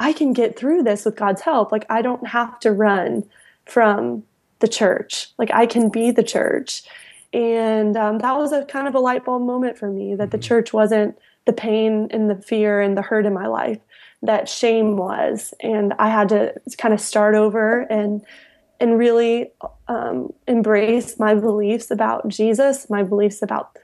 I 0.00 0.14
can 0.14 0.32
get 0.32 0.58
through 0.58 0.84
this 0.84 1.04
with 1.04 1.16
God's 1.16 1.42
help. 1.42 1.72
Like 1.72 1.84
I 1.90 2.00
don't 2.00 2.28
have 2.28 2.58
to 2.60 2.72
run 2.72 3.28
from 3.66 4.22
the 4.60 4.68
church. 4.68 5.28
Like 5.38 5.50
I 5.52 5.66
can 5.66 5.88
be 5.88 6.10
the 6.10 6.22
church. 6.22 6.82
And 7.32 7.96
um, 7.96 8.18
that 8.18 8.36
was 8.36 8.52
a 8.52 8.64
kind 8.64 8.88
of 8.88 8.94
a 8.94 9.00
light 9.00 9.24
bulb 9.24 9.42
moment 9.42 9.78
for 9.78 9.90
me 9.90 10.14
that 10.14 10.30
the 10.30 10.38
mm-hmm. 10.38 10.42
church 10.42 10.72
wasn't 10.72 11.18
the 11.44 11.52
pain 11.52 12.08
and 12.10 12.28
the 12.28 12.36
fear 12.36 12.80
and 12.80 12.96
the 12.96 13.02
hurt 13.02 13.26
in 13.26 13.32
my 13.32 13.46
life 13.46 13.78
that 14.22 14.48
shame 14.48 14.96
was 14.96 15.54
and 15.60 15.94
i 15.98 16.08
had 16.08 16.28
to 16.28 16.52
kind 16.78 16.92
of 16.92 17.00
start 17.00 17.34
over 17.34 17.80
and 17.82 18.22
and 18.78 18.98
really 18.98 19.50
um, 19.88 20.30
embrace 20.46 21.18
my 21.18 21.34
beliefs 21.34 21.90
about 21.90 22.26
jesus 22.28 22.90
my 22.90 23.02
beliefs 23.02 23.42
about 23.42 23.76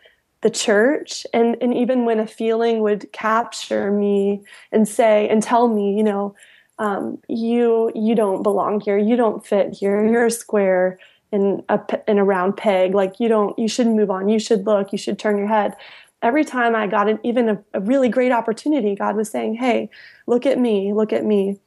the 0.42 0.50
church 0.50 1.26
and 1.32 1.56
and 1.60 1.72
even 1.74 2.04
when 2.04 2.18
a 2.18 2.26
feeling 2.26 2.80
would 2.80 3.10
capture 3.12 3.90
me 3.90 4.42
and 4.72 4.88
say 4.88 5.28
and 5.28 5.42
tell 5.42 5.68
me 5.68 5.96
you 5.96 6.02
know 6.02 6.34
um, 6.78 7.18
you 7.28 7.92
you 7.94 8.14
don't 8.14 8.42
belong 8.42 8.80
here. 8.80 8.98
You 8.98 9.16
don't 9.16 9.44
fit 9.44 9.72
here. 9.72 10.04
You're 10.04 10.26
a 10.26 10.30
square 10.30 10.98
in 11.30 11.62
a 11.68 11.80
in 12.08 12.18
a 12.18 12.24
round 12.24 12.56
peg. 12.56 12.94
Like 12.94 13.20
you 13.20 13.28
don't 13.28 13.58
you 13.58 13.68
should 13.68 13.86
move 13.86 14.10
on. 14.10 14.28
You 14.28 14.38
should 14.38 14.66
look. 14.66 14.92
You 14.92 14.98
should 14.98 15.18
turn 15.18 15.38
your 15.38 15.48
head. 15.48 15.74
Every 16.22 16.44
time 16.44 16.76
I 16.76 16.86
got 16.86 17.08
an, 17.08 17.18
even 17.24 17.48
a, 17.48 17.62
a 17.74 17.80
really 17.80 18.08
great 18.08 18.30
opportunity, 18.30 18.94
God 18.94 19.16
was 19.16 19.30
saying, 19.30 19.56
Hey, 19.56 19.90
look 20.26 20.46
at 20.46 20.58
me, 20.58 20.92
look 20.92 21.12
at 21.12 21.24
me. 21.24 21.58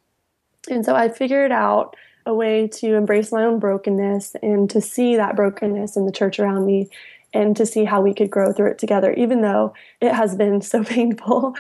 And 0.69 0.85
so 0.85 0.95
I 0.95 1.09
figured 1.09 1.51
out 1.51 1.95
a 2.25 2.33
way 2.33 2.67
to 2.67 2.95
embrace 2.95 3.31
my 3.31 3.43
own 3.43 3.59
brokenness 3.59 4.35
and 4.41 4.69
to 4.69 4.81
see 4.81 5.15
that 5.15 5.35
brokenness 5.35 5.95
in 5.95 6.05
the 6.05 6.11
church 6.11 6.39
around 6.39 6.65
me 6.65 6.89
and 7.33 7.55
to 7.57 7.65
see 7.65 7.83
how 7.83 8.01
we 8.01 8.13
could 8.13 8.31
grow 8.31 8.53
through 8.53 8.71
it 8.71 8.79
together, 8.79 9.13
even 9.13 9.41
though 9.41 9.73
it 10.01 10.13
has 10.13 10.35
been 10.35 10.61
so 10.61 10.83
painful 10.85 11.55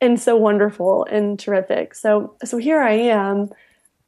and 0.00 0.20
so 0.20 0.36
wonderful 0.36 1.06
and 1.10 1.38
terrific. 1.38 1.94
So, 1.94 2.34
so 2.44 2.58
here 2.58 2.80
I 2.80 2.92
am 2.92 3.50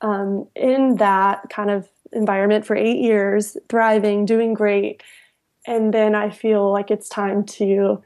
um, 0.00 0.46
in 0.54 0.96
that 0.96 1.48
kind 1.48 1.70
of 1.70 1.88
environment 2.12 2.66
for 2.66 2.76
eight 2.76 2.98
years, 2.98 3.56
thriving, 3.68 4.24
doing 4.26 4.54
great. 4.54 5.02
And 5.66 5.92
then 5.92 6.14
I 6.14 6.30
feel 6.30 6.70
like 6.70 6.90
it's 6.90 7.08
time 7.08 7.44
to 7.44 8.02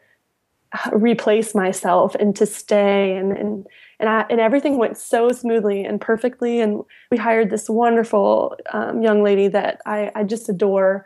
replace 0.93 1.55
myself 1.55 2.15
and 2.15 2.35
to 2.37 2.47
stay 2.47 3.17
and 3.17 3.33
and 3.33 3.67
and, 3.99 4.09
I, 4.09 4.25
and 4.31 4.41
everything 4.41 4.79
went 4.79 4.97
so 4.97 5.31
smoothly 5.31 5.85
and 5.85 6.01
perfectly 6.01 6.61
and 6.61 6.83
we 7.11 7.19
hired 7.19 7.51
this 7.51 7.69
wonderful 7.69 8.57
um, 8.73 9.03
young 9.03 9.23
lady 9.23 9.47
that 9.49 9.83
I, 9.85 10.11
I 10.15 10.25
just 10.25 10.49
adore 10.49 11.05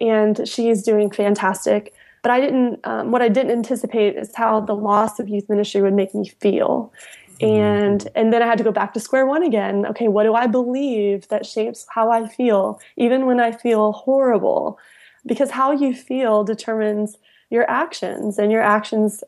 and 0.00 0.48
she's 0.48 0.82
doing 0.82 1.12
fantastic 1.12 1.94
but 2.24 2.32
i 2.32 2.40
didn't 2.40 2.80
um, 2.84 3.12
what 3.12 3.22
i 3.22 3.28
didn't 3.28 3.52
anticipate 3.52 4.16
is 4.16 4.34
how 4.34 4.58
the 4.58 4.74
loss 4.74 5.20
of 5.20 5.28
youth 5.28 5.48
ministry 5.48 5.80
would 5.80 5.94
make 5.94 6.12
me 6.12 6.28
feel 6.28 6.92
mm-hmm. 7.40 7.46
and 7.46 8.08
and 8.16 8.32
then 8.32 8.42
i 8.42 8.46
had 8.46 8.58
to 8.58 8.64
go 8.64 8.72
back 8.72 8.92
to 8.92 8.98
square 8.98 9.26
one 9.26 9.44
again 9.44 9.86
okay 9.86 10.08
what 10.08 10.24
do 10.24 10.34
i 10.34 10.48
believe 10.48 11.28
that 11.28 11.46
shapes 11.46 11.86
how 11.90 12.10
i 12.10 12.26
feel 12.26 12.80
even 12.96 13.26
when 13.26 13.38
i 13.38 13.52
feel 13.52 13.92
horrible 13.92 14.76
because 15.24 15.52
how 15.52 15.70
you 15.70 15.94
feel 15.94 16.42
determines 16.42 17.16
your 17.50 17.70
actions 17.70 18.38
and 18.38 18.50
your 18.50 18.62
actions 18.62 19.22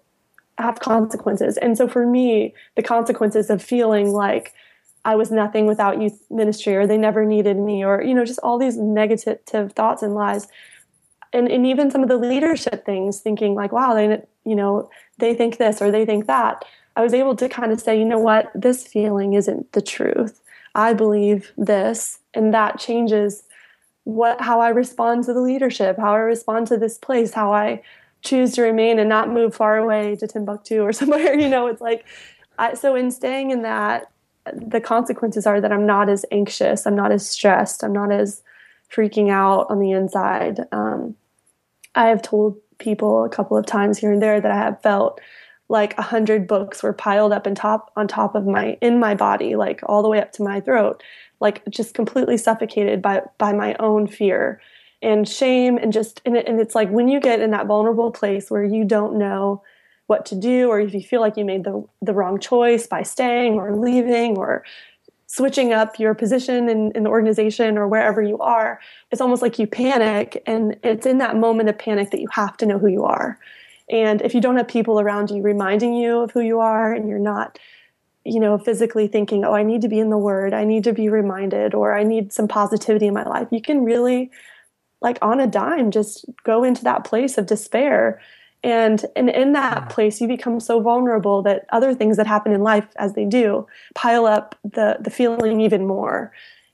have 0.58 0.80
consequences. 0.80 1.56
And 1.58 1.76
so 1.76 1.86
for 1.86 2.06
me, 2.06 2.54
the 2.76 2.82
consequences 2.82 3.50
of 3.50 3.62
feeling 3.62 4.10
like 4.10 4.52
I 5.04 5.14
was 5.14 5.30
nothing 5.30 5.66
without 5.66 6.00
youth 6.00 6.20
ministry 6.30 6.74
or 6.74 6.86
they 6.86 6.96
never 6.96 7.24
needed 7.24 7.56
me 7.56 7.84
or, 7.84 8.02
you 8.02 8.14
know, 8.14 8.24
just 8.24 8.40
all 8.42 8.58
these 8.58 8.76
negative 8.76 9.72
thoughts 9.72 10.02
and 10.02 10.14
lies. 10.14 10.48
And, 11.32 11.48
and 11.48 11.66
even 11.66 11.90
some 11.90 12.02
of 12.02 12.08
the 12.08 12.16
leadership 12.16 12.84
things, 12.86 13.20
thinking 13.20 13.54
like, 13.54 13.72
wow, 13.72 13.94
they, 13.94 14.22
you 14.44 14.54
know, 14.54 14.88
they 15.18 15.34
think 15.34 15.58
this 15.58 15.82
or 15.82 15.90
they 15.90 16.06
think 16.06 16.26
that. 16.26 16.64
I 16.94 17.02
was 17.02 17.12
able 17.12 17.36
to 17.36 17.48
kind 17.48 17.72
of 17.72 17.80
say, 17.80 17.98
you 17.98 18.04
know 18.04 18.18
what, 18.18 18.50
this 18.54 18.86
feeling 18.86 19.34
isn't 19.34 19.72
the 19.72 19.82
truth. 19.82 20.40
I 20.74 20.92
believe 20.92 21.52
this, 21.56 22.18
and 22.34 22.52
that 22.54 22.78
changes 22.78 23.44
what 24.04 24.40
how 24.40 24.60
I 24.60 24.68
respond 24.68 25.24
to 25.24 25.32
the 25.32 25.40
leadership, 25.40 25.96
how 25.98 26.12
I 26.12 26.18
respond 26.18 26.68
to 26.68 26.76
this 26.76 26.96
place, 26.96 27.32
how 27.32 27.52
I 27.52 27.82
choose 28.22 28.52
to 28.52 28.62
remain 28.62 28.98
and 28.98 29.08
not 29.08 29.30
move 29.30 29.54
far 29.54 29.78
away 29.78 30.16
to 30.16 30.26
Timbuktu 30.26 30.80
or 30.80 30.92
somewhere. 31.00 31.34
You 31.34 31.48
know, 31.48 31.66
it's 31.66 31.80
like, 31.80 32.04
I, 32.58 32.74
so 32.74 32.94
in 32.94 33.10
staying 33.10 33.50
in 33.50 33.62
that, 33.62 34.10
the 34.52 34.80
consequences 34.80 35.46
are 35.46 35.60
that 35.60 35.72
I'm 35.72 35.86
not 35.86 36.08
as 36.08 36.24
anxious, 36.30 36.86
I'm 36.86 36.94
not 36.94 37.10
as 37.10 37.28
stressed, 37.28 37.82
I'm 37.82 37.92
not 37.92 38.12
as 38.12 38.42
freaking 38.90 39.30
out 39.30 39.66
on 39.70 39.80
the 39.80 39.92
inside. 39.92 40.60
Um, 40.72 41.16
I 41.94 42.08
have 42.08 42.22
told 42.22 42.56
people 42.78 43.24
a 43.24 43.28
couple 43.28 43.56
of 43.56 43.66
times 43.66 43.98
here 43.98 44.12
and 44.12 44.22
there 44.22 44.40
that 44.40 44.50
I 44.50 44.56
have 44.56 44.82
felt 44.82 45.20
like 45.68 45.96
a 45.98 46.02
hundred 46.02 46.46
books 46.46 46.82
were 46.82 46.92
piled 46.92 47.32
up 47.32 47.46
top 47.56 47.90
on 47.96 48.06
top 48.06 48.34
of 48.34 48.46
my 48.46 48.76
in 48.80 49.00
my 49.00 49.14
body, 49.14 49.56
like 49.56 49.80
all 49.86 50.02
the 50.02 50.08
way 50.08 50.20
up 50.20 50.32
to 50.32 50.42
my 50.42 50.60
throat, 50.60 51.02
like 51.40 51.62
just 51.68 51.94
completely 51.94 52.36
suffocated 52.36 53.02
by 53.02 53.22
by 53.38 53.52
my 53.52 53.74
own 53.80 54.06
fear 54.06 54.60
and 55.02 55.28
shame 55.28 55.76
and 55.76 55.92
just 55.92 56.22
and, 56.24 56.36
it, 56.36 56.46
and 56.48 56.60
it's 56.60 56.74
like 56.74 56.88
when 56.90 57.08
you 57.08 57.20
get 57.20 57.40
in 57.40 57.50
that 57.50 57.66
vulnerable 57.66 58.10
place 58.10 58.50
where 58.50 58.64
you 58.64 58.84
don't 58.84 59.18
know 59.18 59.62
what 60.06 60.24
to 60.26 60.36
do 60.36 60.68
or 60.68 60.80
if 60.80 60.94
you 60.94 61.00
feel 61.00 61.20
like 61.20 61.36
you 61.36 61.44
made 61.44 61.64
the 61.64 61.84
the 62.00 62.14
wrong 62.14 62.38
choice 62.38 62.86
by 62.86 63.02
staying 63.02 63.54
or 63.54 63.76
leaving 63.76 64.36
or 64.38 64.64
switching 65.36 65.72
up 65.72 65.98
your 65.98 66.14
position 66.14 66.68
in, 66.68 66.92
in 66.92 67.02
the 67.02 67.10
organization 67.10 67.76
or 67.76 67.86
wherever 67.86 68.22
you 68.22 68.38
are 68.38 68.80
it's 69.10 69.20
almost 69.20 69.42
like 69.42 69.58
you 69.58 69.66
panic 69.66 70.42
and 70.46 70.76
it's 70.82 71.06
in 71.06 71.18
that 71.18 71.36
moment 71.36 71.68
of 71.68 71.78
panic 71.78 72.10
that 72.10 72.20
you 72.20 72.28
have 72.32 72.56
to 72.56 72.66
know 72.66 72.78
who 72.78 72.88
you 72.88 73.04
are 73.04 73.38
and 73.90 74.22
if 74.22 74.34
you 74.34 74.40
don't 74.40 74.56
have 74.56 74.68
people 74.68 75.00
around 75.00 75.30
you 75.30 75.42
reminding 75.42 75.94
you 75.94 76.20
of 76.20 76.30
who 76.32 76.40
you 76.40 76.58
are 76.58 76.92
and 76.92 77.08
you're 77.08 77.18
not 77.18 77.58
you 78.26 78.40
know, 78.40 78.58
physically 78.58 79.06
thinking, 79.06 79.44
oh, 79.44 79.52
I 79.52 79.62
need 79.62 79.82
to 79.82 79.88
be 79.88 80.00
in 80.00 80.10
the 80.10 80.18
word, 80.18 80.52
I 80.52 80.64
need 80.64 80.82
to 80.84 80.92
be 80.92 81.08
reminded, 81.08 81.74
or 81.74 81.96
I 81.96 82.02
need 82.02 82.32
some 82.32 82.48
positivity 82.48 83.06
in 83.06 83.14
my 83.14 83.24
life. 83.24 83.46
You 83.52 83.62
can 83.62 83.84
really, 83.84 84.32
like 85.00 85.18
on 85.22 85.38
a 85.38 85.46
dime, 85.46 85.92
just 85.92 86.24
go 86.42 86.64
into 86.64 86.82
that 86.84 87.04
place 87.04 87.38
of 87.38 87.46
despair. 87.46 88.20
And, 88.66 89.06
and 89.14 89.30
in 89.30 89.52
that 89.52 89.90
place, 89.90 90.20
you 90.20 90.26
become 90.26 90.58
so 90.58 90.80
vulnerable 90.80 91.40
that 91.42 91.66
other 91.70 91.94
things 91.94 92.16
that 92.16 92.26
happen 92.26 92.52
in 92.52 92.62
life, 92.62 92.88
as 92.96 93.12
they 93.12 93.24
do, 93.24 93.68
pile 93.94 94.26
up 94.26 94.58
the, 94.64 94.96
the 95.00 95.10
feeling 95.10 95.60
even 95.60 95.86
more. 95.86 96.32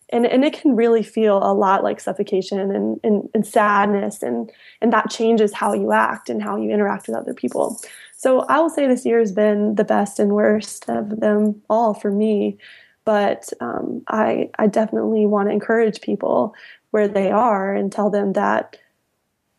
And, 0.08 0.24
and 0.26 0.42
it 0.42 0.54
can 0.54 0.74
really 0.74 1.02
feel 1.02 1.36
a 1.42 1.52
lot 1.52 1.84
like 1.84 2.00
suffocation 2.00 2.58
and, 2.58 2.98
and, 3.04 3.28
and 3.34 3.46
sadness, 3.46 4.22
and, 4.22 4.50
and 4.80 4.90
that 4.92 5.10
changes 5.10 5.52
how 5.52 5.74
you 5.74 5.92
act 5.92 6.30
and 6.30 6.42
how 6.42 6.56
you 6.56 6.70
interact 6.70 7.08
with 7.08 7.16
other 7.16 7.34
people. 7.34 7.78
So 8.16 8.40
I 8.48 8.58
will 8.60 8.70
say 8.70 8.86
this 8.86 9.04
year 9.04 9.18
has 9.18 9.32
been 9.32 9.74
the 9.74 9.84
best 9.84 10.18
and 10.18 10.32
worst 10.32 10.88
of 10.88 11.20
them 11.20 11.60
all 11.68 11.92
for 11.92 12.10
me. 12.10 12.56
But 13.04 13.52
um, 13.60 14.02
I, 14.08 14.48
I 14.58 14.66
definitely 14.66 15.26
want 15.26 15.48
to 15.48 15.52
encourage 15.52 16.00
people 16.00 16.54
where 16.90 17.08
they 17.08 17.30
are 17.30 17.74
and 17.74 17.92
tell 17.92 18.08
them 18.08 18.32
that, 18.32 18.78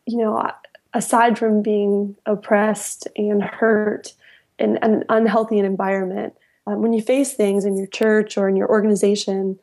you 0.07 0.17
know, 0.17 0.51
aside 0.93 1.37
from 1.37 1.61
being 1.61 2.15
oppressed 2.25 3.07
and 3.15 3.41
hurt 3.41 4.13
in 4.59 4.77
an 4.77 5.03
unhealthy 5.09 5.59
environment, 5.59 6.33
um, 6.67 6.81
when 6.81 6.93
you 6.93 7.01
face 7.01 7.33
things 7.33 7.65
in 7.65 7.75
your 7.75 7.87
church 7.87 8.37
or 8.37 8.47
in 8.47 8.55
your 8.55 8.69
organization, 8.69 9.59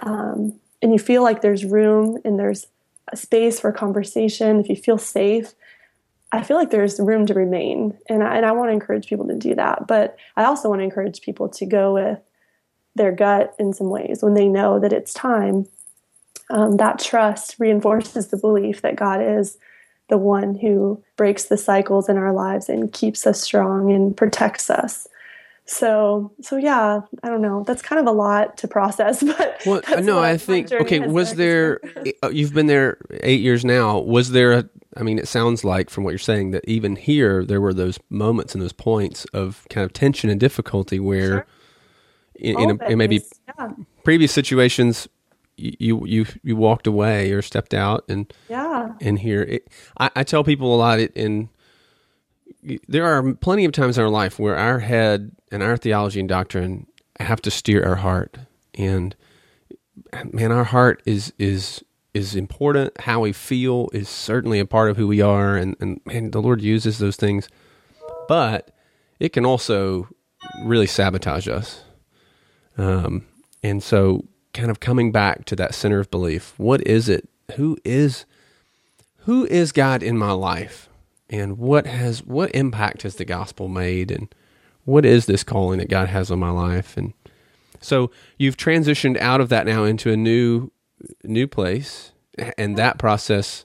um, 0.00 0.58
and 0.80 0.92
you 0.92 0.98
feel 0.98 1.22
like 1.22 1.42
there's 1.42 1.64
room 1.64 2.18
and 2.24 2.38
there's 2.38 2.66
a 3.12 3.16
space 3.16 3.58
for 3.60 3.72
conversation, 3.72 4.60
if 4.60 4.68
you 4.68 4.76
feel 4.76 4.98
safe, 4.98 5.54
I 6.30 6.42
feel 6.42 6.56
like 6.56 6.70
there's 6.70 7.00
room 7.00 7.26
to 7.26 7.34
remain, 7.34 7.96
and 8.08 8.22
I, 8.22 8.36
and 8.36 8.46
I 8.46 8.52
want 8.52 8.68
to 8.68 8.74
encourage 8.74 9.08
people 9.08 9.26
to 9.28 9.34
do 9.34 9.54
that. 9.54 9.86
But 9.86 10.16
I 10.36 10.44
also 10.44 10.68
want 10.68 10.80
to 10.80 10.84
encourage 10.84 11.22
people 11.22 11.48
to 11.48 11.66
go 11.66 11.94
with 11.94 12.18
their 12.94 13.12
gut 13.12 13.54
in 13.58 13.72
some 13.72 13.88
ways 13.88 14.22
when 14.22 14.34
they 14.34 14.46
know 14.46 14.78
that 14.78 14.92
it's 14.92 15.14
time. 15.14 15.66
Um, 16.50 16.76
that 16.76 16.98
trust 16.98 17.56
reinforces 17.58 18.28
the 18.28 18.36
belief 18.36 18.82
that 18.82 18.96
God 18.96 19.22
is 19.22 19.58
the 20.08 20.18
one 20.18 20.54
who 20.54 21.02
breaks 21.16 21.44
the 21.44 21.56
cycles 21.56 22.08
in 22.08 22.16
our 22.16 22.32
lives 22.32 22.68
and 22.68 22.92
keeps 22.92 23.26
us 23.26 23.40
strong 23.40 23.92
and 23.92 24.16
protects 24.16 24.70
us. 24.70 25.06
So, 25.66 26.32
so 26.40 26.56
yeah, 26.56 27.00
I 27.22 27.28
don't 27.28 27.42
know. 27.42 27.62
That's 27.64 27.82
kind 27.82 28.00
of 28.00 28.06
a 28.06 28.16
lot 28.16 28.56
to 28.58 28.68
process, 28.68 29.22
but 29.38 29.60
well, 29.66 29.82
no, 30.02 30.18
I 30.18 30.38
think 30.38 30.72
okay. 30.72 31.00
Was 31.00 31.34
there? 31.34 31.80
Uh, 32.22 32.30
you've 32.30 32.54
been 32.54 32.68
there 32.68 32.96
eight 33.22 33.40
years 33.40 33.66
now. 33.66 33.98
Was 33.98 34.30
there 34.30 34.52
a 34.52 34.68
I 34.96 35.02
mean, 35.02 35.18
it 35.18 35.28
sounds 35.28 35.64
like 35.64 35.90
from 35.90 36.04
what 36.04 36.10
you're 36.10 36.18
saying 36.18 36.50
that 36.50 36.64
even 36.66 36.96
here 36.96 37.44
there 37.44 37.60
were 37.60 37.74
those 37.74 38.00
moments 38.10 38.54
and 38.54 38.62
those 38.62 38.72
points 38.72 39.24
of 39.26 39.66
kind 39.70 39.84
of 39.84 39.92
tension 39.92 40.28
and 40.28 40.40
difficulty 40.40 40.98
where, 40.98 41.28
sure. 41.28 41.46
in, 42.34 42.58
in, 42.58 42.70
a, 42.70 42.88
in, 42.88 42.98
maybe 42.98 43.22
yeah. 43.46 43.70
previous 44.02 44.32
situations, 44.32 45.06
you 45.58 46.06
you 46.06 46.26
you 46.42 46.56
walked 46.56 46.86
away 46.86 47.32
or 47.32 47.42
stepped 47.42 47.74
out 47.74 48.04
and 48.08 48.32
yeah. 48.48 48.92
and 49.00 49.18
here. 49.18 49.42
It, 49.42 49.68
I, 49.98 50.10
I 50.16 50.22
tell 50.24 50.44
people 50.44 50.74
a 50.74 50.78
lot 50.78 51.00
in 51.00 51.48
there 52.88 53.06
are 53.06 53.34
plenty 53.34 53.64
of 53.64 53.72
times 53.72 53.98
in 53.98 54.04
our 54.04 54.10
life 54.10 54.38
where 54.38 54.56
our 54.56 54.78
head 54.80 55.32
and 55.50 55.62
our 55.62 55.76
theology 55.76 56.20
and 56.20 56.28
doctrine 56.28 56.86
have 57.20 57.42
to 57.42 57.50
steer 57.50 57.84
our 57.84 57.96
heart. 57.96 58.38
And 58.74 59.14
man 60.32 60.52
our 60.52 60.64
heart 60.64 61.02
is 61.04 61.32
is 61.38 61.84
is 62.14 62.34
important. 62.34 62.98
How 63.00 63.20
we 63.20 63.32
feel 63.32 63.88
is 63.92 64.08
certainly 64.08 64.58
a 64.58 64.66
part 64.66 64.90
of 64.90 64.96
who 64.96 65.06
we 65.06 65.20
are, 65.20 65.56
and 65.56 65.76
and 65.80 66.00
man, 66.06 66.30
the 66.30 66.42
Lord 66.42 66.62
uses 66.62 66.98
those 66.98 67.16
things, 67.16 67.48
but 68.28 68.70
it 69.20 69.32
can 69.32 69.44
also 69.44 70.08
really 70.64 70.86
sabotage 70.86 71.48
us. 71.48 71.82
Um, 72.76 73.26
and 73.62 73.82
so, 73.82 74.24
kind 74.58 74.70
of 74.72 74.80
coming 74.80 75.12
back 75.12 75.44
to 75.44 75.54
that 75.54 75.72
center 75.72 76.00
of 76.00 76.10
belief, 76.10 76.52
what 76.56 76.84
is 76.84 77.08
it? 77.08 77.28
Who 77.54 77.78
is 77.84 78.26
who 79.18 79.46
is 79.46 79.72
God 79.72 80.02
in 80.02 80.18
my 80.18 80.32
life, 80.32 80.88
and 81.30 81.58
what 81.58 81.86
has 81.86 82.24
what 82.24 82.54
impact 82.54 83.02
has 83.02 83.14
the 83.14 83.24
gospel 83.24 83.68
made, 83.68 84.10
and 84.10 84.34
what 84.84 85.04
is 85.04 85.26
this 85.26 85.44
calling 85.44 85.78
that 85.78 85.88
God 85.88 86.08
has 86.08 86.30
on 86.30 86.40
my 86.40 86.50
life, 86.50 86.96
and 86.96 87.14
so 87.80 88.10
you've 88.36 88.56
transitioned 88.56 89.16
out 89.18 89.40
of 89.40 89.48
that 89.50 89.64
now 89.64 89.84
into 89.84 90.10
a 90.10 90.16
new 90.16 90.72
new 91.22 91.46
place, 91.46 92.10
and 92.58 92.76
that 92.76 92.98
process 92.98 93.64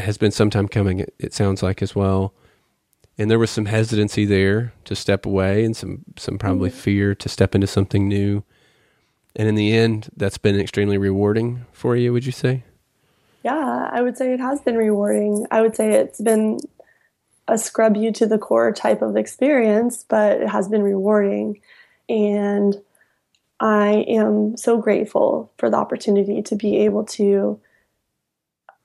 has 0.00 0.18
been 0.18 0.32
some 0.32 0.50
time 0.50 0.66
coming. 0.66 0.98
It, 0.98 1.14
it 1.20 1.34
sounds 1.34 1.62
like 1.62 1.82
as 1.82 1.94
well, 1.94 2.34
and 3.16 3.30
there 3.30 3.38
was 3.38 3.50
some 3.50 3.66
hesitancy 3.66 4.24
there 4.24 4.72
to 4.86 4.96
step 4.96 5.24
away, 5.24 5.64
and 5.64 5.76
some 5.76 6.04
some 6.16 6.36
probably 6.36 6.70
mm-hmm. 6.70 6.78
fear 6.80 7.14
to 7.14 7.28
step 7.28 7.54
into 7.54 7.68
something 7.68 8.08
new. 8.08 8.42
And 9.36 9.48
in 9.48 9.54
the 9.54 9.72
end, 9.72 10.10
that's 10.16 10.38
been 10.38 10.58
extremely 10.58 10.98
rewarding 10.98 11.66
for 11.72 11.96
you. 11.96 12.12
Would 12.12 12.26
you 12.26 12.32
say? 12.32 12.64
Yeah, 13.42 13.88
I 13.90 14.02
would 14.02 14.16
say 14.16 14.34
it 14.34 14.40
has 14.40 14.60
been 14.60 14.76
rewarding. 14.76 15.46
I 15.50 15.62
would 15.62 15.76
say 15.76 15.92
it's 15.92 16.20
been 16.20 16.58
a 17.48 17.56
scrub 17.56 17.96
you 17.96 18.12
to 18.12 18.26
the 18.26 18.38
core 18.38 18.72
type 18.72 19.02
of 19.02 19.16
experience, 19.16 20.04
but 20.08 20.40
it 20.40 20.48
has 20.48 20.68
been 20.68 20.82
rewarding. 20.82 21.60
And 22.08 22.76
I 23.60 24.04
am 24.08 24.56
so 24.56 24.78
grateful 24.78 25.52
for 25.58 25.70
the 25.70 25.76
opportunity 25.76 26.42
to 26.42 26.56
be 26.56 26.78
able 26.78 27.04
to 27.04 27.60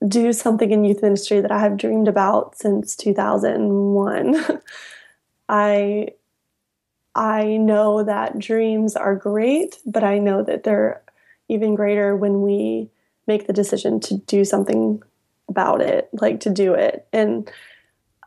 do 0.07 0.33
something 0.33 0.71
in 0.71 0.83
youth 0.83 1.01
ministry 1.01 1.41
that 1.41 1.51
I 1.51 1.59
have 1.59 1.77
dreamed 1.77 2.07
about 2.07 2.57
since 2.57 2.95
2001. 2.95 4.61
I 5.49 6.09
I 7.15 7.57
know 7.57 8.03
that 8.03 8.37
dreams 8.37 8.95
are 8.95 9.15
great, 9.15 9.79
but 9.85 10.03
I 10.03 10.19
know 10.19 10.43
that 10.43 10.63
they're 10.63 11.01
even 11.47 11.75
greater 11.75 12.15
when 12.15 12.41
we 12.41 12.89
make 13.27 13.47
the 13.47 13.53
decision 13.53 13.99
to 14.01 14.17
do 14.17 14.43
something 14.43 15.01
about 15.47 15.81
it, 15.81 16.09
like 16.13 16.41
to 16.41 16.49
do 16.49 16.73
it. 16.73 17.07
And 17.13 17.49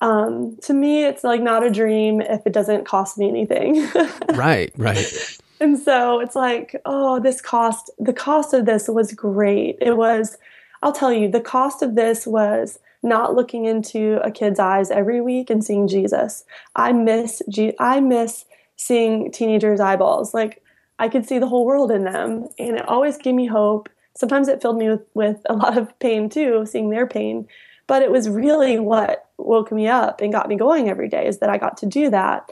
um, 0.00 0.56
to 0.62 0.72
me, 0.72 1.04
it's 1.04 1.24
like 1.24 1.42
not 1.42 1.64
a 1.64 1.70
dream 1.70 2.20
if 2.20 2.46
it 2.46 2.52
doesn't 2.52 2.86
cost 2.86 3.18
me 3.18 3.28
anything. 3.28 3.88
right, 4.34 4.72
right. 4.76 5.38
And 5.60 5.78
so 5.78 6.20
it's 6.20 6.36
like, 6.36 6.80
oh, 6.86 7.20
this 7.20 7.40
cost, 7.40 7.90
the 7.98 8.12
cost 8.12 8.54
of 8.54 8.64
this 8.64 8.88
was 8.88 9.12
great. 9.12 9.76
It 9.80 9.96
was, 9.96 10.38
I'll 10.82 10.92
tell 10.92 11.12
you, 11.12 11.28
the 11.28 11.40
cost 11.40 11.82
of 11.82 11.96
this 11.96 12.26
was 12.26 12.78
not 13.02 13.34
looking 13.34 13.64
into 13.64 14.20
a 14.24 14.30
kid's 14.30 14.58
eyes 14.58 14.90
every 14.90 15.20
week 15.20 15.50
and 15.50 15.64
seeing 15.64 15.88
Jesus. 15.88 16.44
I 16.76 16.92
miss, 16.92 17.42
I 17.78 18.00
miss 18.00 18.44
seeing 18.78 19.30
teenagers' 19.30 19.80
eyeballs. 19.80 20.32
Like 20.32 20.62
I 20.98 21.08
could 21.08 21.26
see 21.26 21.38
the 21.38 21.46
whole 21.46 21.66
world 21.66 21.90
in 21.90 22.04
them, 22.04 22.48
and 22.58 22.76
it 22.76 22.88
always 22.88 23.18
gave 23.18 23.34
me 23.34 23.46
hope. 23.46 23.90
Sometimes 24.16 24.48
it 24.48 24.62
filled 24.62 24.78
me 24.78 24.88
with, 24.88 25.06
with 25.14 25.40
a 25.48 25.54
lot 25.54 25.76
of 25.76 25.96
pain 25.98 26.30
too, 26.30 26.64
seeing 26.66 26.90
their 26.90 27.06
pain. 27.06 27.46
But 27.86 28.02
it 28.02 28.10
was 28.10 28.28
really 28.28 28.78
what 28.78 29.28
woke 29.38 29.70
me 29.72 29.88
up 29.88 30.20
and 30.20 30.32
got 30.32 30.48
me 30.48 30.56
going 30.56 30.88
every 30.88 31.08
day 31.08 31.26
is 31.26 31.38
that 31.38 31.50
I 31.50 31.58
got 31.58 31.76
to 31.78 31.86
do 31.86 32.10
that. 32.10 32.50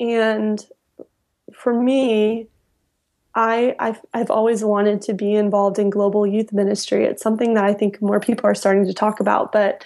And 0.00 0.64
for 1.52 1.72
me, 1.72 2.48
I, 3.34 3.76
I've, 3.78 4.00
I've 4.14 4.30
always 4.30 4.64
wanted 4.64 5.02
to 5.02 5.14
be 5.14 5.34
involved 5.34 5.78
in 5.78 5.90
global 5.90 6.26
youth 6.26 6.52
ministry. 6.52 7.04
It's 7.04 7.22
something 7.22 7.54
that 7.54 7.64
I 7.64 7.74
think 7.74 8.00
more 8.00 8.18
people 8.18 8.46
are 8.46 8.54
starting 8.54 8.86
to 8.86 8.94
talk 8.94 9.20
about. 9.20 9.52
But 9.52 9.84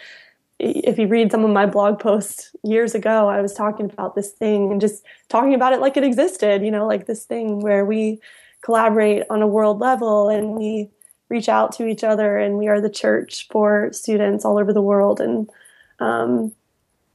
if 0.63 0.99
you 0.99 1.09
read 1.09 1.33
some 1.33 1.43
of 1.43 1.51
my 1.51 1.65
blog 1.65 1.99
posts 1.99 2.55
years 2.63 2.95
ago, 2.95 3.29
I 3.29 3.41
was 3.41 3.55
talking 3.55 3.87
about 3.91 4.15
this 4.15 4.33
thing 4.33 4.71
and 4.71 4.81
just 4.81 5.03
talking 5.31 5.55
about 5.55 5.73
it 5.73 5.81
like 5.81 5.97
it 5.97 6.05
existed, 6.05 6.63
you 6.63 6.71
know, 6.71 6.87
like 6.87 7.07
this 7.07 7.25
thing 7.25 7.61
where 7.61 7.87
we 7.87 8.21
collaborate 8.63 9.23
on 9.31 9.41
a 9.41 9.47
world 9.47 9.79
level 9.79 10.29
and 10.29 10.51
we 10.51 10.91
reach 11.31 11.49
out 11.49 11.73
to 11.73 11.87
each 11.87 12.05
other 12.05 12.37
and 12.37 12.59
we 12.59 12.69
are 12.69 12.81
the 12.81 12.91
church 12.91 13.49
for 13.51 13.91
students 13.93 14.45
all 14.45 14.59
over 14.59 14.73
the 14.73 14.83
world. 14.83 15.19
And 15.19 15.49
um, 15.99 16.53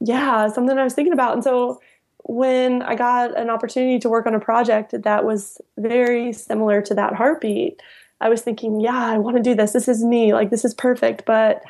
yeah, 0.00 0.48
something 0.48 0.76
I 0.76 0.82
was 0.82 0.94
thinking 0.94 1.12
about. 1.12 1.34
And 1.34 1.44
so 1.44 1.80
when 2.24 2.82
I 2.82 2.96
got 2.96 3.38
an 3.38 3.48
opportunity 3.48 4.00
to 4.00 4.08
work 4.08 4.26
on 4.26 4.34
a 4.34 4.40
project 4.40 5.00
that 5.02 5.24
was 5.24 5.60
very 5.76 6.32
similar 6.32 6.82
to 6.82 6.94
that 6.96 7.14
heartbeat, 7.14 7.80
I 8.20 8.28
was 8.28 8.42
thinking, 8.42 8.80
yeah, 8.80 9.06
I 9.06 9.18
want 9.18 9.36
to 9.36 9.42
do 9.42 9.54
this. 9.54 9.72
This 9.72 9.86
is 9.86 10.02
me. 10.02 10.34
Like, 10.34 10.50
this 10.50 10.64
is 10.64 10.74
perfect. 10.74 11.24
But 11.26 11.62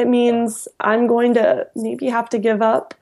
it 0.00 0.08
means 0.08 0.66
I'm 0.80 1.06
going 1.06 1.34
to 1.34 1.66
maybe 1.76 2.06
have 2.08 2.28
to 2.30 2.38
give 2.38 2.62
up 2.62 2.94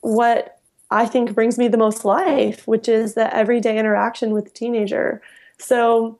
what 0.00 0.58
I 0.90 1.06
think 1.06 1.34
brings 1.34 1.58
me 1.58 1.68
the 1.68 1.78
most 1.78 2.04
life, 2.04 2.66
which 2.66 2.88
is 2.88 3.14
the 3.14 3.34
everyday 3.34 3.78
interaction 3.78 4.32
with 4.32 4.46
a 4.46 4.50
teenager. 4.50 5.22
So, 5.58 6.18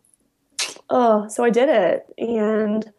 oh, 0.90 1.28
so 1.28 1.44
I 1.44 1.50
did 1.50 1.68
it. 1.68 2.06
And 2.18 2.90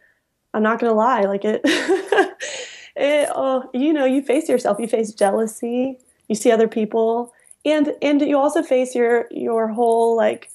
I'm 0.54 0.64
not 0.64 0.80
going 0.80 0.92
to 0.92 0.96
lie, 0.96 1.22
like 1.22 1.46
it, 1.46 1.62
it, 2.96 3.30
oh, 3.34 3.70
you 3.74 3.92
know, 3.92 4.06
you 4.06 4.22
face 4.22 4.48
yourself, 4.48 4.80
you 4.80 4.88
face 4.88 5.14
jealousy 5.14 5.98
you 6.28 6.36
see 6.36 6.52
other 6.52 6.68
people 6.68 7.34
and 7.66 7.94
and 8.02 8.22
you 8.22 8.38
also 8.38 8.64
face 8.64 8.96
your 8.96 9.28
your 9.32 9.68
whole 9.68 10.16
like 10.16 10.50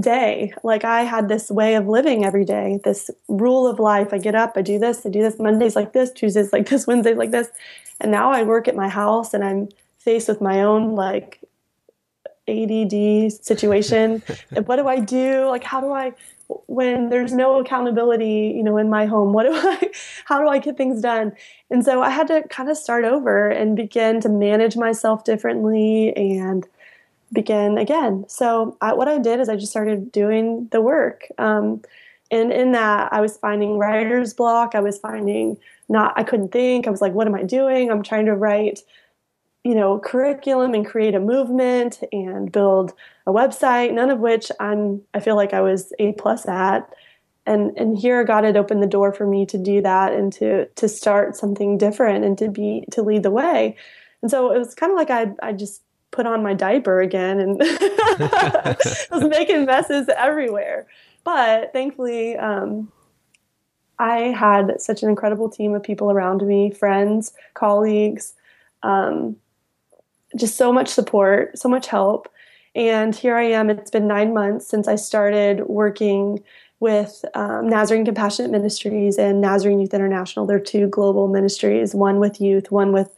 day 0.00 0.52
like 0.62 0.84
i 0.84 1.02
had 1.02 1.28
this 1.28 1.50
way 1.50 1.74
of 1.74 1.86
living 1.86 2.24
every 2.24 2.44
day 2.44 2.80
this 2.84 3.10
rule 3.28 3.66
of 3.66 3.78
life 3.78 4.12
i 4.12 4.18
get 4.18 4.34
up 4.34 4.52
i 4.56 4.62
do 4.62 4.78
this 4.78 5.04
i 5.04 5.10
do 5.10 5.20
this 5.20 5.38
mondays 5.38 5.76
like 5.76 5.92
this 5.92 6.10
tuesdays 6.12 6.52
like 6.52 6.68
this 6.68 6.86
wednesdays 6.88 7.16
like 7.16 7.30
this 7.30 7.48
and 8.00 8.10
now 8.10 8.32
i 8.32 8.42
work 8.42 8.68
at 8.68 8.74
my 8.74 8.88
house 8.88 9.34
and 9.34 9.44
i'm 9.44 9.68
faced 9.98 10.28
with 10.28 10.40
my 10.40 10.62
own 10.62 10.94
like 10.94 11.40
ADD 12.48 13.32
situation. 13.32 14.22
what 14.64 14.76
do 14.76 14.88
I 14.88 14.98
do? 14.98 15.46
Like, 15.46 15.64
how 15.64 15.80
do 15.80 15.92
I, 15.92 16.12
when 16.66 17.08
there's 17.08 17.32
no 17.32 17.60
accountability, 17.60 18.52
you 18.54 18.62
know, 18.62 18.76
in 18.76 18.90
my 18.90 19.06
home, 19.06 19.32
what 19.32 19.44
do 19.44 19.52
I, 19.54 19.90
how 20.24 20.40
do 20.40 20.48
I 20.48 20.58
get 20.58 20.76
things 20.76 21.00
done? 21.00 21.32
And 21.70 21.84
so 21.84 22.02
I 22.02 22.10
had 22.10 22.26
to 22.28 22.42
kind 22.48 22.68
of 22.68 22.76
start 22.76 23.04
over 23.04 23.48
and 23.48 23.76
begin 23.76 24.20
to 24.22 24.28
manage 24.28 24.76
myself 24.76 25.24
differently 25.24 26.14
and 26.16 26.66
begin 27.32 27.78
again. 27.78 28.24
So 28.28 28.76
I, 28.80 28.92
what 28.94 29.08
I 29.08 29.18
did 29.18 29.40
is 29.40 29.48
I 29.48 29.56
just 29.56 29.72
started 29.72 30.12
doing 30.12 30.68
the 30.70 30.80
work. 30.80 31.26
Um, 31.38 31.82
and 32.30 32.52
in 32.52 32.72
that, 32.72 33.12
I 33.12 33.20
was 33.20 33.36
finding 33.36 33.78
writer's 33.78 34.34
block. 34.34 34.74
I 34.74 34.80
was 34.80 34.98
finding 34.98 35.56
not, 35.88 36.14
I 36.16 36.22
couldn't 36.22 36.52
think. 36.52 36.86
I 36.86 36.90
was 36.90 37.02
like, 37.02 37.12
what 37.12 37.26
am 37.26 37.34
I 37.34 37.42
doing? 37.42 37.90
I'm 37.90 38.02
trying 38.02 38.26
to 38.26 38.34
write 38.34 38.80
you 39.64 39.74
know, 39.74 39.98
curriculum 39.98 40.74
and 40.74 40.84
create 40.84 41.14
a 41.14 41.20
movement 41.20 42.02
and 42.12 42.50
build 42.50 42.92
a 43.26 43.32
website, 43.32 43.92
none 43.92 44.10
of 44.10 44.18
which 44.18 44.50
I'm 44.58 45.02
I 45.14 45.20
feel 45.20 45.36
like 45.36 45.54
I 45.54 45.60
was 45.60 45.92
A 45.98 46.12
plus 46.12 46.46
at. 46.48 46.92
And 47.46 47.76
and 47.76 47.96
here 47.96 48.24
God 48.24 48.44
had 48.44 48.56
opened 48.56 48.82
the 48.82 48.88
door 48.88 49.12
for 49.12 49.26
me 49.26 49.46
to 49.46 49.58
do 49.58 49.80
that 49.82 50.12
and 50.12 50.32
to 50.34 50.66
to 50.66 50.88
start 50.88 51.36
something 51.36 51.78
different 51.78 52.24
and 52.24 52.36
to 52.38 52.48
be 52.48 52.84
to 52.90 53.02
lead 53.02 53.22
the 53.22 53.30
way. 53.30 53.76
And 54.20 54.30
so 54.30 54.52
it 54.52 54.58
was 54.58 54.74
kind 54.74 54.90
of 54.90 54.96
like 54.96 55.10
I 55.10 55.32
I 55.42 55.52
just 55.52 55.82
put 56.12 56.26
on 56.26 56.42
my 56.42 56.54
diaper 56.54 57.00
again 57.00 57.40
and 57.40 57.58
was 59.10 59.24
making 59.24 59.64
messes 59.64 60.08
everywhere. 60.16 60.86
But 61.24 61.72
thankfully, 61.72 62.36
um, 62.36 62.92
I 63.98 64.18
had 64.18 64.80
such 64.80 65.02
an 65.02 65.08
incredible 65.08 65.48
team 65.48 65.74
of 65.74 65.82
people 65.82 66.10
around 66.10 66.46
me, 66.46 66.70
friends, 66.70 67.32
colleagues, 67.54 68.34
um, 68.82 69.36
just 70.36 70.56
so 70.56 70.72
much 70.72 70.88
support, 70.88 71.58
so 71.58 71.68
much 71.68 71.88
help. 71.88 72.28
And 72.74 73.14
here 73.14 73.36
I 73.36 73.44
am. 73.44 73.68
It's 73.70 73.90
been 73.90 74.06
nine 74.06 74.32
months 74.32 74.66
since 74.66 74.88
I 74.88 74.96
started 74.96 75.66
working 75.66 76.42
with 76.80 77.24
um, 77.34 77.68
Nazarene 77.68 78.04
Compassionate 78.04 78.50
Ministries 78.50 79.18
and 79.18 79.40
Nazarene 79.40 79.78
Youth 79.78 79.94
International. 79.94 80.46
They're 80.46 80.58
two 80.58 80.88
global 80.88 81.28
ministries, 81.28 81.94
one 81.94 82.18
with 82.18 82.40
youth, 82.40 82.72
one 82.72 82.92
with 82.92 83.14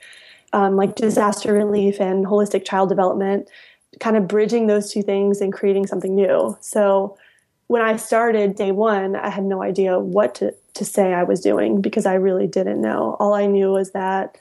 um, 0.54 0.76
like 0.76 0.94
disaster 0.94 1.52
relief 1.52 2.00
and 2.00 2.24
holistic 2.24 2.64
child 2.64 2.88
development, 2.88 3.50
kind 3.98 4.16
of 4.16 4.28
bridging 4.28 4.68
those 4.68 4.92
two 4.92 5.02
things 5.02 5.40
and 5.40 5.52
creating 5.52 5.86
something 5.86 6.14
new. 6.14 6.56
So 6.60 7.18
when 7.66 7.82
I 7.82 7.96
started 7.96 8.54
day 8.54 8.70
one, 8.70 9.16
I 9.16 9.30
had 9.30 9.44
no 9.44 9.62
idea 9.62 9.98
what 9.98 10.36
to, 10.36 10.54
to 10.74 10.84
say 10.84 11.12
I 11.12 11.24
was 11.24 11.40
doing 11.40 11.80
because 11.80 12.06
I 12.06 12.14
really 12.14 12.46
didn't 12.46 12.80
know. 12.80 13.16
All 13.18 13.34
I 13.34 13.46
knew 13.46 13.72
was 13.72 13.90
that 13.92 14.38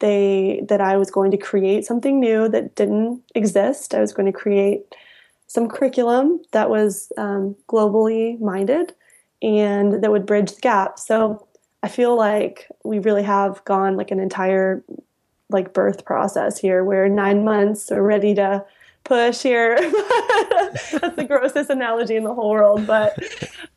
they 0.00 0.64
that 0.68 0.80
I 0.80 0.96
was 0.96 1.12
going 1.12 1.30
to 1.30 1.36
create 1.36 1.86
something 1.86 2.18
new 2.18 2.48
that 2.48 2.74
didn't 2.74 3.22
exist. 3.36 3.94
I 3.94 4.00
was 4.00 4.12
going 4.12 4.26
to 4.26 4.36
create 4.36 4.96
some 5.46 5.68
curriculum 5.68 6.42
that 6.50 6.70
was 6.70 7.12
um, 7.16 7.54
globally 7.68 8.40
minded 8.40 8.94
and 9.42 10.02
that 10.02 10.10
would 10.10 10.26
bridge 10.26 10.54
the 10.54 10.60
gap. 10.60 10.98
So 10.98 11.46
I 11.84 11.88
feel 11.88 12.16
like 12.16 12.66
we 12.84 12.98
really 12.98 13.22
have 13.22 13.64
gone 13.64 13.96
like 13.96 14.10
an 14.10 14.18
entire 14.18 14.82
like 15.52 15.72
birth 15.72 16.04
process 16.04 16.58
here 16.58 16.84
where 16.84 17.08
nine 17.08 17.44
months 17.44 17.90
we're 17.90 18.02
ready 18.02 18.34
to 18.34 18.64
push 19.04 19.42
here. 19.42 19.76
That's 19.80 21.16
the 21.16 21.24
grossest 21.26 21.70
analogy 21.70 22.16
in 22.16 22.24
the 22.24 22.34
whole 22.34 22.50
world. 22.50 22.86
But 22.86 23.18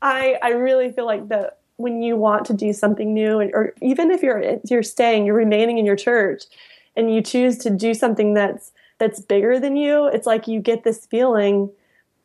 I 0.01 0.37
I 0.41 0.49
really 0.49 0.91
feel 0.91 1.05
like 1.05 1.29
that 1.29 1.59
when 1.77 2.01
you 2.01 2.15
want 2.15 2.45
to 2.45 2.53
do 2.53 2.71
something 2.73 3.13
new 3.13 3.39
or 3.39 3.73
even 3.81 4.11
if 4.11 4.23
you're 4.23 4.59
you're 4.69 4.83
staying 4.83 5.25
you're 5.25 5.35
remaining 5.35 5.77
in 5.77 5.85
your 5.85 5.95
church 5.95 6.43
and 6.95 7.13
you 7.13 7.21
choose 7.21 7.57
to 7.57 7.69
do 7.69 7.93
something 7.93 8.33
that's 8.33 8.71
that's 8.97 9.19
bigger 9.19 9.59
than 9.59 9.75
you 9.75 10.07
it's 10.07 10.25
like 10.25 10.47
you 10.47 10.59
get 10.59 10.83
this 10.83 11.05
feeling 11.05 11.69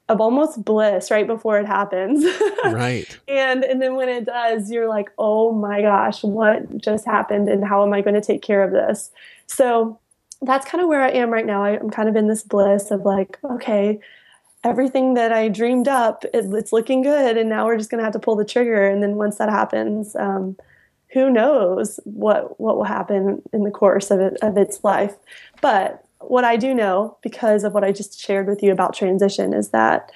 of 0.08 0.20
almost 0.20 0.64
bliss 0.64 1.10
right 1.10 1.26
before 1.26 1.58
it 1.58 1.66
happens 1.66 2.24
right 2.66 3.18
and 3.26 3.64
and 3.64 3.82
then 3.82 3.96
when 3.96 4.08
it 4.08 4.24
does 4.24 4.70
you're 4.70 4.88
like 4.88 5.10
oh 5.18 5.52
my 5.52 5.82
gosh 5.82 6.22
what 6.22 6.78
just 6.78 7.04
happened 7.04 7.48
and 7.48 7.64
how 7.64 7.84
am 7.84 7.92
i 7.92 8.00
going 8.00 8.14
to 8.14 8.20
take 8.20 8.42
care 8.42 8.62
of 8.62 8.70
this 8.70 9.10
so 9.50 9.98
that's 10.42 10.66
kind 10.66 10.82
of 10.82 10.88
where 10.88 11.02
i 11.02 11.10
am 11.10 11.30
right 11.30 11.46
now 11.46 11.62
I, 11.62 11.78
i'm 11.78 11.90
kind 11.90 12.08
of 12.08 12.16
in 12.16 12.28
this 12.28 12.42
bliss 12.42 12.90
of 12.90 13.02
like 13.02 13.38
okay 13.44 14.00
everything 14.64 15.14
that 15.14 15.32
I 15.32 15.48
dreamed 15.48 15.88
up, 15.88 16.24
it, 16.24 16.44
it's 16.52 16.72
looking 16.72 17.02
good, 17.02 17.36
and 17.36 17.48
now 17.48 17.66
we're 17.66 17.78
just 17.78 17.90
going 17.90 17.98
to 17.98 18.04
have 18.04 18.12
to 18.12 18.18
pull 18.18 18.36
the 18.36 18.44
trigger. 18.44 18.86
And 18.86 19.02
then 19.02 19.16
once 19.16 19.38
that 19.38 19.48
happens, 19.48 20.14
um, 20.16 20.56
who 21.12 21.30
knows 21.30 21.98
what 22.04 22.60
what 22.60 22.76
will 22.76 22.84
happen 22.84 23.42
in 23.52 23.64
the 23.64 23.70
course 23.70 24.10
of 24.10 24.20
it 24.20 24.36
of 24.42 24.56
its 24.56 24.84
life? 24.84 25.14
But 25.60 26.04
what 26.20 26.44
I 26.44 26.56
do 26.56 26.74
know, 26.74 27.16
because 27.22 27.64
of 27.64 27.72
what 27.72 27.84
I 27.84 27.92
just 27.92 28.20
shared 28.20 28.46
with 28.46 28.62
you 28.62 28.70
about 28.70 28.94
transition, 28.94 29.52
is 29.52 29.70
that 29.70 30.12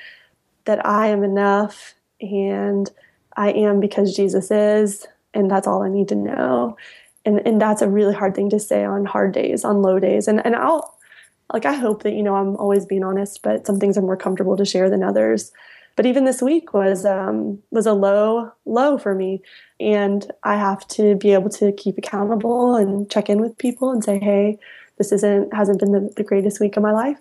that 0.66 0.84
I 0.86 1.08
am 1.08 1.24
enough, 1.24 1.94
and 2.20 2.90
I 3.36 3.50
am 3.52 3.80
because 3.80 4.14
Jesus 4.14 4.50
is, 4.50 5.06
and 5.32 5.50
that's 5.50 5.66
all 5.66 5.82
I 5.82 5.88
need 5.88 6.08
to 6.08 6.14
know. 6.14 6.76
And 7.24 7.40
and 7.46 7.60
that's 7.60 7.82
a 7.82 7.88
really 7.88 8.14
hard 8.14 8.34
thing 8.34 8.50
to 8.50 8.60
say 8.60 8.84
on 8.84 9.04
hard 9.04 9.32
days, 9.32 9.64
on 9.64 9.82
low 9.82 9.98
days, 9.98 10.28
and 10.28 10.44
and 10.44 10.54
I'll 10.54 10.98
like 11.52 11.66
I 11.66 11.72
hope 11.72 12.02
that 12.02 12.12
you 12.12 12.22
know 12.22 12.36
I'm 12.36 12.56
always 12.56 12.86
being 12.86 13.04
honest, 13.04 13.42
but 13.42 13.66
some 13.66 13.78
things 13.78 13.96
are 13.96 14.02
more 14.02 14.16
comfortable 14.16 14.56
to 14.56 14.64
share 14.64 14.90
than 14.90 15.02
others. 15.02 15.52
But 15.96 16.06
even 16.06 16.24
this 16.24 16.42
week 16.42 16.74
was 16.74 17.04
um, 17.04 17.62
was 17.70 17.86
a 17.86 17.92
low 17.92 18.52
low 18.64 18.98
for 18.98 19.14
me, 19.14 19.42
and 19.78 20.30
I 20.42 20.56
have 20.56 20.86
to 20.88 21.14
be 21.16 21.32
able 21.32 21.50
to 21.50 21.72
keep 21.72 21.98
accountable 21.98 22.74
and 22.74 23.08
check 23.10 23.30
in 23.30 23.40
with 23.40 23.58
people 23.58 23.90
and 23.90 24.02
say, 24.02 24.18
hey, 24.18 24.58
this 24.98 25.12
isn't 25.12 25.54
hasn't 25.54 25.80
been 25.80 25.92
the, 25.92 26.12
the 26.16 26.24
greatest 26.24 26.60
week 26.60 26.76
of 26.76 26.82
my 26.82 26.92
life. 26.92 27.18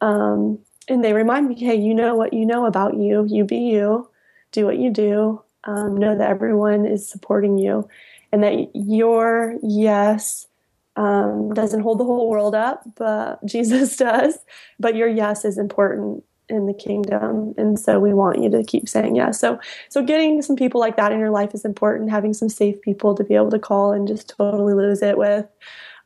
Um, 0.00 0.58
and 0.88 1.02
they 1.04 1.12
remind 1.12 1.48
me, 1.48 1.54
hey, 1.58 1.76
you 1.76 1.94
know 1.94 2.14
what 2.14 2.32
you 2.32 2.44
know 2.44 2.66
about 2.66 2.96
you. 2.96 3.26
You 3.28 3.44
be 3.44 3.58
you. 3.58 4.08
Do 4.52 4.66
what 4.66 4.78
you 4.78 4.90
do. 4.90 5.42
Um, 5.64 5.96
know 5.96 6.16
that 6.16 6.28
everyone 6.28 6.84
is 6.84 7.08
supporting 7.08 7.56
you, 7.56 7.88
and 8.34 8.42
that 8.42 8.68
your 8.74 9.54
yes 9.62 10.48
um, 10.96 11.54
doesn't 11.54 11.82
hold 11.82 12.00
the 12.00 12.04
whole 12.04 12.28
world 12.28 12.52
up, 12.52 12.82
but 12.96 13.44
Jesus 13.46 13.96
does. 13.96 14.36
But 14.80 14.96
your 14.96 15.06
yes 15.06 15.44
is 15.44 15.56
important 15.56 16.24
in 16.48 16.66
the 16.66 16.74
kingdom, 16.74 17.54
and 17.56 17.78
so 17.78 18.00
we 18.00 18.12
want 18.12 18.42
you 18.42 18.50
to 18.50 18.64
keep 18.64 18.88
saying 18.88 19.14
yes. 19.14 19.38
So, 19.38 19.60
so 19.88 20.02
getting 20.02 20.42
some 20.42 20.56
people 20.56 20.80
like 20.80 20.96
that 20.96 21.12
in 21.12 21.20
your 21.20 21.30
life 21.30 21.54
is 21.54 21.64
important. 21.64 22.10
Having 22.10 22.34
some 22.34 22.48
safe 22.48 22.82
people 22.82 23.14
to 23.14 23.22
be 23.22 23.36
able 23.36 23.52
to 23.52 23.58
call 23.60 23.92
and 23.92 24.08
just 24.08 24.30
totally 24.30 24.74
lose 24.74 25.00
it 25.00 25.16
with, 25.16 25.46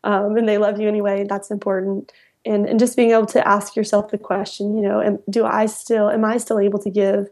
um, 0.05 0.37
and 0.37 0.47
they 0.47 0.59
love 0.59 0.79
you 0.79 0.87
anyway. 0.87 1.25
That's 1.27 1.51
important. 1.51 2.13
And, 2.45 2.67
and 2.67 2.79
just 2.79 2.95
being 2.95 3.13
able 3.13 3.27
to 3.27 3.49
ask 3.49 3.75
yourself 3.75 4.11
the 4.11 4.19
question, 4.19 4.77
you 4.77 4.83
know, 4.83 5.01
am, 5.01 5.19
do 5.31 5.47
I 5.47 5.65
still, 5.65 6.11
am 6.11 6.27
I 6.27 6.37
still 6.37 6.61
able 6.61 6.79
to 6.81 6.91
give, 6.91 7.29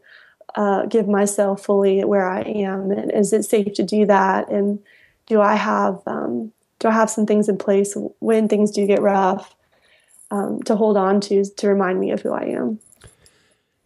uh, 0.55 0.87
give 0.87 1.09
myself 1.09 1.65
fully 1.65 2.05
where 2.05 2.29
I 2.29 2.41
am? 2.41 2.91
And 2.91 3.13
is 3.13 3.33
it 3.33 3.45
safe 3.45 3.75
to 3.75 3.83
do 3.83 4.07
that? 4.07 4.51
And 4.51 4.79
do 5.27 5.41
I 5.41 5.55
have, 5.55 6.01
um, 6.07 6.53
do 6.79 6.89
I 6.89 6.93
have 6.93 7.11
some 7.11 7.27
things 7.27 7.49
in 7.49 7.59
place 7.59 7.97
when 8.21 8.49
things 8.49 8.71
do 8.71 8.87
get 8.87 9.03
rough 9.03 9.55
um, 10.31 10.63
to 10.65 10.77
hold 10.77 10.97
on 10.97 11.21
to 11.23 11.45
to 11.45 11.69
remind 11.69 12.01
me 12.01 12.11
of 12.11 12.23
who 12.23 12.33
I 12.33 12.45
am? 12.45 12.81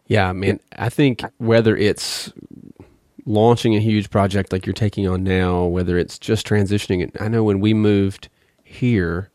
Yeah, 0.07 0.29
I 0.29 0.33
mean, 0.33 0.59
I 0.77 0.89
think 0.89 1.23
whether 1.37 1.75
it's 1.75 2.33
launching 3.25 3.75
a 3.75 3.79
huge 3.79 4.09
project 4.09 4.51
like 4.51 4.65
you're 4.65 4.73
taking 4.73 5.07
on 5.07 5.23
now, 5.23 5.65
whether 5.65 5.97
it's 5.97 6.19
just 6.19 6.45
transitioning 6.45 7.01
it, 7.01 7.15
I 7.19 7.27
know 7.27 7.43
when 7.43 7.59
we 7.59 7.73
moved 7.73 8.27
here, 8.63 9.29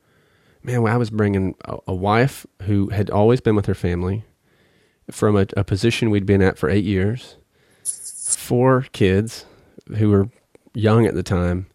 man, 0.63 0.87
I 0.87 0.97
was 0.97 1.11
bringing 1.11 1.55
a, 1.65 1.79
a 1.89 1.95
wife 1.95 2.47
who 2.63 2.91
had 2.91 3.09
always 3.09 3.41
been 3.41 3.57
with 3.57 3.67
her 3.67 3.75
family 3.75 4.25
from 5.11 5.37
a, 5.37 5.47
a 5.57 5.65
position 5.65 6.11
we'd 6.11 6.27
been 6.27 6.43
at 6.43 6.59
for 6.59 6.69
eight 6.69 6.85
years, 6.85 7.37
four 7.85 8.87
kids 8.93 9.45
who 9.97 10.11
were 10.11 10.29
young 10.75 11.07
at 11.07 11.15
the 11.15 11.23
time 11.23 11.67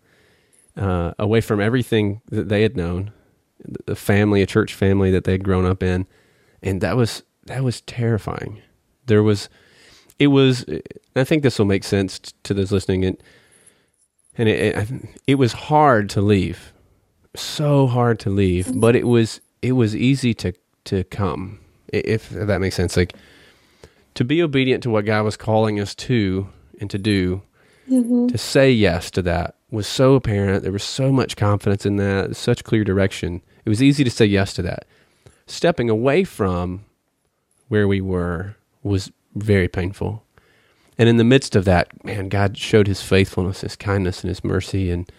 uh, 0.77 1.13
away 1.19 1.41
from 1.41 1.59
everything 1.59 2.21
that 2.29 2.49
they 2.49 2.61
had 2.61 2.75
known, 2.75 3.11
the 3.85 3.95
family, 3.95 4.41
a 4.41 4.47
church 4.47 4.73
family 4.73 5.11
that 5.11 5.23
they 5.23 5.33
had 5.33 5.43
grown 5.43 5.65
up 5.65 5.83
in, 5.83 6.07
and 6.61 6.81
that 6.81 6.95
was 6.95 7.23
that 7.45 7.63
was 7.63 7.81
terrifying. 7.81 8.61
There 9.05 9.23
was, 9.23 9.49
it 10.19 10.27
was. 10.27 10.65
I 11.15 11.23
think 11.23 11.43
this 11.43 11.59
will 11.59 11.65
make 11.65 11.83
sense 11.83 12.19
to 12.43 12.53
those 12.53 12.71
listening, 12.71 13.05
and 13.05 13.21
and 14.37 14.47
it, 14.47 14.75
it, 14.75 14.91
it 15.27 15.35
was 15.35 15.53
hard 15.53 16.09
to 16.11 16.21
leave, 16.21 16.73
so 17.35 17.87
hard 17.87 18.19
to 18.21 18.29
leave, 18.29 18.79
but 18.79 18.95
it 18.95 19.07
was 19.07 19.41
it 19.61 19.73
was 19.73 19.95
easy 19.95 20.33
to 20.35 20.53
to 20.85 21.03
come, 21.05 21.59
if 21.91 22.29
that 22.29 22.61
makes 22.61 22.75
sense. 22.75 22.97
Like 22.97 23.13
to 24.15 24.23
be 24.23 24.41
obedient 24.41 24.83
to 24.83 24.89
what 24.89 25.05
God 25.05 25.23
was 25.23 25.37
calling 25.37 25.79
us 25.79 25.95
to 25.95 26.47
and 26.79 26.89
to 26.89 26.97
do, 26.97 27.41
mm-hmm. 27.89 28.27
to 28.27 28.37
say 28.37 28.71
yes 28.71 29.11
to 29.11 29.21
that 29.23 29.55
was 29.69 29.87
so 29.87 30.15
apparent. 30.15 30.63
There 30.63 30.71
was 30.71 30.83
so 30.83 31.11
much 31.11 31.37
confidence 31.37 31.85
in 31.85 31.95
that, 31.97 32.35
such 32.35 32.63
clear 32.63 32.83
direction. 32.83 33.41
It 33.65 33.69
was 33.69 33.81
easy 33.81 34.03
to 34.03 34.09
say 34.09 34.25
yes 34.25 34.53
to 34.55 34.61
that. 34.63 34.85
Stepping 35.47 35.89
away 35.89 36.23
from 36.23 36.85
where 37.69 37.87
we 37.87 38.01
were 38.01 38.55
was 38.83 39.11
very 39.35 39.67
painful. 39.67 40.23
And 40.97 41.07
in 41.07 41.17
the 41.17 41.23
midst 41.23 41.55
of 41.55 41.65
that, 41.65 42.03
man, 42.03 42.29
God 42.29 42.57
showed 42.57 42.87
His 42.87 43.01
faithfulness, 43.01 43.61
His 43.61 43.75
kindness, 43.75 44.23
and 44.23 44.29
His 44.29 44.43
mercy, 44.43 44.91
and 44.91 45.11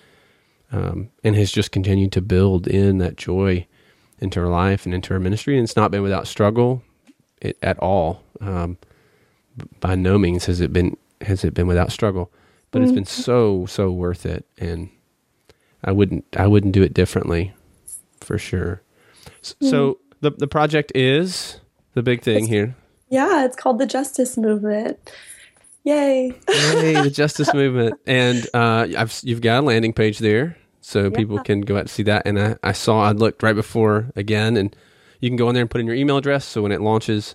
um, 0.71 1.11
and 1.23 1.37
has 1.37 1.53
just 1.53 1.71
continued 1.71 2.13
to 2.13 2.23
build 2.23 2.67
in 2.67 2.99
that 2.99 3.17
joy 3.17 3.67
into 4.23 4.41
her 4.41 4.49
life 4.49 4.87
and 4.87 4.95
into 4.95 5.13
her 5.13 5.21
ministry. 5.21 5.57
And 5.57 5.65
it's 5.65 5.77
not 5.77 5.91
been 5.91 6.03
without 6.03 6.27
struggle 6.27 6.83
it, 7.41 7.59
at 7.63 7.79
all. 7.79 8.23
Um, 8.41 8.79
by 9.81 9.95
no 9.95 10.19
means 10.19 10.47
has 10.47 10.61
it 10.61 10.73
been 10.73 10.97
has 11.21 11.45
it 11.45 11.55
been 11.55 11.67
without 11.67 11.93
struggle, 11.93 12.33
but 12.71 12.79
mm-hmm. 12.79 12.85
it's 12.85 12.95
been 12.95 13.05
so 13.05 13.67
so 13.67 13.91
worth 13.91 14.25
it, 14.25 14.47
and 14.59 14.91
I 15.85 15.93
wouldn't 15.93 16.25
I 16.37 16.47
wouldn't 16.47 16.73
do 16.73 16.83
it 16.83 16.95
differently, 16.95 17.53
for 18.21 18.39
sure. 18.39 18.83
Mm-hmm. 19.43 19.69
So 19.69 19.99
the 20.21 20.31
the 20.31 20.47
project 20.47 20.93
is 20.95 21.61
the 21.95 22.03
big 22.03 22.23
thing 22.23 22.45
it's, 22.45 22.49
here. 22.49 22.75
Yeah, 23.09 23.45
it's 23.45 23.57
called 23.57 23.79
the 23.79 23.87
Justice 23.87 24.37
Movement. 24.37 24.99
Yay! 25.85 26.33
Yay! 26.49 27.03
The 27.03 27.11
Justice 27.15 27.53
Movement, 27.53 28.01
and 28.07 28.47
uh, 28.55 28.87
I've, 28.97 29.19
you've 29.23 29.41
got 29.41 29.59
a 29.59 29.67
landing 29.67 29.93
page 29.93 30.19
there, 30.21 30.57
so 30.83 31.05
yeah. 31.05 31.16
people 31.16 31.38
can 31.38 31.62
go 31.62 31.79
out 31.79 31.87
to 31.87 31.92
see 31.92 32.03
that. 32.03 32.27
And 32.27 32.38
I, 32.38 32.57
I 32.62 32.73
saw 32.73 33.03
I 33.03 33.12
looked 33.12 33.42
right 33.42 33.55
before 33.55 34.11
again, 34.14 34.59
and 34.59 34.77
you 35.21 35.31
can 35.31 35.37
go 35.37 35.49
in 35.49 35.55
there 35.55 35.62
and 35.62 35.71
put 35.71 35.81
in 35.81 35.87
your 35.87 35.97
email 35.97 36.18
address, 36.18 36.45
so 36.45 36.61
when 36.61 36.73
it 36.73 36.83
launches, 36.83 37.35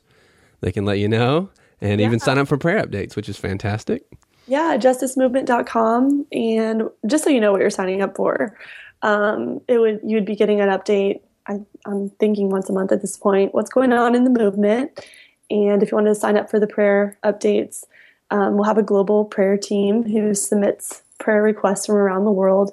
they 0.62 0.72
can 0.72 0.86
let 0.86 1.00
you 1.00 1.08
know 1.08 1.50
and 1.82 2.00
yeah. 2.00 2.08
even 2.08 2.20
sign 2.20 2.38
up 2.38 2.48
for 2.48 2.58
prayer 2.58 2.84
updates, 2.84 3.16
which 3.16 3.30
is 3.30 3.38
fantastic. 3.38 4.04
Yeah, 4.48 4.78
justicemovement.com. 4.78 6.26
And 6.32 6.84
just 7.06 7.24
so 7.24 7.30
you 7.30 7.42
know 7.42 7.52
what 7.52 7.62
you're 7.62 7.70
signing 7.70 8.02
up 8.02 8.16
for, 8.16 8.58
um, 9.02 9.62
it 9.68 9.80
would 9.80 10.00
you'd 10.04 10.26
be 10.26 10.36
getting 10.36 10.62
an 10.62 10.70
update. 10.70 11.22
I, 11.48 11.60
I'm 11.86 12.10
thinking 12.12 12.50
once 12.50 12.70
a 12.70 12.74
month 12.74 12.92
at 12.92 13.02
this 13.02 13.18
point. 13.18 13.54
What's 13.54 13.70
going 13.70 13.94
on 13.94 14.16
in 14.16 14.24
the 14.24 14.30
movement? 14.30 15.06
And 15.50 15.82
if 15.82 15.92
you 15.92 15.96
want 15.96 16.08
to 16.08 16.16
sign 16.16 16.38
up 16.38 16.50
for 16.50 16.60
the 16.60 16.68
prayer 16.68 17.18
updates, 17.24 17.84
um, 18.32 18.56
we'll 18.56 18.66
have 18.66 18.78
a 18.78 18.84
global 18.84 19.26
prayer 19.26 19.58
team 19.58 20.04
who 20.04 20.34
submits 20.34 21.04
prayer 21.20 21.42
requests 21.42 21.86
from 21.86 21.96
around 21.96 22.26
the 22.26 22.32
world, 22.32 22.72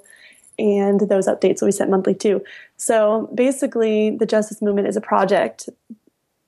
and 0.59 1.01
those 1.01 1.27
updates 1.27 1.61
will 1.61 1.69
be 1.69 1.73
sent 1.73 1.91
monthly 1.91 2.15
too. 2.15 2.43
So 2.77 3.31
basically, 3.35 4.17
the 4.17 4.27
Justice 4.27 4.63
Movement 4.63 4.89
is 4.89 4.97
a 4.97 5.01
project 5.01 5.69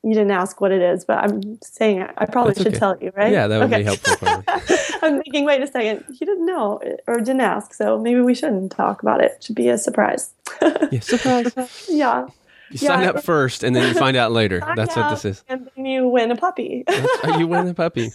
you 0.06 0.14
didn't 0.14 0.30
ask 0.30 0.60
what 0.60 0.70
it 0.70 0.80
is, 0.80 1.04
but 1.04 1.18
I'm 1.18 1.58
saying 1.62 2.00
it. 2.00 2.10
I 2.16 2.26
probably 2.26 2.52
That's 2.52 2.62
should 2.62 2.68
okay. 2.74 2.78
tell 2.78 2.96
you, 3.00 3.12
right? 3.16 3.32
Yeah, 3.32 3.48
that 3.48 3.58
would 3.58 3.72
okay. 3.72 3.78
be 3.78 3.84
helpful. 3.84 4.44
I'm 5.02 5.20
thinking, 5.20 5.44
wait 5.44 5.60
a 5.60 5.66
second, 5.66 6.04
you 6.08 6.24
didn't 6.24 6.46
know 6.46 6.80
or 7.08 7.16
didn't 7.16 7.40
ask, 7.40 7.74
so 7.74 7.98
maybe 7.98 8.20
we 8.20 8.32
shouldn't 8.32 8.70
talk 8.70 9.02
about 9.02 9.20
it. 9.20 9.32
it 9.32 9.42
should 9.42 9.56
be 9.56 9.68
a 9.68 9.76
surprise. 9.76 10.30
yeah, 10.62 11.00
surprise. 11.00 11.86
yeah. 11.88 12.26
You 12.70 12.78
yeah, 12.80 12.88
sign 12.88 13.08
up 13.08 13.24
first, 13.24 13.64
and 13.64 13.74
then 13.74 13.88
you 13.88 13.98
find 13.98 14.16
out 14.16 14.30
later. 14.30 14.60
That's 14.76 14.94
what 14.94 15.10
this 15.10 15.24
is. 15.24 15.44
And 15.48 15.68
then 15.74 15.86
you 15.86 16.06
win 16.06 16.30
a 16.30 16.36
puppy. 16.36 16.84
You 17.38 17.48
win 17.48 17.66
a 17.66 17.74
puppy. 17.74 18.10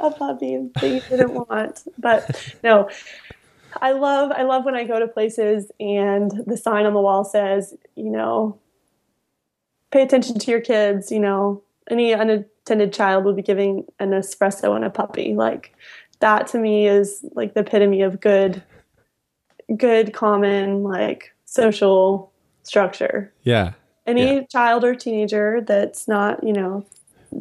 a 0.00 0.10
puppy 0.10 0.70
that 0.80 0.88
you 0.88 1.00
didn't 1.08 1.34
want, 1.34 1.82
but 1.98 2.54
no. 2.62 2.88
I 3.80 3.92
love 3.92 4.32
I 4.32 4.42
love 4.42 4.64
when 4.64 4.74
I 4.74 4.84
go 4.84 4.98
to 4.98 5.08
places 5.08 5.70
and 5.80 6.30
the 6.46 6.56
sign 6.56 6.86
on 6.86 6.94
the 6.94 7.00
wall 7.00 7.24
says, 7.24 7.74
you 7.94 8.10
know, 8.10 8.58
pay 9.90 10.02
attention 10.02 10.38
to 10.38 10.50
your 10.50 10.60
kids. 10.60 11.10
You 11.10 11.20
know, 11.20 11.62
any 11.90 12.12
unattended 12.12 12.92
child 12.92 13.24
will 13.24 13.34
be 13.34 13.42
giving 13.42 13.84
an 13.98 14.10
espresso 14.10 14.74
and 14.74 14.84
a 14.84 14.90
puppy. 14.90 15.34
Like 15.34 15.74
that 16.20 16.46
to 16.48 16.58
me 16.58 16.86
is 16.86 17.24
like 17.34 17.54
the 17.54 17.60
epitome 17.60 18.02
of 18.02 18.20
good, 18.20 18.62
good 19.76 20.12
common 20.12 20.82
like 20.82 21.34
social 21.44 22.32
structure. 22.62 23.32
Yeah. 23.42 23.72
Any 24.06 24.36
yeah. 24.36 24.42
child 24.50 24.84
or 24.84 24.94
teenager 24.94 25.60
that's 25.66 26.06
not, 26.06 26.44
you 26.44 26.52
know, 26.52 26.86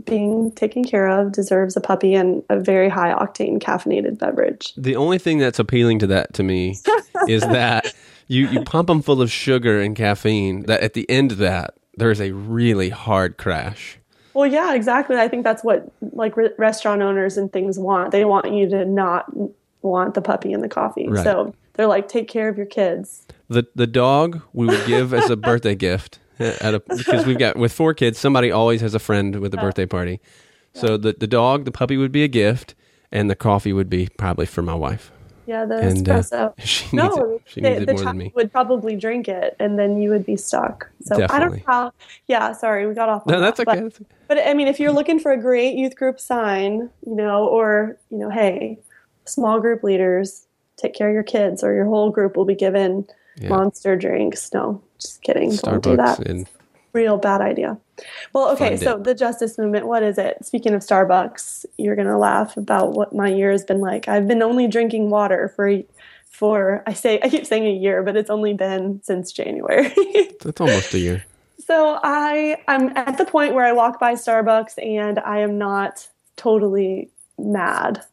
being 0.05 0.51
taken 0.51 0.83
care 0.83 1.07
of 1.07 1.31
deserves 1.31 1.75
a 1.75 1.81
puppy 1.81 2.13
and 2.13 2.43
a 2.49 2.59
very 2.59 2.89
high 2.89 3.13
octane 3.13 3.59
caffeinated 3.59 4.17
beverage. 4.17 4.73
The 4.75 4.95
only 4.95 5.17
thing 5.17 5.37
that's 5.37 5.59
appealing 5.59 5.99
to 5.99 6.07
that 6.07 6.33
to 6.35 6.43
me 6.43 6.77
is 7.27 7.41
that 7.41 7.93
you, 8.27 8.47
you 8.47 8.63
pump 8.63 8.87
them 8.87 9.01
full 9.01 9.21
of 9.21 9.31
sugar 9.31 9.79
and 9.79 9.95
caffeine 9.95 10.63
that 10.63 10.81
at 10.81 10.93
the 10.93 11.09
end 11.09 11.31
of 11.31 11.37
that 11.39 11.75
there's 11.97 12.21
a 12.21 12.31
really 12.31 12.89
hard 12.89 13.37
crash. 13.37 13.97
Well, 14.33 14.47
yeah, 14.47 14.73
exactly. 14.73 15.15
I 15.15 15.29
think 15.29 15.43
that's 15.43 15.63
what 15.63 15.89
like 16.11 16.35
re- 16.35 16.51
restaurant 16.57 17.01
owners 17.01 17.37
and 17.37 17.51
things 17.51 17.79
want. 17.79 18.11
They 18.11 18.25
want 18.25 18.51
you 18.51 18.69
to 18.69 18.85
not 18.85 19.31
want 19.81 20.13
the 20.13 20.21
puppy 20.21 20.51
and 20.51 20.61
the 20.61 20.67
coffee. 20.67 21.07
Right. 21.07 21.23
So 21.23 21.55
they're 21.73 21.87
like, 21.87 22.09
take 22.09 22.27
care 22.27 22.49
of 22.49 22.57
your 22.57 22.65
kids. 22.65 23.25
The 23.47 23.65
the 23.75 23.87
dog 23.87 24.41
we 24.51 24.67
would 24.67 24.85
give 24.85 25.13
as 25.13 25.29
a 25.29 25.37
birthday 25.37 25.75
gift 25.75 26.19
a, 26.39 26.79
because 26.79 27.25
we've 27.25 27.37
got 27.37 27.55
with 27.55 27.73
four 27.73 27.93
kids. 27.93 28.19
Somebody 28.19 28.51
always 28.51 28.81
has 28.81 28.95
a 28.95 28.99
friend 28.99 29.37
with 29.37 29.53
a 29.53 29.57
birthday 29.57 29.85
party. 29.85 30.19
So 30.73 30.97
the 30.97 31.13
the 31.13 31.27
dog, 31.27 31.65
the 31.65 31.71
puppy 31.71 31.97
would 31.97 32.11
be 32.11 32.23
a 32.23 32.27
gift, 32.27 32.75
and 33.11 33.29
the 33.29 33.35
coffee 33.35 33.73
would 33.73 33.89
be 33.89 34.09
probably 34.17 34.45
for 34.45 34.61
my 34.61 34.75
wife. 34.75 35.11
Yeah, 35.47 35.65
the 35.65 35.77
and, 35.77 36.09
uh, 36.09 36.19
espresso. 36.19 36.33
Uh, 36.33 36.51
she 36.63 36.95
no, 36.95 37.09
it. 37.35 37.41
She 37.45 37.61
the, 37.61 37.69
needs 37.69 37.81
it 37.81 37.85
the 37.85 37.93
more 37.93 38.03
than 38.03 38.17
me. 38.17 38.31
would 38.35 38.51
probably 38.51 38.95
drink 38.95 39.27
it, 39.27 39.55
and 39.59 39.77
then 39.77 40.01
you 40.01 40.09
would 40.09 40.25
be 40.25 40.35
stuck. 40.35 40.89
So 41.01 41.17
Definitely. 41.17 41.35
I 41.35 41.39
don't 41.39 41.57
know 41.57 41.63
how. 41.67 41.93
Yeah, 42.27 42.51
sorry, 42.53 42.87
we 42.87 42.93
got 42.93 43.09
off. 43.09 43.25
No, 43.25 43.39
that's, 43.39 43.57
that, 43.57 43.67
okay. 43.67 43.81
But, 43.81 43.83
that's 43.83 44.01
okay. 44.01 44.15
But 44.27 44.47
I 44.47 44.53
mean, 44.53 44.67
if 44.67 44.79
you're 44.79 44.91
looking 44.91 45.19
for 45.19 45.31
a 45.31 45.37
great 45.37 45.75
youth 45.75 45.95
group 45.95 46.19
sign, 46.19 46.89
you 47.05 47.15
know, 47.15 47.45
or 47.47 47.97
you 48.09 48.17
know, 48.17 48.29
hey, 48.29 48.79
small 49.25 49.59
group 49.59 49.83
leaders, 49.83 50.47
take 50.77 50.95
care 50.95 51.09
of 51.09 51.13
your 51.13 51.23
kids, 51.23 51.63
or 51.63 51.73
your 51.73 51.85
whole 51.85 52.09
group 52.09 52.35
will 52.35 52.45
be 52.45 52.55
given 52.55 53.05
yeah. 53.37 53.49
monster 53.49 53.95
drinks. 53.95 54.51
No, 54.51 54.81
just 54.99 55.21
kidding. 55.21 55.51
Starbucks 55.51 55.61
don't 55.61 55.83
do 55.83 55.97
that. 55.97 56.19
And 56.27 56.49
real 56.95 57.17
bad 57.17 57.41
idea. 57.41 57.77
Well, 58.33 58.49
okay, 58.51 58.77
so 58.77 58.97
the 58.97 59.13
justice 59.13 59.57
movement, 59.57 59.85
what 59.85 60.01
is 60.01 60.17
it? 60.17 60.43
Speaking 60.43 60.73
of 60.73 60.81
Starbucks, 60.81 61.65
you're 61.77 61.95
going 61.95 62.07
to 62.07 62.17
laugh 62.17 62.57
about 62.57 62.93
what 62.93 63.13
my 63.13 63.27
year 63.27 63.51
has 63.51 63.63
been 63.63 63.81
like. 63.81 64.07
I've 64.07 64.27
been 64.27 64.41
only 64.41 64.67
drinking 64.67 65.09
water 65.09 65.51
for 65.55 65.81
for 66.29 66.83
I 66.85 66.93
say 66.93 67.19
I 67.21 67.29
keep 67.29 67.45
saying 67.45 67.65
a 67.65 67.71
year, 67.71 68.03
but 68.03 68.17
it's 68.17 68.29
only 68.29 68.53
been 68.53 69.01
since 69.03 69.31
January. 69.31 69.93
That's 70.41 70.59
almost 70.59 70.93
a 70.93 70.99
year. 70.99 71.25
So 71.65 71.99
I 72.03 72.57
I'm 72.67 72.89
at 72.97 73.17
the 73.17 73.25
point 73.25 73.53
where 73.53 73.65
I 73.65 73.71
walk 73.71 73.99
by 73.99 74.13
Starbucks 74.13 74.83
and 74.83 75.19
I 75.19 75.39
am 75.39 75.57
not 75.57 76.07
totally 76.35 77.09
mad. 77.37 78.03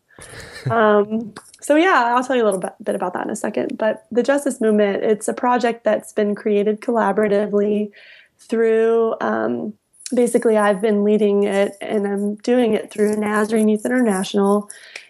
Um, 0.71 1.35
so 1.61 1.77
yeah, 1.77 2.13
I'll 2.15 2.25
tell 2.25 2.37
you 2.37 2.43
a 2.43 2.47
little 2.47 2.61
bit, 2.61 2.73
bit 2.83 2.95
about 2.95 3.15
that 3.15 3.25
in 3.25 3.31
a 3.31 3.37
second. 3.37 3.79
But 3.79 4.07
the 4.11 4.23
Justice 4.23 4.61
Movement, 4.61 5.03
it's 5.05 5.29
a 5.29 5.35
project 5.35 5.85
that's 5.85 6.13
been 6.13 6.35
created 6.35 6.81
collaboratively 6.81 7.91
through. 8.39 9.15
Um, 9.21 9.75
basically, 10.15 10.57
I've 10.57 10.81
been 10.81 11.05
leading 11.05 11.45
it, 11.45 11.77
and 11.81 12.07
I'm 12.07 12.35
doing 12.37 12.75
it 12.75 12.91
through 12.91 13.17
Nazarene 13.17 13.69
Youth 13.69 13.87
International 13.87 14.69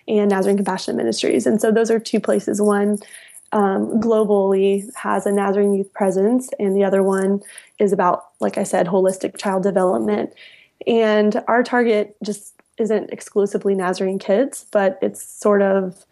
and 0.09 0.31
Nazarene 0.31 0.57
Compassionate 0.57 0.97
Ministries. 0.97 1.47
And 1.47 1.61
so 1.61 1.73
those 1.73 1.91
are 1.91 1.99
two 1.99 2.21
places. 2.21 2.61
One 2.61 2.99
um, 3.53 4.01
globally 4.01 4.89
has 4.97 5.27
a 5.27 5.33
Nazarene 5.33 5.75
youth 5.75 5.93
presence, 5.93 6.51
and 6.59 6.77
the 6.77 6.85
other 6.85 7.03
one 7.03 7.41
is 7.79 7.93
about, 7.93 8.25
like 8.41 8.59
I 8.59 8.63
said, 8.63 8.87
holistic 8.87 9.37
child 9.37 9.63
development. 9.63 10.33
And 10.87 11.43
our 11.49 11.63
target 11.63 12.17
just 12.25 12.55
isn't 12.83 13.11
exclusively 13.11 13.75
Nazarene 13.75 14.19
kids, 14.19 14.67
but 14.71 14.99
it's 15.01 15.23
sort 15.23 15.63
of 15.63 16.05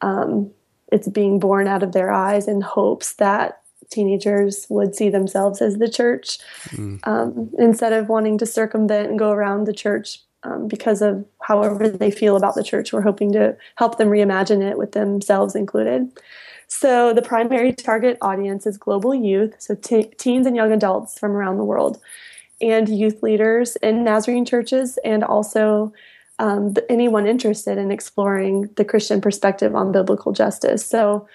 um, 0.00 0.50
it's 0.92 1.08
being 1.08 1.40
born 1.40 1.66
out 1.66 1.82
of 1.82 1.92
their 1.92 2.12
eyes 2.12 2.46
in 2.46 2.60
hopes 2.60 3.14
that 3.14 3.62
teenagers 3.90 4.66
would 4.68 4.94
see 4.94 5.08
themselves 5.08 5.60
as 5.60 5.78
the 5.78 5.88
church 5.88 6.38
mm. 6.70 6.98
um, 7.06 7.50
instead 7.58 7.92
of 7.92 8.08
wanting 8.08 8.38
to 8.38 8.46
circumvent 8.46 9.08
and 9.08 9.18
go 9.18 9.30
around 9.30 9.64
the 9.64 9.72
church 9.72 10.20
um, 10.42 10.68
because 10.68 11.02
of 11.02 11.24
however 11.42 11.88
they 11.88 12.10
feel 12.10 12.36
about 12.36 12.54
the 12.54 12.64
church. 12.64 12.92
We're 12.92 13.00
hoping 13.00 13.32
to 13.32 13.56
help 13.76 13.98
them 13.98 14.08
reimagine 14.08 14.62
it 14.62 14.78
with 14.78 14.92
themselves 14.92 15.54
included. 15.54 16.10
So, 16.68 17.12
the 17.12 17.22
primary 17.22 17.72
target 17.72 18.18
audience 18.20 18.66
is 18.66 18.76
global 18.76 19.14
youth, 19.14 19.54
so 19.58 19.76
te- 19.76 20.10
teens 20.18 20.46
and 20.46 20.56
young 20.56 20.72
adults 20.72 21.18
from 21.18 21.32
around 21.32 21.58
the 21.58 21.64
world, 21.64 22.00
and 22.60 22.88
youth 22.88 23.22
leaders 23.22 23.76
in 23.76 24.04
Nazarene 24.04 24.44
churches, 24.44 24.98
and 25.04 25.22
also 25.22 25.92
um, 26.38 26.74
anyone 26.88 27.26
interested 27.26 27.78
in 27.78 27.90
exploring 27.90 28.70
the 28.76 28.84
Christian 28.84 29.20
perspective 29.20 29.74
on 29.74 29.92
biblical 29.92 30.32
justice. 30.32 30.84
So, 30.84 31.28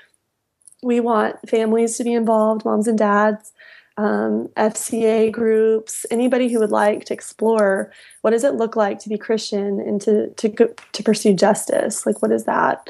we 0.84 1.00
want 1.00 1.38
families 1.48 1.98
to 1.98 2.04
be 2.04 2.14
involved, 2.14 2.66
moms 2.66 2.88
and 2.88 2.98
dads, 2.98 3.52
um, 3.98 4.48
FCA 4.58 5.32
groups, 5.32 6.06
anybody 6.10 6.50
who 6.50 6.60
would 6.60 6.72
like 6.72 7.06
to 7.06 7.14
explore 7.14 7.92
what 8.22 8.32
does 8.32 8.44
it 8.44 8.56
look 8.56 8.76
like 8.76 9.00
to 9.00 9.10
be 9.10 9.18
Christian 9.18 9.80
and 9.80 10.02
to 10.02 10.30
to 10.36 10.50
to 10.94 11.04
pursue 11.04 11.34
justice. 11.34 12.06
Like, 12.06 12.22
what 12.22 12.32
is 12.32 12.46
that? 12.46 12.90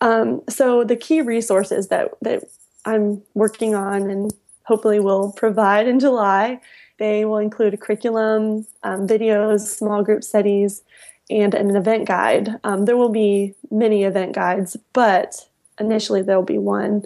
Um, 0.00 0.42
so 0.48 0.84
the 0.84 0.96
key 0.96 1.22
resources 1.22 1.88
that 1.88 2.10
that 2.22 2.44
I'm 2.84 3.22
working 3.34 3.74
on 3.74 4.10
and 4.10 4.32
hopefully 4.64 5.00
will 5.00 5.32
provide 5.32 5.88
in 5.88 5.98
July, 6.00 6.60
they 6.98 7.24
will 7.24 7.38
include 7.38 7.74
a 7.74 7.76
curriculum, 7.76 8.66
um, 8.82 9.06
videos, 9.06 9.60
small 9.60 10.02
group 10.02 10.24
studies, 10.24 10.82
and 11.28 11.54
an 11.54 11.74
event 11.74 12.06
guide. 12.06 12.50
Um, 12.64 12.84
there 12.84 12.96
will 12.96 13.10
be 13.10 13.54
many 13.70 14.04
event 14.04 14.34
guides, 14.34 14.76
but 14.92 15.48
initially 15.78 16.22
there 16.22 16.36
will 16.36 16.44
be 16.44 16.58
one. 16.58 17.04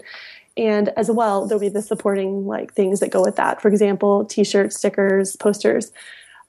And 0.57 0.89
as 0.89 1.09
well 1.09 1.47
there'll 1.47 1.61
be 1.61 1.69
the 1.69 1.81
supporting 1.81 2.45
like 2.45 2.73
things 2.73 2.99
that 2.99 3.09
go 3.09 3.21
with 3.21 3.35
that. 3.37 3.61
For 3.61 3.69
example 3.69 4.25
t-shirts 4.25 4.77
stickers 4.77 5.35
posters. 5.35 5.91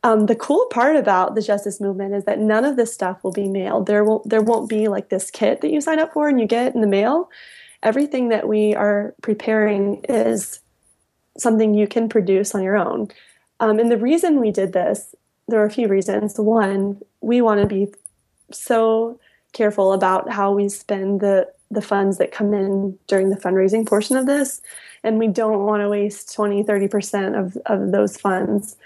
Um, 0.05 0.27
the 0.27 0.35
cool 0.35 0.67
part 0.71 0.97
about 0.97 1.37
the 1.37 1.43
justice 1.43 1.81
movement 1.81 2.15
is 2.15 2.25
that 2.25 2.41
none 2.41 2.65
of 2.65 2.77
this 2.77 2.93
stuff 2.93 3.23
will 3.23 3.33
be 3.33 3.49
mailed. 3.49 3.87
There 3.87 4.05
will 4.05 4.23
there 4.25 4.43
won't 4.43 4.69
be 4.69 4.89
like 4.89 5.09
this 5.09 5.31
kit 5.31 5.61
that 5.61 5.71
you 5.71 5.81
sign 5.81 6.01
up 6.01 6.13
for 6.13 6.29
and 6.29 6.41
you 6.41 6.47
get 6.47 6.75
in 6.75 6.81
the 6.81 6.89
mail. 6.89 7.31
Everything 7.83 8.29
that 8.29 8.49
we 8.49 8.75
are 8.75 9.15
preparing 9.23 10.05
is 10.09 10.61
something 11.39 11.75
you 11.75 11.87
can 11.87 12.09
produce 12.09 12.55
on 12.55 12.63
your 12.63 12.77
own. 12.77 13.09
Um, 13.63 13.79
and 13.79 13.93
the 13.93 13.97
reason 13.97 14.41
we 14.41 14.51
did 14.51 14.73
this, 14.73 15.15
there 15.47 15.61
are 15.61 15.65
a 15.65 15.71
few 15.71 15.87
reasons. 15.87 16.35
One, 16.37 17.01
we 17.21 17.41
want 17.41 17.61
to 17.61 17.67
be 17.67 17.95
so 18.51 19.21
careful 19.53 19.93
about 19.93 20.31
how 20.31 20.53
we 20.53 20.69
spend 20.69 21.21
the 21.21 21.49
the 21.71 21.81
funds 21.81 22.19
that 22.19 22.33
come 22.33 22.53
in 22.53 22.99
during 23.07 23.31
the 23.31 23.37
fundraising 23.37 23.87
portion 23.87 24.17
of 24.17 24.27
this. 24.27 24.61
And 25.05 25.19
we 25.19 25.29
don't 25.29 25.65
want 25.65 25.81
to 25.81 25.89
waste 25.89 26.35
20 26.35 26.65
30% 26.65 27.39
of, 27.39 27.57
of 27.65 27.93
those 27.93 28.19
funds 28.19 28.77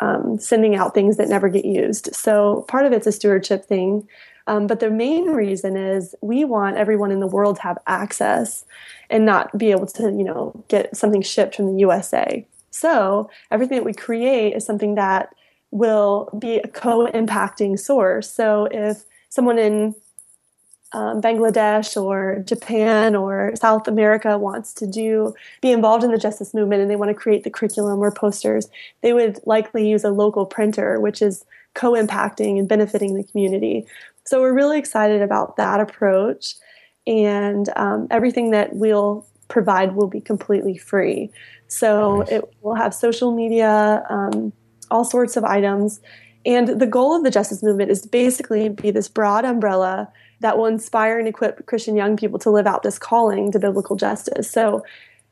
um, 0.00 0.38
sending 0.40 0.74
out 0.74 0.92
things 0.92 1.18
that 1.18 1.28
never 1.28 1.48
get 1.48 1.64
used. 1.64 2.12
So 2.16 2.64
part 2.66 2.84
of 2.84 2.92
it's 2.92 3.06
a 3.06 3.12
stewardship 3.12 3.66
thing. 3.66 4.08
Um, 4.48 4.66
but 4.66 4.80
the 4.80 4.90
main 4.90 5.26
reason 5.26 5.76
is 5.76 6.16
we 6.20 6.44
want 6.44 6.78
everyone 6.78 7.12
in 7.12 7.20
the 7.20 7.28
world 7.28 7.56
to 7.56 7.62
have 7.62 7.78
access 7.86 8.64
and 9.08 9.24
not 9.24 9.56
be 9.56 9.70
able 9.70 9.86
to 9.88 10.04
you 10.04 10.24
know 10.24 10.64
get 10.68 10.96
something 10.96 11.22
shipped 11.22 11.54
from 11.54 11.66
the 11.66 11.80
usa 11.80 12.46
so 12.72 13.30
everything 13.50 13.76
that 13.76 13.84
we 13.84 13.94
create 13.94 14.54
is 14.54 14.64
something 14.64 14.96
that 14.96 15.34
will 15.70 16.28
be 16.38 16.56
a 16.56 16.68
co-impacting 16.68 17.78
source 17.78 18.30
so 18.30 18.66
if 18.72 19.04
someone 19.28 19.58
in 19.58 19.94
um, 20.94 21.22
Bangladesh 21.22 22.00
or 22.00 22.42
Japan 22.46 23.16
or 23.16 23.52
South 23.56 23.88
America 23.88 24.36
wants 24.36 24.74
to 24.74 24.86
do 24.86 25.34
be 25.60 25.72
involved 25.72 26.04
in 26.04 26.10
the 26.10 26.18
justice 26.18 26.52
movement 26.52 26.82
and 26.82 26.90
they 26.90 26.96
want 26.96 27.08
to 27.08 27.14
create 27.14 27.44
the 27.44 27.50
curriculum 27.50 27.98
or 28.00 28.10
posters, 28.10 28.68
they 29.00 29.12
would 29.12 29.40
likely 29.46 29.88
use 29.88 30.04
a 30.04 30.10
local 30.10 30.44
printer, 30.44 31.00
which 31.00 31.22
is 31.22 31.44
co-impacting 31.74 32.58
and 32.58 32.68
benefiting 32.68 33.14
the 33.14 33.24
community. 33.24 33.86
So 34.24 34.40
we're 34.40 34.52
really 34.52 34.78
excited 34.78 35.22
about 35.22 35.56
that 35.56 35.80
approach, 35.80 36.54
and 37.06 37.68
um, 37.76 38.06
everything 38.10 38.50
that 38.50 38.74
we'll 38.74 39.26
provide 39.48 39.94
will 39.94 40.06
be 40.06 40.20
completely 40.20 40.76
free. 40.76 41.30
So 41.72 42.18
nice. 42.18 42.32
it 42.32 42.54
will 42.60 42.74
have 42.74 42.94
social 42.94 43.34
media, 43.34 44.04
um, 44.10 44.52
all 44.90 45.04
sorts 45.04 45.36
of 45.36 45.44
items. 45.44 46.00
And 46.44 46.80
the 46.80 46.86
goal 46.86 47.16
of 47.16 47.24
the 47.24 47.30
justice 47.30 47.62
movement 47.62 47.90
is 47.90 48.04
basically 48.04 48.68
be 48.68 48.90
this 48.90 49.08
broad 49.08 49.44
umbrella 49.44 50.12
that 50.40 50.58
will 50.58 50.66
inspire 50.66 51.18
and 51.18 51.28
equip 51.28 51.66
Christian 51.66 51.96
young 51.96 52.16
people 52.16 52.38
to 52.40 52.50
live 52.50 52.66
out 52.66 52.82
this 52.82 52.98
calling 52.98 53.52
to 53.52 53.58
biblical 53.58 53.96
justice. 53.96 54.50
So 54.50 54.84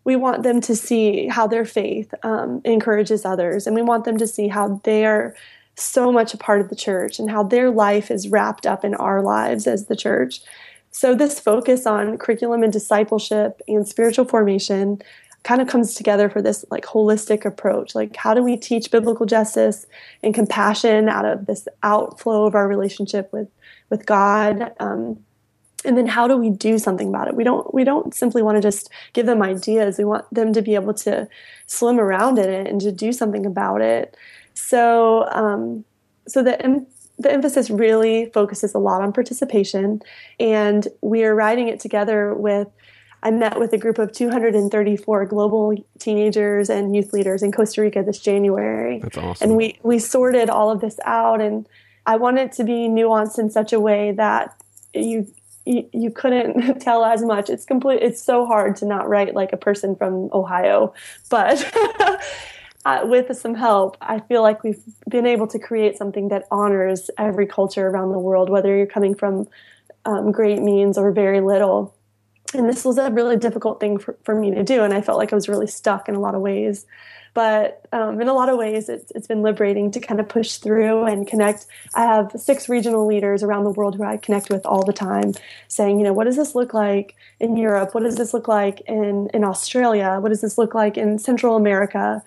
we 0.05 0.17
want 0.17 0.43
them 0.43 0.61
to 0.63 0.75
see 0.75 1.27
how 1.27 1.47
their 1.47 1.65
faith 1.65 2.15
um, 2.23 2.63
encourages 2.65 3.25
others, 3.25 3.67
and 3.67 3.77
we 3.77 3.83
want 3.83 4.05
them 4.05 4.17
to 4.17 4.27
see 4.27 4.49
how 4.49 4.81
they 4.85 5.05
are 5.05 5.35
so 5.77 6.11
much 6.11 6.33
a 6.33 6.39
part 6.39 6.61
of 6.61 6.69
the 6.69 6.77
church 6.77 7.19
and 7.19 7.31
how 7.31 7.43
their 7.43 7.71
life 7.71 8.11
is 8.11 8.29
wrapped 8.29 8.67
up 8.67 8.85
in 8.85 8.95
our 8.95 9.23
lives 9.23 9.67
as 9.67 9.87
the 9.87 9.97
church. 9.97 10.41
So, 10.91 11.15
this 11.15 11.39
focus 11.39 11.87
on 11.87 12.19
curriculum 12.19 12.63
and 12.63 12.73
discipleship 12.73 13.61
and 13.69 13.87
spiritual 13.87 14.25
formation 14.25 15.03
kind 15.43 15.63
of 15.63 15.69
comes 15.69 15.95
together 15.95 16.29
for 16.29 16.43
this 16.43 16.65
like 16.71 16.85
holistic 16.85 17.45
approach. 17.45 17.95
Like 17.95 18.17
how 18.17 18.35
do 18.35 18.43
we 18.43 18.57
teach 18.57 18.91
biblical 18.91 19.27
justice 19.27 19.87
and 20.23 20.35
compassion 20.35 21.09
out 21.09 21.25
of 21.25 21.47
this 21.47 21.67
outflow 21.83 22.47
of 22.47 22.55
our 22.55 22.69
relationship 22.69 23.33
with 23.33 23.49
with 23.89 24.07
god? 24.07 24.73
Um, 24.81 25.25
and 25.85 25.97
then 25.97 26.07
how 26.07 26.29
do 26.29 26.37
we 26.37 26.51
do 26.51 26.79
something 26.79 27.09
about 27.09 27.29
it? 27.29 27.35
We 27.35 27.45
don't 27.45 27.73
we 27.73 27.85
don't 27.85 28.15
simply 28.15 28.43
want 28.43 28.57
to 28.57 28.63
just 28.63 28.91
give 29.15 29.27
them 29.27 29.43
ideas. 29.43 29.97
We 29.99 30.05
want 30.05 30.33
them 30.33 30.53
to 30.53 30.63
be 30.63 30.75
able 30.75 30.95
to 30.95 31.29
swim 31.67 31.99
around 31.99 32.39
in 32.39 32.51
it 32.51 32.67
and 32.67 32.81
to 32.83 32.93
do 32.93 33.13
something 33.13 33.47
about 33.47 33.81
it. 33.81 34.17
So 34.53 35.27
um, 35.31 35.85
so 36.29 36.43
the 36.43 36.87
the 37.21 37.31
emphasis 37.31 37.69
really 37.69 38.31
focuses 38.33 38.75
a 38.75 38.79
lot 38.79 39.03
on 39.03 39.13
participation. 39.13 40.01
And 40.41 40.89
we 41.03 41.23
are 41.25 41.35
writing 41.35 41.69
it 41.69 41.79
together 41.79 42.35
with 42.35 42.69
I 43.23 43.31
met 43.31 43.59
with 43.59 43.73
a 43.73 43.79
group 43.79 43.99
of 43.99 44.13
234 44.13 45.27
global 45.27 45.75
teenagers 45.99 46.71
and 46.71 46.95
youth 46.97 47.13
leaders 47.13 47.43
in 47.43 47.53
Costa 47.53 47.83
Rica 47.83 48.03
this 48.03 48.19
January. 48.19 49.01
That's 49.01 49.19
awesome. 49.19 49.51
And 49.51 49.57
we, 49.57 49.79
we 49.83 49.99
sorted 49.99 50.49
all 50.49 50.71
of 50.71 50.81
this 50.81 50.99
out, 51.05 51.41
and 51.41 51.69
I 52.07 52.17
wanted 52.17 52.53
to 52.53 52.65
be 52.65 52.89
nuanced 52.89 53.39
in 53.39 53.51
such 53.51 53.73
a 53.73 53.81
way 53.81 54.13
that 54.13 54.57
you 54.95 55.27
you, 55.67 55.89
you 55.93 56.11
couldn't 56.11 56.81
tell 56.81 57.05
as 57.05 57.23
much. 57.23 57.51
It's 57.51 57.65
complete. 57.65 58.03
It's 58.03 58.23
so 58.23 58.47
hard 58.47 58.77
to 58.77 58.87
not 58.87 59.09
write 59.09 59.35
like 59.35 59.53
a 59.53 59.59
person 59.59 59.95
from 59.95 60.31
Ohio, 60.33 60.95
but 61.29 61.63
uh, 62.87 63.01
with 63.05 63.37
some 63.37 63.55
help, 63.55 63.97
I 64.01 64.21
feel 64.21 64.43
like 64.43 64.65
we've 64.65 64.83
been 65.09 65.27
able 65.27 65.47
to 65.49 65.59
create 65.59 65.99
something 65.99 66.29
that 66.29 66.47
honors 66.51 67.11
every 67.19 67.47
culture 67.47 67.87
around 67.87 68.13
the 68.13 68.19
world, 68.19 68.49
whether 68.49 68.75
you're 68.75 68.87
coming 68.87 69.15
from 69.15 69.49
um, 70.07 70.33
great 70.33 70.63
means 70.63 70.97
or 70.97 71.13
very 71.13 71.41
little 71.41 71.95
and 72.55 72.69
this 72.69 72.85
was 72.85 72.99
a 72.99 73.11
really 73.11 73.37
difficult 73.37 73.81
thing 73.81 73.99
for, 73.99 74.17
for 74.25 74.35
me 74.35 74.53
to 74.53 74.63
do 74.63 74.83
and 74.83 74.93
i 74.93 75.01
felt 75.01 75.19
like 75.19 75.33
i 75.33 75.37
was 75.37 75.49
really 75.49 75.67
stuck 75.67 76.09
in 76.09 76.15
a 76.15 76.21
lot 76.21 76.35
of 76.35 76.41
ways. 76.41 76.87
But 77.33 77.87
um, 77.93 78.21
in 78.21 78.27
a 78.27 78.35
lot 78.35 78.49
of 78.49 78.59
ways 78.59 78.89
it's, 78.89 79.13
it's 79.13 79.29
been 79.29 79.43
liberating 79.43 79.93
to 79.93 80.01
kind 80.01 80.19
of 80.19 80.29
push 80.29 80.57
through 80.57 81.05
and 81.05 81.29
connect. 81.29 81.67
I 81.95 82.03
have 82.03 82.33
six 82.37 82.69
regional 82.69 83.07
leaders 83.07 83.45
around 83.45 83.63
the 83.63 83.71
world 83.71 83.95
who 83.95 84.03
i 84.03 84.17
connect 84.17 84.51
with 84.51 84.67
all 84.67 84.85
the 84.85 84.93
time 84.93 85.35
saying 85.69 85.99
you 85.99 86.05
know 86.05 86.13
what 86.13 86.25
does 86.25 86.37
this 86.37 86.55
look 86.55 86.75
like 86.75 87.15
in 87.39 87.57
europe? 87.57 87.95
What 87.95 88.03
does 88.03 88.17
this 88.17 88.35
look 88.35 88.49
like 88.49 88.81
in, 88.83 89.31
in 89.33 89.45
australia? 89.45 90.19
What 90.21 90.31
does 90.31 90.41
this 90.41 90.59
look 90.59 90.75
like 90.75 90.97
in 90.97 91.19
central 91.19 91.57
america? 91.57 92.23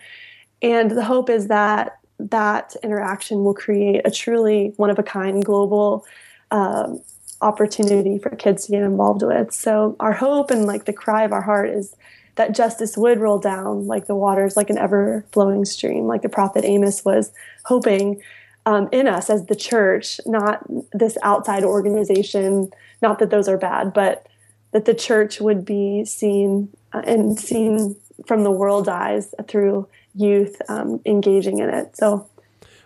And 0.61 0.91
the 0.91 1.03
hope 1.03 1.29
is 1.29 1.47
that 1.47 1.99
that 2.19 2.75
interaction 2.83 3.43
will 3.43 3.53
create 3.53 4.01
a 4.05 4.11
truly 4.11 4.73
one 4.77 4.89
of 4.89 4.97
a 4.97 5.03
kind 5.03 5.43
global 5.43 6.05
um, 6.51 7.01
opportunity 7.43 8.17
for 8.17 8.29
kids 8.31 8.65
to 8.65 8.71
get 8.71 8.83
involved 8.83 9.21
with. 9.21 9.53
So 9.53 9.95
our 9.99 10.13
hope 10.13 10.51
and 10.51 10.65
like 10.65 10.85
the 10.85 10.93
cry 10.93 11.23
of 11.23 11.31
our 11.31 11.41
heart 11.41 11.69
is 11.69 11.95
that 12.35 12.55
justice 12.55 12.97
would 12.97 13.19
roll 13.19 13.37
down 13.37 13.85
like 13.85 14.07
the 14.07 14.15
waters, 14.15 14.57
like 14.57 14.69
an 14.69 14.77
ever 14.77 15.25
flowing 15.31 15.65
stream, 15.65 16.05
like 16.05 16.21
the 16.21 16.29
prophet 16.29 16.65
Amos 16.65 17.05
was 17.05 17.31
hoping 17.65 18.21
um, 18.65 18.89
in 18.91 19.07
us 19.07 19.29
as 19.29 19.45
the 19.45 19.55
church, 19.55 20.19
not 20.25 20.65
this 20.91 21.17
outside 21.21 21.63
organization. 21.63 22.71
Not 23.01 23.19
that 23.19 23.29
those 23.29 23.47
are 23.47 23.57
bad, 23.57 23.93
but 23.93 24.25
that 24.71 24.85
the 24.85 24.93
church 24.93 25.41
would 25.41 25.65
be 25.65 26.05
seen 26.05 26.69
uh, 26.93 27.01
and 27.05 27.39
seen 27.39 27.95
from 28.25 28.43
the 28.43 28.51
world's 28.51 28.87
eyes 28.87 29.33
through 29.47 29.87
youth 30.15 30.61
um, 30.69 31.01
engaging 31.05 31.59
in 31.59 31.69
it. 31.69 31.95
So, 31.97 32.27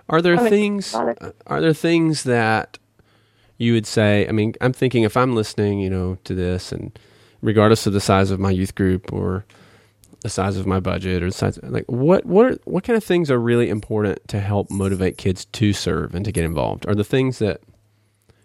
are 0.09 0.21
there 0.21 0.37
things? 0.37 0.93
Are 0.93 1.61
there 1.61 1.73
things 1.73 2.23
that 2.23 2.77
you 3.57 3.73
would 3.73 3.87
say, 3.87 4.27
I 4.27 4.31
mean, 4.31 4.53
I'm 4.61 4.73
thinking 4.73 5.03
if 5.03 5.17
I'm 5.17 5.35
listening, 5.35 5.79
you 5.79 5.89
know, 5.89 6.17
to 6.23 6.35
this 6.35 6.71
and 6.71 6.97
regardless 7.41 7.85
of 7.87 7.93
the 7.93 8.01
size 8.01 8.31
of 8.31 8.39
my 8.39 8.51
youth 8.51 8.75
group 8.75 9.11
or 9.13 9.45
the 10.21 10.29
size 10.29 10.57
of 10.57 10.65
my 10.65 10.79
budget 10.79 11.21
or 11.21 11.27
the 11.27 11.31
size 11.31 11.59
like 11.61 11.85
what 11.85 12.25
what 12.25 12.45
are, 12.47 12.57
what 12.65 12.83
kind 12.83 12.97
of 12.97 13.03
things 13.03 13.29
are 13.29 13.37
really 13.37 13.69
important 13.69 14.27
to 14.27 14.39
help 14.39 14.71
motivate 14.71 15.15
kids 15.15 15.45
to 15.45 15.71
serve 15.73 16.15
and 16.15 16.25
to 16.25 16.31
get 16.31 16.43
involved? 16.43 16.87
Are 16.87 16.95
the 16.95 17.03
things 17.03 17.39
that 17.39 17.61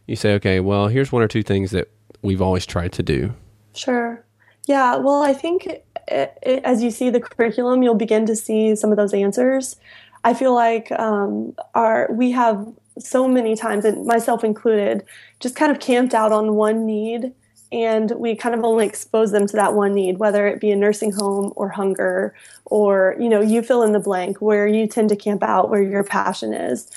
you 0.06 0.16
say, 0.16 0.34
okay, 0.34 0.60
well, 0.60 0.88
here's 0.88 1.12
one 1.12 1.22
or 1.22 1.28
two 1.28 1.42
things 1.42 1.70
that 1.70 1.88
we've 2.22 2.42
always 2.42 2.66
tried 2.66 2.92
to 2.92 3.02
do. 3.02 3.34
Sure. 3.74 4.24
Yeah, 4.66 4.96
well, 4.96 5.22
I 5.22 5.32
think 5.32 5.66
it, 5.66 5.86
it, 6.08 6.62
as 6.64 6.82
you 6.82 6.90
see 6.90 7.10
the 7.10 7.20
curriculum, 7.20 7.82
you'll 7.82 7.94
begin 7.94 8.26
to 8.26 8.36
see 8.36 8.76
some 8.76 8.90
of 8.90 8.96
those 8.96 9.14
answers. 9.14 9.76
I 10.24 10.34
feel 10.34 10.54
like 10.54 10.92
um, 10.92 11.54
our 11.74 12.08
we 12.12 12.30
have 12.30 12.64
so 12.98 13.26
many 13.26 13.56
times, 13.56 13.84
and 13.84 14.06
myself 14.06 14.44
included, 14.44 15.04
just 15.40 15.56
kind 15.56 15.72
of 15.72 15.80
camped 15.80 16.14
out 16.14 16.32
on 16.32 16.54
one 16.54 16.86
need. 16.86 17.32
And 17.72 18.10
we 18.12 18.34
kind 18.34 18.54
of 18.54 18.64
only 18.64 18.84
expose 18.84 19.32
them 19.32 19.46
to 19.46 19.56
that 19.56 19.72
one 19.72 19.94
need, 19.94 20.18
whether 20.18 20.46
it 20.46 20.60
be 20.60 20.70
a 20.72 20.76
nursing 20.76 21.10
home 21.10 21.54
or 21.56 21.70
hunger, 21.70 22.34
or, 22.66 23.16
you 23.18 23.30
know, 23.30 23.40
you 23.40 23.62
fill 23.62 23.82
in 23.82 23.92
the 23.92 23.98
blank 23.98 24.42
where 24.42 24.66
you 24.66 24.86
tend 24.86 25.08
to 25.08 25.16
camp 25.16 25.42
out, 25.42 25.70
where 25.70 25.82
your 25.82 26.04
passion 26.04 26.52
is. 26.52 26.90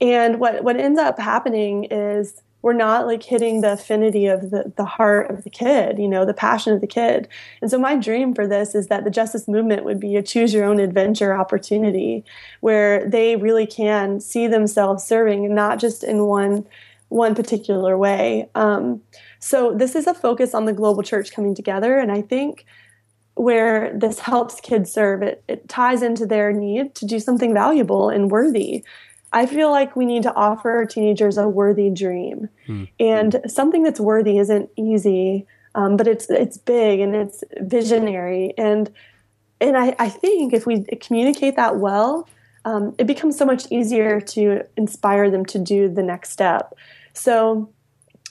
And 0.00 0.40
what, 0.40 0.64
what 0.64 0.76
ends 0.76 0.98
up 0.98 1.20
happening 1.20 1.84
is 1.84 2.40
we're 2.62 2.72
not 2.72 3.06
like 3.06 3.22
hitting 3.22 3.60
the 3.60 3.72
affinity 3.72 4.26
of 4.26 4.50
the, 4.50 4.72
the 4.76 4.84
heart 4.84 5.30
of 5.30 5.44
the 5.44 5.50
kid, 5.50 5.98
you 5.98 6.08
know, 6.08 6.24
the 6.24 6.34
passion 6.34 6.72
of 6.72 6.80
the 6.80 6.86
kid. 6.86 7.28
And 7.62 7.70
so 7.70 7.78
my 7.78 7.96
dream 7.96 8.34
for 8.34 8.46
this 8.46 8.74
is 8.74 8.88
that 8.88 9.04
the 9.04 9.10
justice 9.10 9.46
movement 9.46 9.84
would 9.84 10.00
be 10.00 10.16
a 10.16 10.22
choose 10.22 10.52
your 10.52 10.64
own 10.64 10.80
adventure 10.80 11.38
opportunity 11.38 12.24
where 12.60 13.08
they 13.08 13.36
really 13.36 13.66
can 13.66 14.20
see 14.20 14.46
themselves 14.46 15.04
serving 15.04 15.44
and 15.44 15.54
not 15.54 15.78
just 15.78 16.02
in 16.02 16.24
one 16.24 16.66
one 17.10 17.34
particular 17.34 17.96
way. 17.96 18.50
Um, 18.54 19.00
so 19.38 19.72
this 19.72 19.94
is 19.94 20.06
a 20.06 20.12
focus 20.12 20.52
on 20.52 20.66
the 20.66 20.74
global 20.74 21.02
church 21.02 21.32
coming 21.32 21.54
together. 21.54 21.96
And 21.96 22.12
I 22.12 22.20
think 22.20 22.66
where 23.34 23.96
this 23.96 24.18
helps 24.18 24.60
kids 24.60 24.92
serve, 24.92 25.22
it, 25.22 25.42
it 25.48 25.68
ties 25.68 26.02
into 26.02 26.26
their 26.26 26.52
need 26.52 26.94
to 26.96 27.06
do 27.06 27.18
something 27.18 27.54
valuable 27.54 28.10
and 28.10 28.30
worthy. 28.30 28.84
I 29.32 29.46
feel 29.46 29.70
like 29.70 29.94
we 29.94 30.06
need 30.06 30.22
to 30.22 30.34
offer 30.34 30.86
teenagers 30.86 31.36
a 31.36 31.48
worthy 31.48 31.90
dream, 31.90 32.48
hmm. 32.66 32.84
and 32.98 33.40
something 33.46 33.82
that's 33.82 34.00
worthy 34.00 34.38
isn't 34.38 34.70
easy, 34.76 35.46
um, 35.74 35.96
but 35.96 36.08
it's 36.08 36.30
it's 36.30 36.56
big 36.56 37.00
and 37.00 37.14
it's 37.14 37.44
visionary, 37.60 38.54
and 38.56 38.90
and 39.60 39.76
I, 39.76 39.94
I 39.98 40.08
think 40.08 40.52
if 40.52 40.66
we 40.66 40.84
communicate 41.00 41.56
that 41.56 41.76
well, 41.76 42.28
um, 42.64 42.94
it 42.98 43.06
becomes 43.06 43.36
so 43.36 43.44
much 43.44 43.70
easier 43.70 44.20
to 44.20 44.62
inspire 44.76 45.30
them 45.30 45.44
to 45.46 45.58
do 45.58 45.88
the 45.88 46.02
next 46.02 46.30
step. 46.30 46.74
So, 47.12 47.70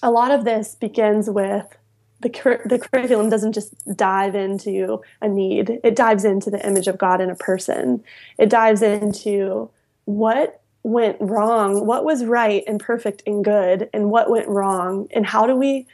a 0.02 0.12
lot 0.12 0.32
of 0.32 0.46
this 0.46 0.76
begins 0.76 1.30
with 1.30 1.78
the 2.22 2.30
cur- 2.30 2.64
the 2.66 2.80
curriculum 2.80 3.30
doesn't 3.30 3.54
just 3.54 3.74
dive 3.96 4.36
into 4.36 5.02
a 5.22 5.28
need; 5.28 5.80
it 5.84 5.96
dives 5.96 6.26
into 6.26 6.50
the 6.50 6.66
image 6.66 6.88
of 6.88 6.98
God 6.98 7.22
in 7.22 7.30
a 7.30 7.36
person. 7.36 8.04
It 8.40 8.50
dives 8.50 8.82
into 8.82 9.70
what 10.06 10.57
went 10.84 11.18
wrong, 11.20 11.86
what 11.86 12.06
was 12.06 12.24
right 12.24 12.64
and 12.68 12.80
perfect 12.80 13.24
and 13.26 13.44
good, 13.44 13.90
and 13.94 14.10
what 14.10 14.30
went 14.30 14.48
wrong, 14.48 15.08
and 15.12 15.26
how 15.26 15.46
do 15.46 15.56
we 15.56 15.88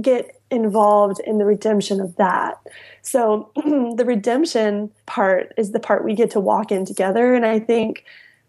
get 0.00 0.40
involved 0.50 1.20
in 1.20 1.38
the 1.38 1.44
redemption 1.44 2.00
of 2.00 2.16
that. 2.16 2.58
So 3.02 3.50
the 3.56 4.04
redemption 4.06 4.90
part 5.06 5.52
is 5.56 5.72
the 5.72 5.80
part 5.80 6.04
we 6.04 6.14
get 6.14 6.30
to 6.32 6.40
walk 6.40 6.72
in 6.72 6.84
together, 6.84 7.34
and 7.34 7.44
I 7.44 7.58
think 7.58 8.04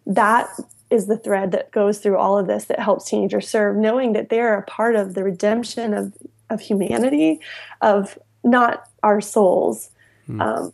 that 0.05 0.49
is 0.89 1.07
the 1.07 1.17
thread 1.17 1.51
that 1.51 1.71
goes 1.71 1.99
through 1.99 2.17
all 2.17 2.37
of 2.37 2.47
this 2.47 2.65
that 2.65 2.79
helps 2.79 3.05
teenagers 3.05 3.47
serve, 3.47 3.77
knowing 3.77 4.13
that 4.13 4.29
they're 4.29 4.57
a 4.57 4.63
part 4.63 4.95
of 4.95 5.13
the 5.13 5.23
redemption 5.23 5.93
of 5.93 6.13
of 6.49 6.59
humanity, 6.59 7.39
of 7.81 8.19
not 8.43 8.89
our 9.03 9.21
souls, 9.21 9.89
hmm. 10.25 10.41
um, 10.41 10.73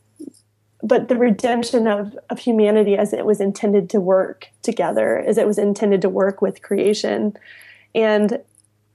but 0.83 1.07
the 1.07 1.17
redemption 1.17 1.87
of 1.87 2.17
of 2.29 2.39
humanity 2.39 2.95
as 2.97 3.13
it 3.13 3.25
was 3.25 3.41
intended 3.41 3.89
to 3.91 3.99
work 3.99 4.49
together, 4.61 5.19
as 5.19 5.37
it 5.37 5.47
was 5.47 5.57
intended 5.57 6.01
to 6.01 6.09
work 6.09 6.41
with 6.41 6.61
creation, 6.61 7.35
and 7.95 8.39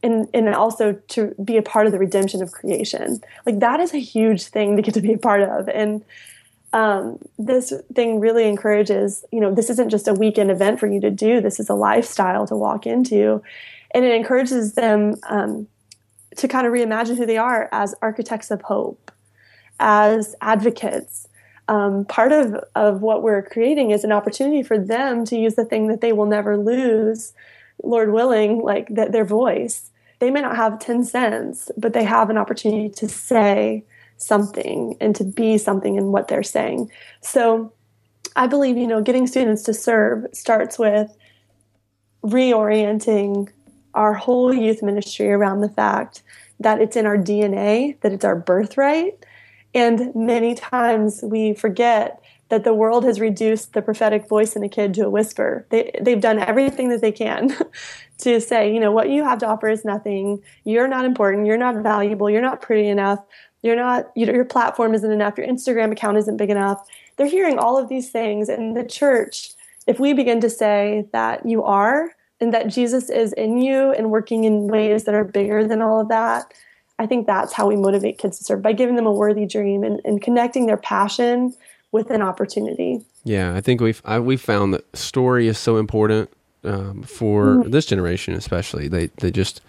and 0.02 0.28
and 0.34 0.48
also 0.54 0.92
to 1.08 1.34
be 1.42 1.56
a 1.56 1.62
part 1.62 1.86
of 1.86 1.92
the 1.92 1.98
redemption 1.98 2.42
of 2.42 2.52
creation. 2.52 3.20
Like 3.46 3.60
that 3.60 3.80
is 3.80 3.94
a 3.94 3.98
huge 3.98 4.44
thing 4.44 4.76
to 4.76 4.82
get 4.82 4.94
to 4.94 5.00
be 5.00 5.12
a 5.12 5.18
part 5.18 5.42
of, 5.42 5.68
and 5.68 6.04
um, 6.72 7.18
this 7.38 7.72
thing 7.94 8.20
really 8.20 8.48
encourages. 8.48 9.24
You 9.32 9.40
know, 9.40 9.54
this 9.54 9.70
isn't 9.70 9.90
just 9.90 10.08
a 10.08 10.14
weekend 10.14 10.50
event 10.50 10.80
for 10.80 10.86
you 10.86 11.00
to 11.00 11.10
do. 11.10 11.40
This 11.40 11.60
is 11.60 11.68
a 11.68 11.74
lifestyle 11.74 12.46
to 12.46 12.56
walk 12.56 12.86
into, 12.86 13.42
and 13.92 14.04
it 14.04 14.14
encourages 14.14 14.74
them 14.74 15.16
um, 15.28 15.66
to 16.36 16.48
kind 16.48 16.66
of 16.66 16.72
reimagine 16.72 17.16
who 17.16 17.26
they 17.26 17.38
are 17.38 17.68
as 17.72 17.94
architects 18.02 18.50
of 18.50 18.62
hope, 18.62 19.10
as 19.80 20.34
advocates. 20.40 21.28
Um, 21.68 22.04
part 22.04 22.32
of, 22.32 22.54
of 22.74 23.02
what 23.02 23.22
we're 23.22 23.42
creating 23.42 23.90
is 23.90 24.04
an 24.04 24.12
opportunity 24.12 24.62
for 24.62 24.78
them 24.78 25.24
to 25.26 25.36
use 25.36 25.54
the 25.54 25.64
thing 25.64 25.86
that 25.88 26.00
they 26.00 26.12
will 26.12 26.26
never 26.26 26.56
lose, 26.56 27.32
Lord 27.82 28.12
willing, 28.12 28.58
like 28.58 28.88
that 28.88 29.12
their 29.12 29.24
voice. 29.24 29.90
They 30.18 30.30
may 30.30 30.40
not 30.40 30.56
have 30.56 30.78
10 30.78 31.04
cents, 31.04 31.70
but 31.76 31.92
they 31.92 32.04
have 32.04 32.30
an 32.30 32.38
opportunity 32.38 32.88
to 32.90 33.08
say 33.08 33.84
something 34.18 34.96
and 35.00 35.14
to 35.16 35.24
be 35.24 35.58
something 35.58 35.96
in 35.96 36.12
what 36.12 36.28
they're 36.28 36.42
saying. 36.42 36.90
So 37.20 37.72
I 38.36 38.46
believe, 38.46 38.76
you 38.76 38.86
know, 38.86 39.02
getting 39.02 39.26
students 39.26 39.62
to 39.64 39.74
serve 39.74 40.26
starts 40.32 40.78
with 40.78 41.16
reorienting 42.24 43.50
our 43.94 44.14
whole 44.14 44.54
youth 44.54 44.82
ministry 44.82 45.30
around 45.30 45.60
the 45.60 45.68
fact 45.68 46.22
that 46.60 46.80
it's 46.80 46.96
in 46.96 47.06
our 47.06 47.18
DNA, 47.18 48.00
that 48.00 48.12
it's 48.12 48.24
our 48.24 48.36
birthright. 48.36 49.24
And 49.74 50.14
many 50.14 50.54
times 50.54 51.20
we 51.22 51.54
forget 51.54 52.22
that 52.48 52.64
the 52.64 52.74
world 52.74 53.04
has 53.04 53.18
reduced 53.18 53.72
the 53.72 53.80
prophetic 53.80 54.28
voice 54.28 54.54
in 54.54 54.62
a 54.62 54.68
kid 54.68 54.92
to 54.94 55.06
a 55.06 55.10
whisper. 55.10 55.66
They, 55.70 55.90
they've 56.02 56.20
done 56.20 56.38
everything 56.38 56.90
that 56.90 57.00
they 57.00 57.12
can 57.12 57.56
to 58.18 58.40
say, 58.40 58.72
you 58.72 58.78
know, 58.78 58.92
what 58.92 59.08
you 59.08 59.24
have 59.24 59.38
to 59.38 59.46
offer 59.46 59.68
is 59.68 59.84
nothing. 59.84 60.42
You're 60.64 60.88
not 60.88 61.06
important. 61.06 61.46
You're 61.46 61.56
not 61.56 61.76
valuable. 61.82 62.28
You're 62.28 62.42
not 62.42 62.60
pretty 62.60 62.88
enough. 62.88 63.20
You're 63.62 63.76
not, 63.76 64.10
you 64.14 64.26
know, 64.26 64.34
your 64.34 64.44
platform 64.44 64.92
isn't 64.92 65.10
enough. 65.10 65.38
Your 65.38 65.46
Instagram 65.46 65.92
account 65.92 66.18
isn't 66.18 66.36
big 66.36 66.50
enough. 66.50 66.86
They're 67.16 67.26
hearing 67.26 67.58
all 67.58 67.78
of 67.78 67.88
these 67.88 68.10
things. 68.10 68.50
And 68.50 68.76
the 68.76 68.84
church, 68.84 69.52
if 69.86 69.98
we 69.98 70.12
begin 70.12 70.40
to 70.42 70.50
say 70.50 71.06
that 71.12 71.46
you 71.46 71.62
are, 71.62 72.10
and 72.42 72.52
that 72.52 72.66
Jesus 72.66 73.08
is 73.08 73.32
in 73.34 73.58
you 73.58 73.92
and 73.92 74.10
working 74.10 74.42
in 74.42 74.66
ways 74.66 75.04
that 75.04 75.14
are 75.14 75.22
bigger 75.22 75.64
than 75.64 75.80
all 75.80 76.00
of 76.00 76.08
that. 76.08 76.52
I 77.02 77.06
think 77.06 77.26
that's 77.26 77.52
how 77.52 77.66
we 77.66 77.76
motivate 77.76 78.18
kids 78.18 78.38
to 78.38 78.44
serve 78.44 78.62
by 78.62 78.72
giving 78.72 78.96
them 78.96 79.06
a 79.06 79.12
worthy 79.12 79.46
dream 79.46 79.82
and, 79.82 80.00
and 80.04 80.22
connecting 80.22 80.66
their 80.66 80.76
passion 80.76 81.54
with 81.90 82.10
an 82.10 82.22
opportunity. 82.22 83.04
Yeah, 83.24 83.54
I 83.54 83.60
think 83.60 83.80
we've 83.80 84.00
I, 84.04 84.18
we've 84.18 84.40
found 84.40 84.74
that 84.74 84.96
story 84.96 85.48
is 85.48 85.58
so 85.58 85.76
important 85.76 86.30
um, 86.64 87.02
for 87.02 87.46
mm-hmm. 87.46 87.70
this 87.70 87.86
generation, 87.86 88.34
especially. 88.34 88.88
They 88.88 89.06
they 89.18 89.30
just, 89.30 89.60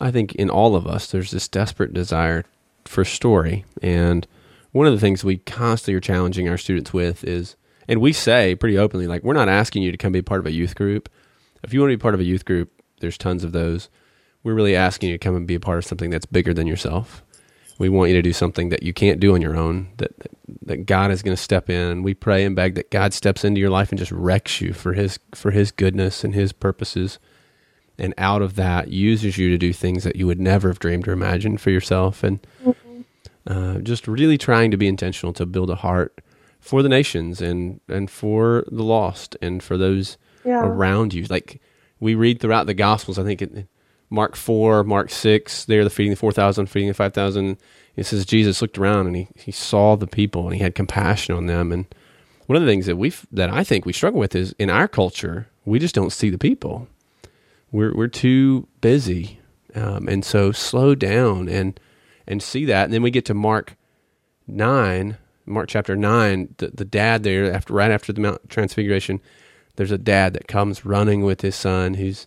I 0.00 0.10
think, 0.10 0.34
in 0.34 0.50
all 0.50 0.76
of 0.76 0.86
us, 0.86 1.10
there's 1.10 1.30
this 1.30 1.48
desperate 1.48 1.92
desire 1.92 2.44
for 2.84 3.04
story, 3.04 3.64
and 3.82 4.26
one 4.72 4.86
of 4.86 4.92
the 4.92 5.00
things 5.00 5.24
we 5.24 5.38
constantly 5.38 5.94
are 5.94 6.00
challenging 6.00 6.48
our 6.48 6.58
students 6.58 6.92
with 6.92 7.24
is, 7.24 7.56
and 7.88 8.00
we 8.00 8.12
say 8.12 8.54
pretty 8.54 8.78
openly, 8.78 9.06
like 9.06 9.24
we're 9.24 9.34
not 9.34 9.48
asking 9.48 9.82
you 9.82 9.90
to 9.90 9.98
come 9.98 10.12
be 10.12 10.22
part 10.22 10.40
of 10.40 10.46
a 10.46 10.52
youth 10.52 10.74
group 10.76 11.08
if 11.66 11.74
you 11.74 11.80
want 11.80 11.90
to 11.90 11.96
be 11.96 12.00
part 12.00 12.14
of 12.14 12.20
a 12.20 12.24
youth 12.24 12.44
group, 12.44 12.70
there's 13.00 13.18
tons 13.18 13.44
of 13.44 13.52
those. 13.52 13.88
We're 14.46 14.54
really 14.54 14.76
asking 14.76 15.08
you 15.08 15.16
to 15.16 15.18
come 15.18 15.34
and 15.34 15.44
be 15.44 15.56
a 15.56 15.60
part 15.60 15.78
of 15.78 15.84
something 15.84 16.08
that's 16.08 16.24
bigger 16.24 16.54
than 16.54 16.68
yourself. 16.68 17.24
We 17.80 17.88
want 17.88 18.10
you 18.10 18.16
to 18.16 18.22
do 18.22 18.32
something 18.32 18.68
that 18.68 18.84
you 18.84 18.92
can't 18.92 19.18
do 19.18 19.34
on 19.34 19.42
your 19.42 19.56
own, 19.56 19.88
that 19.96 20.12
that 20.66 20.86
God 20.86 21.10
is 21.10 21.20
going 21.20 21.36
to 21.36 21.42
step 21.42 21.68
in. 21.68 22.04
We 22.04 22.14
pray 22.14 22.44
and 22.44 22.54
beg 22.54 22.76
that 22.76 22.92
God 22.92 23.12
steps 23.12 23.44
into 23.44 23.60
your 23.60 23.70
life 23.70 23.90
and 23.90 23.98
just 23.98 24.12
wrecks 24.12 24.60
you 24.60 24.72
for 24.72 24.92
his 24.92 25.18
for 25.34 25.50
his 25.50 25.72
goodness 25.72 26.22
and 26.22 26.32
his 26.32 26.52
purposes. 26.52 27.18
And 27.98 28.14
out 28.18 28.40
of 28.40 28.54
that 28.54 28.86
uses 28.92 29.36
you 29.36 29.50
to 29.50 29.58
do 29.58 29.72
things 29.72 30.04
that 30.04 30.14
you 30.14 30.28
would 30.28 30.38
never 30.38 30.68
have 30.68 30.78
dreamed 30.78 31.08
or 31.08 31.12
imagined 31.12 31.60
for 31.60 31.70
yourself. 31.70 32.22
And 32.22 32.46
uh, 33.48 33.78
just 33.78 34.06
really 34.06 34.38
trying 34.38 34.70
to 34.70 34.76
be 34.76 34.86
intentional 34.86 35.32
to 35.32 35.44
build 35.44 35.70
a 35.70 35.74
heart 35.74 36.20
for 36.60 36.84
the 36.84 36.88
nations 36.88 37.42
and, 37.42 37.80
and 37.88 38.08
for 38.08 38.64
the 38.70 38.84
lost 38.84 39.36
and 39.42 39.60
for 39.60 39.76
those 39.76 40.18
yeah. 40.44 40.64
around 40.64 41.14
you. 41.14 41.24
Like 41.24 41.60
we 41.98 42.14
read 42.14 42.40
throughout 42.40 42.66
the 42.66 42.74
Gospels, 42.74 43.18
I 43.18 43.24
think 43.24 43.42
in 43.42 43.66
Mark 44.10 44.36
4, 44.36 44.84
Mark 44.84 45.10
6, 45.10 45.64
there, 45.64 45.84
the 45.84 45.90
feeding 45.90 46.12
the 46.12 46.16
4,000, 46.16 46.66
feeding 46.66 46.88
the 46.88 46.94
5,000. 46.94 47.56
It 47.96 48.04
says 48.04 48.24
Jesus 48.24 48.62
looked 48.62 48.78
around 48.78 49.06
and 49.06 49.16
he, 49.16 49.28
he 49.34 49.52
saw 49.52 49.96
the 49.96 50.06
people 50.06 50.46
and 50.46 50.54
he 50.54 50.62
had 50.62 50.74
compassion 50.74 51.34
on 51.34 51.46
them. 51.46 51.72
And 51.72 51.86
one 52.46 52.56
of 52.56 52.62
the 52.62 52.68
things 52.68 52.86
that 52.86 52.96
we 52.96 53.12
that 53.32 53.50
I 53.50 53.64
think 53.64 53.84
we 53.84 53.92
struggle 53.92 54.20
with 54.20 54.34
is 54.34 54.54
in 54.58 54.70
our 54.70 54.86
culture, 54.86 55.48
we 55.64 55.78
just 55.78 55.94
don't 55.94 56.12
see 56.12 56.30
the 56.30 56.38
people. 56.38 56.88
We're, 57.72 57.94
we're 57.94 58.08
too 58.08 58.68
busy. 58.80 59.40
Um, 59.74 60.08
and 60.08 60.24
so 60.24 60.52
slow 60.52 60.94
down 60.94 61.48
and, 61.48 61.78
and 62.26 62.42
see 62.42 62.64
that. 62.66 62.84
And 62.84 62.94
then 62.94 63.02
we 63.02 63.10
get 63.10 63.26
to 63.26 63.34
Mark 63.34 63.76
9, 64.46 65.18
Mark 65.44 65.68
chapter 65.68 65.96
9, 65.96 66.54
the, 66.58 66.68
the 66.68 66.84
dad 66.84 67.22
there, 67.24 67.52
after 67.52 67.74
right 67.74 67.90
after 67.90 68.12
the 68.12 68.20
Mount 68.20 68.48
Transfiguration, 68.48 69.20
there's 69.76 69.90
a 69.90 69.98
dad 69.98 70.32
that 70.32 70.48
comes 70.48 70.86
running 70.86 71.22
with 71.22 71.42
his 71.42 71.54
son 71.54 71.94
who's 71.94 72.26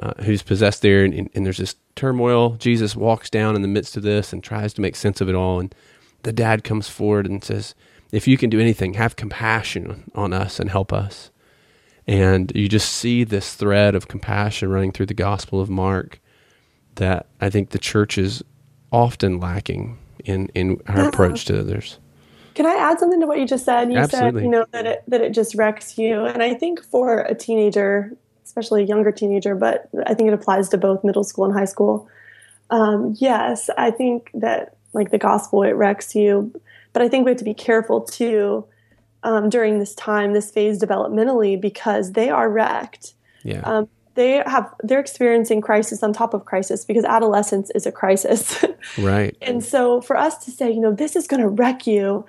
uh, 0.00 0.14
who's 0.22 0.42
possessed 0.42 0.82
there, 0.82 1.04
and, 1.04 1.30
and, 1.34 1.44
there's 1.44 1.58
this 1.58 1.76
turmoil. 1.94 2.50
Jesus 2.58 2.96
walks 2.96 3.28
down 3.28 3.54
in 3.54 3.62
the 3.62 3.68
midst 3.68 3.96
of 3.96 4.02
this 4.02 4.32
and 4.32 4.42
tries 4.42 4.72
to 4.74 4.80
make 4.80 4.96
sense 4.96 5.20
of 5.20 5.28
it 5.28 5.34
all, 5.34 5.60
and 5.60 5.74
the 6.22 6.32
dad 6.32 6.64
comes 6.64 6.88
forward 6.88 7.26
and 7.26 7.44
says, 7.44 7.74
"If 8.10 8.26
you 8.26 8.38
can 8.38 8.48
do 8.48 8.60
anything, 8.60 8.94
have 8.94 9.16
compassion 9.16 10.10
on 10.14 10.32
us 10.32 10.58
and 10.58 10.70
help 10.70 10.92
us." 10.92 11.30
And 12.06 12.50
you 12.54 12.68
just 12.68 12.90
see 12.90 13.24
this 13.24 13.54
thread 13.54 13.94
of 13.94 14.08
compassion 14.08 14.70
running 14.70 14.90
through 14.90 15.06
the 15.06 15.14
Gospel 15.14 15.60
of 15.60 15.68
Mark 15.68 16.18
that 16.94 17.26
I 17.40 17.50
think 17.50 17.70
the 17.70 17.78
church 17.78 18.16
is 18.16 18.42
often 18.90 19.38
lacking 19.38 19.98
in 20.24 20.48
in 20.54 20.80
our 20.86 21.08
approach 21.08 21.44
to 21.46 21.60
others. 21.60 21.98
Can 22.54 22.66
I 22.66 22.74
add 22.74 22.98
something 22.98 23.20
to 23.20 23.26
what 23.26 23.38
you 23.38 23.46
just 23.46 23.64
said? 23.64 23.92
You 23.92 23.98
Absolutely. 23.98 24.40
said, 24.40 24.44
you 24.44 24.50
know, 24.50 24.64
that 24.72 24.86
it 24.86 25.02
that 25.08 25.20
it 25.20 25.30
just 25.30 25.54
wrecks 25.54 25.98
you. 25.98 26.24
And 26.24 26.42
I 26.42 26.54
think 26.54 26.82
for 26.82 27.20
a 27.20 27.34
teenager, 27.34 28.16
especially 28.50 28.82
a 28.82 28.86
younger 28.86 29.12
teenager, 29.12 29.54
but 29.54 29.88
I 30.06 30.14
think 30.14 30.26
it 30.26 30.34
applies 30.34 30.68
to 30.70 30.78
both 30.78 31.04
middle 31.04 31.22
school 31.22 31.44
and 31.44 31.54
high 31.54 31.66
school. 31.66 32.08
Um, 32.70 33.14
yes, 33.18 33.70
I 33.78 33.92
think 33.92 34.30
that 34.34 34.76
like 34.92 35.12
the 35.12 35.18
gospel, 35.18 35.62
it 35.62 35.70
wrecks 35.70 36.16
you. 36.16 36.52
But 36.92 37.02
I 37.02 37.08
think 37.08 37.24
we 37.24 37.30
have 37.30 37.38
to 37.38 37.44
be 37.44 37.54
careful 37.54 38.00
too 38.00 38.64
um, 39.22 39.48
during 39.48 39.78
this 39.78 39.94
time, 39.94 40.32
this 40.32 40.50
phase 40.50 40.82
developmentally, 40.82 41.60
because 41.60 42.12
they 42.12 42.28
are 42.28 42.50
wrecked. 42.50 43.14
Yeah. 43.44 43.60
Um, 43.60 43.88
they 44.14 44.42
have 44.44 44.74
they're 44.82 44.98
experiencing 44.98 45.60
crisis 45.60 46.02
on 46.02 46.12
top 46.12 46.34
of 46.34 46.44
crisis 46.44 46.84
because 46.84 47.04
adolescence 47.04 47.70
is 47.76 47.86
a 47.86 47.92
crisis. 47.92 48.64
right. 48.98 49.36
And 49.40 49.64
so 49.64 50.00
for 50.00 50.16
us 50.16 50.44
to 50.44 50.50
say, 50.50 50.70
you 50.70 50.80
know, 50.80 50.92
this 50.92 51.14
is 51.14 51.28
going 51.28 51.40
to 51.40 51.48
wreck 51.48 51.86
you, 51.86 52.26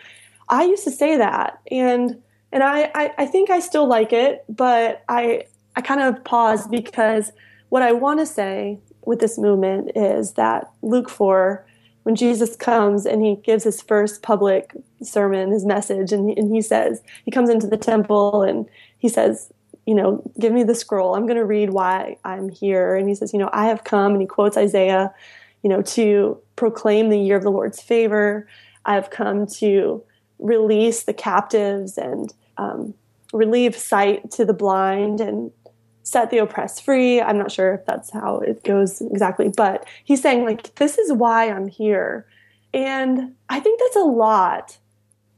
I 0.50 0.66
used 0.66 0.84
to 0.84 0.92
say 0.92 1.18
that, 1.18 1.60
and 1.72 2.22
and 2.52 2.62
I, 2.62 2.92
I 2.94 3.14
I 3.18 3.26
think 3.26 3.50
I 3.50 3.60
still 3.60 3.88
like 3.88 4.14
it, 4.14 4.46
but 4.48 5.04
I 5.10 5.46
I 5.76 5.82
kind 5.82 6.02
of 6.02 6.24
pause 6.24 6.68
because 6.68 7.32
what 7.70 7.82
I 7.82 7.92
want 7.92 8.20
to 8.20 8.26
say 8.26 8.80
with 9.06 9.20
this 9.20 9.38
movement 9.38 9.92
is 9.96 10.34
that 10.34 10.70
Luke 10.82 11.10
four 11.10 11.66
when 12.04 12.16
Jesus 12.16 12.56
comes 12.56 13.06
and 13.06 13.24
he 13.24 13.36
gives 13.36 13.64
his 13.64 13.82
first 13.82 14.24
public 14.24 14.76
sermon, 15.04 15.52
his 15.52 15.66
message, 15.66 16.12
and 16.12 16.30
he, 16.30 16.38
and 16.38 16.54
he 16.54 16.62
says, 16.62 17.02
he 17.26 17.32
comes 17.32 17.50
into 17.50 17.68
the 17.68 17.78
temple 17.78 18.42
and 18.42 18.68
he 18.98 19.08
says, 19.08 19.52
you 19.86 19.94
know, 19.94 20.24
give 20.40 20.52
me 20.52 20.64
the 20.64 20.76
scroll. 20.76 21.16
I'm 21.16 21.26
going 21.26 21.38
to 21.38 21.46
read 21.46 21.72
why 21.72 22.18
I'm 22.24 22.50
here. 22.50 22.96
And 22.96 23.08
he 23.08 23.16
says, 23.16 23.34
you 23.34 23.40
know, 23.40 23.50
I 23.54 23.66
have 23.66 23.84
come, 23.84 24.14
and 24.14 24.22
he 24.22 24.28
quotes 24.28 24.58
Isaiah, 24.58 25.14
you 25.64 25.70
know, 25.70 25.82
to 25.82 26.40
proclaim 26.56 27.10
the 27.10 27.20
year 27.20 27.38
of 27.38 27.44
the 27.44 27.52
Lord's 27.52 27.82
favor. 27.82 28.48
I 28.86 28.96
have 28.96 29.10
come 29.10 29.46
to 29.48 30.04
release 30.40 31.04
the 31.04 31.14
captives 31.14 31.98
and 31.98 32.34
um, 32.58 32.94
relieve 33.32 33.76
sight 33.76 34.32
to 34.32 34.46
the 34.46 34.54
blind 34.54 35.22
and 35.22 35.52
set 36.04 36.30
the 36.32 36.39
oppressed 36.39 36.84
free. 36.84 37.22
I'm 37.22 37.38
not 37.38 37.52
sure 37.52 37.74
if 37.74 37.86
that's 37.86 38.12
how 38.12 38.39
it 38.39 38.64
goes 38.64 39.02
exactly, 39.02 39.49
but 39.56 39.86
he's 40.04 40.22
saying, 40.22 40.45
like, 40.45 40.76
this 40.76 40.97
is 40.97 41.14
why 41.14 41.49
I'm 41.49 41.68
here. 41.68 42.26
And 42.74 43.36
I 43.49 43.60
think 43.60 43.80
that's 43.80 43.97
a 43.97 43.99
lot 43.99 44.78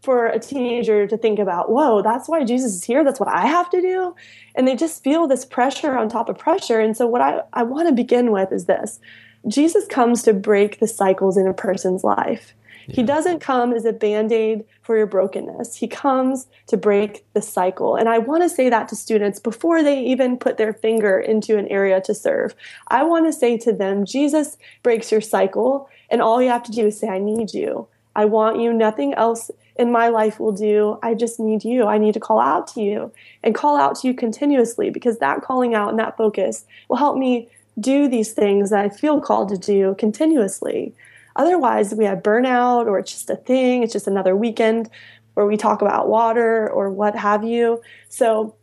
for 0.02 0.28
a 0.28 0.38
teenager 0.40 1.08
to 1.08 1.18
think 1.18 1.40
about, 1.40 1.72
whoa, 1.72 2.02
that's 2.02 2.28
why 2.28 2.44
Jesus 2.44 2.76
is 2.76 2.84
here. 2.84 3.04
That's 3.04 3.20
what 3.20 3.30
I 3.30 3.46
have 3.48 3.70
to 3.70 3.82
do. 3.82 4.16
And 4.56 4.68
they 4.68 4.76
just 4.76 5.04
feel 5.04 5.28
this 5.28 5.46
pressure 5.46 5.98
on 5.98 6.10
top 6.10 6.28
of 6.28 6.38
pressure. 6.38 6.80
And 6.80 6.96
so, 6.96 7.08
what 7.08 7.22
I, 7.22 7.42
I 7.54 7.64
want 7.64 7.88
to 7.88 7.94
begin 7.94 8.32
with 8.32 8.52
is 8.52 8.66
this 8.66 9.00
Jesus 9.48 9.88
comes 9.88 10.22
to 10.24 10.34
break 10.34 10.80
the 10.80 10.88
cycles 10.88 11.38
in 11.38 11.48
a 11.48 11.54
person's 11.54 12.04
life. 12.04 12.54
Yeah. 12.88 12.96
He 12.96 13.04
doesn't 13.04 13.40
come 13.40 13.74
as 13.74 13.86
a 13.86 13.94
band 13.94 14.32
aid 14.32 14.66
for 14.82 14.98
your 14.98 15.08
brokenness. 15.08 15.76
He 15.76 15.88
comes 15.88 16.48
to 16.68 16.78
break 16.78 17.26
the 17.34 17.42
cycle. 17.42 17.96
And 17.96 18.10
I 18.10 18.18
want 18.18 18.44
to 18.44 18.50
say 18.50 18.70
that 18.70 18.88
to 18.90 18.96
students 18.96 19.40
before 19.40 19.84
they 19.84 20.04
even 20.04 20.38
put 20.38 20.58
their 20.58 20.74
finger 20.74 21.20
into 21.20 21.58
an 21.58 21.68
area 21.68 22.02
to 22.02 22.14
serve. 22.14 22.56
I 22.90 23.04
want 23.04 23.26
to 23.26 23.34
say 23.34 23.58
to 23.60 23.74
them, 23.74 24.06
Jesus 24.06 24.58
breaks 24.82 25.12
your 25.12 25.22
cycle. 25.22 25.90
And 26.10 26.22
all 26.22 26.42
you 26.42 26.50
have 26.50 26.64
to 26.64 26.72
do 26.72 26.88
is 26.88 27.00
say, 27.00 27.08
I 27.08 27.20
need 27.20 27.54
you. 27.54 27.88
I 28.16 28.26
want 28.26 28.60
you. 28.60 28.74
Nothing 28.74 29.14
else 29.16 29.50
in 29.76 29.92
my 29.92 30.10
life 30.10 30.40
will 30.40 30.52
do. 30.52 31.00
I 31.02 31.14
just 31.16 31.40
need 31.40 31.64
you. 31.64 31.88
I 31.88 31.98
need 31.98 32.14
to 32.14 32.20
call 32.20 32.40
out 32.40 32.68
to 32.70 32.82
you 32.82 33.12
and 33.44 33.56
call 33.56 33.78
out 33.78 33.96
to 34.00 34.08
you 34.08 34.14
continuously 34.14 34.90
because 34.90 35.18
that 35.20 35.42
calling 35.42 35.74
out 35.74 35.90
and 35.90 36.00
that 36.00 36.18
focus 36.18 36.66
will 36.90 36.98
help 36.98 37.18
me 37.18 37.50
do 37.80 38.08
these 38.08 38.34
things 38.34 38.70
that 38.70 38.86
I 38.86 38.90
feel 38.90 39.20
called 39.20 39.50
to 39.50 39.58
do 39.58 39.96
continuously. 39.98 40.94
Otherwise, 41.36 41.94
we 41.94 42.06
have 42.06 42.20
burnout 42.20 42.86
or 42.86 43.00
it's 43.00 43.12
just 43.12 43.30
a 43.30 43.36
thing, 43.36 43.84
it's 43.84 43.94
just 43.94 44.08
another 44.08 44.36
weekend 44.36 44.90
where 45.34 45.46
we 45.46 45.58
talk 45.58 45.82
about 45.82 46.08
water 46.08 46.70
or 46.70 46.92
what 46.92 47.16
have 47.16 47.44
you. 47.44 47.82
So 48.10 48.56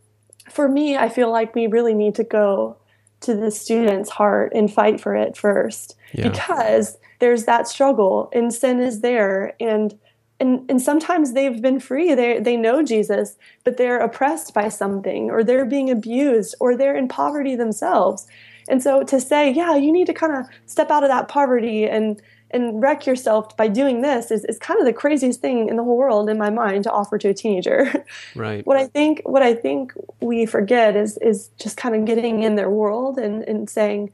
for 0.49 0.69
me, 0.69 0.97
I 0.97 1.09
feel 1.09 1.31
like 1.31 1.55
we 1.55 1.67
really 1.67 1.95
need 1.95 2.15
to 2.17 2.25
go 2.25 2.77
to 3.21 3.35
the 3.35 3.51
student's 3.51 4.11
heart 4.11 4.53
and 4.55 4.73
fight 4.73 5.01
for 5.01 5.15
it 5.15 5.37
first 5.37 5.97
yeah. 6.13 6.29
because 6.29 6.97
there's 7.19 7.45
that 7.45 7.69
struggle 7.69 8.31
and 8.33 8.53
sin 8.53 8.81
is 8.81 9.01
there 9.01 9.55
and 9.61 9.99
and 10.41 10.69
and 10.71 10.81
sometimes 10.81 11.33
they've 11.33 11.61
been 11.61 11.79
free 11.79 12.15
they 12.15 12.41
they 12.41 12.57
know 12.57 12.83
Jesus 12.83 13.37
but 13.63 13.77
they're 13.77 13.99
oppressed 13.99 14.55
by 14.55 14.71
something 14.71 15.31
or 15.31 15.45
they're 15.45 15.67
being 15.67 15.91
abused 15.91 16.55
or 16.61 16.75
they're 16.75 16.97
in 16.97 17.09
poverty 17.09 17.57
themselves 17.57 18.27
and 18.69 18.83
so 18.83 19.03
to 19.03 19.21
say 19.21 19.53
yeah 19.53 19.77
you 19.77 19.93
need 19.93 20.07
to 20.07 20.15
kind 20.15 20.35
of 20.35 20.47
step 20.65 20.91
out 20.91 21.05
of 21.05 21.11
that 21.11 21.29
poverty 21.29 21.85
and 21.87 22.23
and 22.53 22.83
wreck 22.83 23.07
yourself 23.07 23.57
by 23.57 23.69
doing 23.69 24.03
this 24.03 24.31
is, 24.31 24.45
is 24.45 24.59
kind 24.59 24.81
of 24.81 24.87
the 24.87 24.93
craziest 24.93 25.41
thing 25.41 25.69
in 25.69 25.77
the 25.77 25.85
whole 25.85 25.97
world 25.97 26.29
in 26.29 26.39
my 26.39 26.51
mind 26.51 26.85
to 26.85 26.91
offer 26.91 27.19
to 27.19 27.29
a 27.29 27.35
teenager. 27.35 28.05
Right. 28.35 28.67
what 28.67 28.77
I 28.77 28.87
think 28.87 29.23
what 29.25 29.43
I 29.43 29.55
think 29.55 29.93
we 30.21 30.47
forget 30.47 30.95
is 30.97 31.19
is 31.19 31.51
just 31.59 31.77
kind 31.77 31.95
of 31.95 32.05
getting 32.05 32.43
in 32.43 32.55
their 32.55 32.71
world 32.71 33.19
and, 33.19 33.43
and 33.45 33.69
saying, 33.69 34.13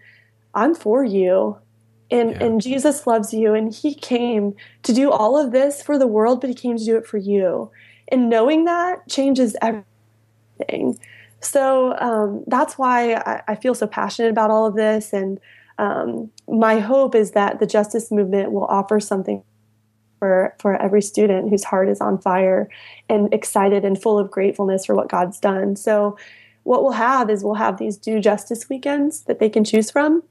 I'm 0.55 0.74
for 0.74 1.05
you. 1.05 1.59
And 2.11 2.30
yeah. 2.30 2.45
and 2.45 2.61
Jesus 2.61 3.07
loves 3.07 3.32
you 3.32 3.55
and 3.55 3.72
he 3.72 3.95
came 3.95 4.55
to 4.84 4.93
do 4.93 5.11
all 5.11 5.39
of 5.39 5.53
this 5.53 5.82
for 5.82 5.99
the 5.99 6.07
world, 6.07 6.41
but 6.41 6.49
he 6.49 6.55
came 6.55 6.76
to 6.76 6.84
do 6.84 6.97
it 6.97 7.07
for 7.07 7.18
you. 7.18 7.70
And 8.09 8.28
knowing 8.28 8.64
that 8.64 9.09
changes 9.09 9.57
everything. 9.61 10.99
So 11.41 11.97
um, 11.99 12.45
that's 12.47 12.78
why 12.78 13.14
I, 13.14 13.43
I 13.49 13.55
feel 13.55 13.74
so 13.74 13.87
passionate 13.87 14.30
about 14.30 14.51
all 14.51 14.66
of 14.66 14.74
this 14.74 15.12
and 15.12 15.41
um, 15.79 16.31
my 16.49 16.79
hope 16.79 17.14
is 17.14 17.33
that 17.33 17.61
the 17.61 17.66
justice 17.66 18.11
movement 18.11 18.53
will 18.53 18.64
offer 18.64 19.01
something 19.01 19.43
for 20.18 20.55
for 20.59 20.81
every 20.81 21.03
student 21.03 21.51
whose 21.51 21.64
heart 21.64 21.89
is 21.89 22.01
on 22.01 22.18
fire 22.18 22.68
and 23.09 23.33
excited 23.33 23.85
and 23.85 24.01
full 24.01 24.18
of 24.18 24.31
gratefulness 24.31 24.87
for 24.87 24.95
what 24.95 25.09
God's 25.09 25.39
done. 25.39 25.77
So 25.77 26.16
what 26.62 26.83
we'll 26.83 26.93
have 26.93 27.31
is 27.31 27.45
we'll 27.45 27.55
have 27.55 27.79
these 27.79 27.97
do 27.97 28.20
justice 28.20 28.68
weekends 28.68 29.22
that 29.22 29.39
they 29.39 29.49
can 29.49 29.64
choose 29.64 29.91
from. 29.91 30.22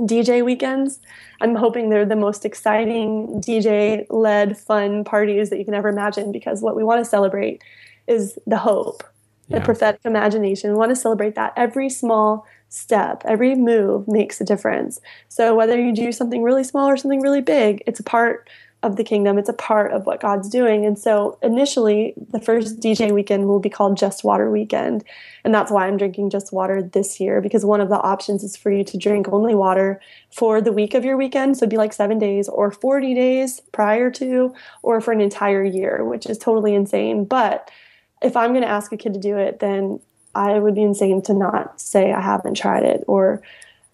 DJ 0.00 0.44
weekends. 0.44 0.98
I'm 1.40 1.54
hoping 1.54 1.88
they're 1.88 2.04
the 2.04 2.16
most 2.16 2.44
exciting 2.44 3.40
DJ 3.40 4.06
led 4.10 4.58
fun 4.58 5.04
parties 5.04 5.50
that 5.50 5.58
you 5.58 5.64
can 5.64 5.74
ever 5.74 5.88
imagine 5.88 6.32
because 6.32 6.62
what 6.62 6.74
we 6.74 6.82
want 6.82 7.04
to 7.04 7.08
celebrate 7.08 7.62
is 8.08 8.36
the 8.44 8.56
hope, 8.56 9.04
yeah. 9.46 9.58
the 9.58 9.64
prophetic 9.64 10.00
imagination. 10.04 10.70
We 10.70 10.76
want 10.76 10.90
to 10.90 10.96
celebrate 10.96 11.36
that 11.36 11.52
every 11.56 11.88
small 11.90 12.44
step, 12.74 13.22
every 13.24 13.54
move 13.54 14.08
makes 14.08 14.40
a 14.40 14.44
difference. 14.44 15.00
So 15.28 15.54
whether 15.54 15.80
you 15.80 15.94
do 15.94 16.12
something 16.12 16.42
really 16.42 16.64
small 16.64 16.88
or 16.88 16.96
something 16.96 17.20
really 17.20 17.40
big, 17.40 17.82
it's 17.86 18.00
a 18.00 18.04
part 18.04 18.48
of 18.84 18.96
the 18.96 19.04
kingdom. 19.04 19.38
It's 19.38 19.48
a 19.48 19.54
part 19.54 19.92
of 19.92 20.04
what 20.04 20.20
God's 20.20 20.48
doing. 20.50 20.84
And 20.84 20.98
so 20.98 21.38
initially, 21.42 22.12
the 22.30 22.38
first 22.38 22.80
DJ 22.80 23.12
weekend 23.12 23.48
will 23.48 23.58
be 23.58 23.70
called 23.70 23.96
Just 23.96 24.24
Water 24.24 24.50
Weekend. 24.50 25.04
And 25.42 25.54
that's 25.54 25.70
why 25.70 25.86
I'm 25.86 25.96
drinking 25.96 26.28
just 26.28 26.52
water 26.52 26.82
this 26.82 27.18
year 27.18 27.40
because 27.40 27.64
one 27.64 27.80
of 27.80 27.88
the 27.88 27.98
options 28.00 28.44
is 28.44 28.56
for 28.56 28.70
you 28.70 28.84
to 28.84 28.98
drink 28.98 29.26
only 29.32 29.54
water 29.54 30.02
for 30.30 30.60
the 30.60 30.72
week 30.72 30.92
of 30.92 31.02
your 31.02 31.16
weekend. 31.16 31.56
So 31.56 31.64
it'd 31.64 31.70
be 31.70 31.78
like 31.78 31.94
seven 31.94 32.18
days 32.18 32.46
or 32.46 32.70
40 32.70 33.14
days 33.14 33.62
prior 33.72 34.10
to, 34.10 34.54
or 34.82 35.00
for 35.00 35.12
an 35.12 35.22
entire 35.22 35.64
year, 35.64 36.04
which 36.04 36.26
is 36.26 36.36
totally 36.36 36.74
insane. 36.74 37.24
But 37.24 37.70
if 38.20 38.36
I'm 38.36 38.50
going 38.50 38.62
to 38.62 38.68
ask 38.68 38.92
a 38.92 38.98
kid 38.98 39.14
to 39.14 39.20
do 39.20 39.38
it, 39.38 39.60
then 39.60 39.98
I 40.34 40.58
would 40.58 40.74
be 40.74 40.82
insane 40.82 41.22
to 41.22 41.34
not 41.34 41.80
say 41.80 42.12
I 42.12 42.20
haven't 42.20 42.54
tried 42.54 42.84
it 42.84 43.04
or 43.06 43.42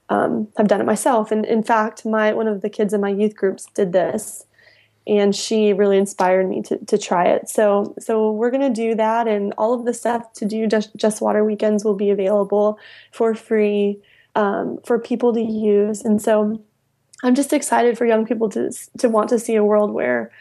um, 0.09 0.49
have 0.57 0.68
done 0.68 0.80
it 0.80 0.86
myself. 0.86 1.30
And 1.30 1.47
in 1.47 1.62
fact, 1.62 2.05
my 2.05 2.32
one 2.32 2.49
of 2.49 2.62
the 2.62 2.70
kids 2.70 2.93
in 2.93 3.01
my 3.01 3.11
youth 3.11 3.36
groups 3.36 3.66
did 3.74 3.93
this, 3.93 4.45
and 5.07 5.34
she 5.34 5.72
really 5.72 5.97
inspired 5.97 6.49
me 6.49 6.62
to, 6.62 6.78
to 6.86 6.99
try 6.99 7.26
it. 7.26 7.49
So 7.49 7.95
so 7.99 8.32
we're 8.32 8.51
gonna 8.51 8.70
do 8.70 8.95
that, 8.97 9.28
and 9.28 9.55
all 9.57 9.72
of 9.72 9.84
the 9.84 9.95
stuff 9.95 10.32
to 10.34 10.45
do 10.45 10.66
just 10.66 10.95
just 10.97 11.20
water 11.20 11.45
weekends 11.45 11.84
will 11.84 11.95
be 11.95 12.11
available 12.11 12.78
for 13.12 13.34
free 13.34 14.01
um, 14.34 14.78
for 14.84 14.99
people 14.99 15.32
to 15.32 15.43
use. 15.43 16.03
And 16.03 16.20
so 16.20 16.61
I'm 17.22 17.34
just 17.34 17.53
excited 17.53 17.97
for 17.97 18.05
young 18.05 18.26
people 18.26 18.49
to 18.51 18.72
to 18.99 19.09
want 19.09 19.28
to 19.30 19.38
see 19.38 19.55
a 19.55 19.64
world 19.64 19.93
where 19.93 20.32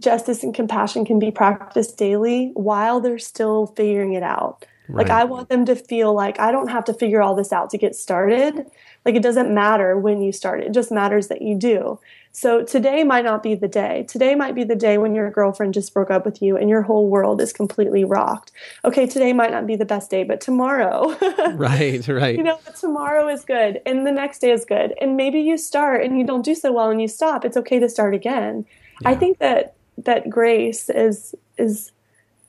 justice 0.00 0.44
and 0.44 0.54
compassion 0.54 1.04
can 1.04 1.18
be 1.18 1.32
practiced 1.32 1.98
daily 1.98 2.52
while 2.54 3.00
they're 3.00 3.18
still 3.18 3.66
figuring 3.66 4.12
it 4.12 4.22
out 4.22 4.64
Right. 4.88 5.06
Like 5.06 5.10
I 5.10 5.24
want 5.24 5.48
them 5.48 5.66
to 5.66 5.76
feel 5.76 6.14
like 6.14 6.40
I 6.40 6.50
don't 6.50 6.68
have 6.68 6.84
to 6.86 6.94
figure 6.94 7.20
all 7.20 7.34
this 7.34 7.52
out 7.52 7.70
to 7.70 7.78
get 7.78 7.94
started. 7.94 8.66
Like 9.04 9.14
it 9.14 9.22
doesn't 9.22 9.52
matter 9.52 9.98
when 9.98 10.22
you 10.22 10.32
start. 10.32 10.62
It 10.62 10.72
just 10.72 10.90
matters 10.90 11.28
that 11.28 11.42
you 11.42 11.56
do. 11.56 11.98
So 12.32 12.62
today 12.62 13.04
might 13.04 13.24
not 13.24 13.42
be 13.42 13.54
the 13.54 13.68
day. 13.68 14.04
Today 14.08 14.34
might 14.34 14.54
be 14.54 14.64
the 14.64 14.76
day 14.76 14.96
when 14.96 15.14
your 15.14 15.30
girlfriend 15.30 15.74
just 15.74 15.92
broke 15.92 16.10
up 16.10 16.24
with 16.24 16.40
you 16.40 16.56
and 16.56 16.70
your 16.70 16.82
whole 16.82 17.08
world 17.08 17.40
is 17.40 17.52
completely 17.52 18.04
rocked. 18.04 18.52
Okay, 18.84 19.06
today 19.06 19.32
might 19.32 19.50
not 19.50 19.66
be 19.66 19.76
the 19.76 19.84
best 19.84 20.10
day, 20.10 20.24
but 20.24 20.40
tomorrow. 20.40 21.16
right, 21.54 22.06
right. 22.08 22.36
You 22.36 22.44
know, 22.44 22.58
tomorrow 22.78 23.28
is 23.28 23.44
good 23.44 23.80
and 23.84 24.06
the 24.06 24.12
next 24.12 24.40
day 24.40 24.52
is 24.52 24.64
good. 24.64 24.94
And 25.00 25.16
maybe 25.16 25.40
you 25.40 25.58
start 25.58 26.02
and 26.04 26.18
you 26.18 26.26
don't 26.26 26.44
do 26.44 26.54
so 26.54 26.72
well 26.72 26.90
and 26.90 27.00
you 27.00 27.08
stop. 27.08 27.44
It's 27.44 27.56
okay 27.56 27.78
to 27.78 27.88
start 27.88 28.14
again. 28.14 28.64
Yeah. 29.02 29.10
I 29.10 29.14
think 29.16 29.38
that 29.38 29.74
that 29.98 30.30
grace 30.30 30.88
is 30.88 31.34
is 31.56 31.92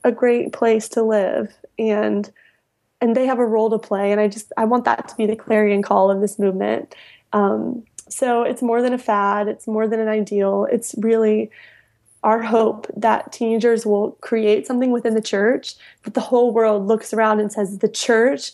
a 0.04 0.12
great 0.12 0.52
place 0.52 0.88
to 0.90 1.02
live 1.02 1.52
and 1.88 2.30
and 3.00 3.16
they 3.16 3.24
have 3.24 3.38
a 3.38 3.46
role 3.46 3.70
to 3.70 3.78
play 3.78 4.12
and 4.12 4.20
i 4.20 4.28
just 4.28 4.52
i 4.56 4.64
want 4.64 4.84
that 4.84 5.08
to 5.08 5.16
be 5.16 5.26
the 5.26 5.36
clarion 5.36 5.82
call 5.82 6.10
of 6.10 6.20
this 6.20 6.38
movement. 6.38 6.94
Um, 7.32 7.84
so 8.08 8.42
it's 8.42 8.60
more 8.60 8.82
than 8.82 8.92
a 8.92 8.98
fad 8.98 9.46
it's 9.46 9.68
more 9.68 9.86
than 9.86 10.00
an 10.00 10.08
ideal 10.08 10.66
it's 10.70 10.94
really 10.98 11.50
our 12.22 12.42
hope 12.42 12.86
that 12.96 13.32
teenagers 13.32 13.86
will 13.86 14.12
create 14.20 14.66
something 14.66 14.90
within 14.90 15.14
the 15.14 15.22
church 15.22 15.74
that 16.02 16.14
the 16.14 16.20
whole 16.20 16.52
world 16.52 16.86
looks 16.86 17.14
around 17.14 17.40
and 17.40 17.52
says 17.52 17.78
the 17.78 17.88
church 17.88 18.52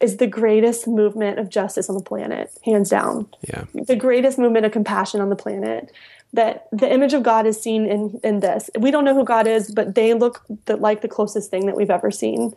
is 0.00 0.16
the 0.16 0.26
greatest 0.26 0.86
movement 0.88 1.38
of 1.38 1.48
justice 1.48 1.88
on 1.88 1.96
the 1.96 2.02
planet 2.02 2.50
hands 2.64 2.90
down. 2.90 3.28
Yeah. 3.48 3.64
The 3.74 3.96
greatest 3.96 4.38
movement 4.38 4.66
of 4.66 4.72
compassion 4.72 5.20
on 5.20 5.30
the 5.30 5.36
planet 5.36 5.92
that 6.34 6.66
the 6.72 6.92
image 6.92 7.14
of 7.14 7.22
God 7.22 7.46
is 7.46 7.60
seen 7.60 7.86
in 7.86 8.20
in 8.22 8.40
this. 8.40 8.68
We 8.78 8.90
don't 8.90 9.04
know 9.04 9.14
who 9.14 9.24
God 9.24 9.46
is, 9.46 9.70
but 9.70 9.94
they 9.94 10.14
look 10.14 10.44
the, 10.66 10.76
like 10.76 11.00
the 11.00 11.08
closest 11.08 11.50
thing 11.50 11.66
that 11.66 11.76
we've 11.76 11.90
ever 11.90 12.10
seen. 12.10 12.52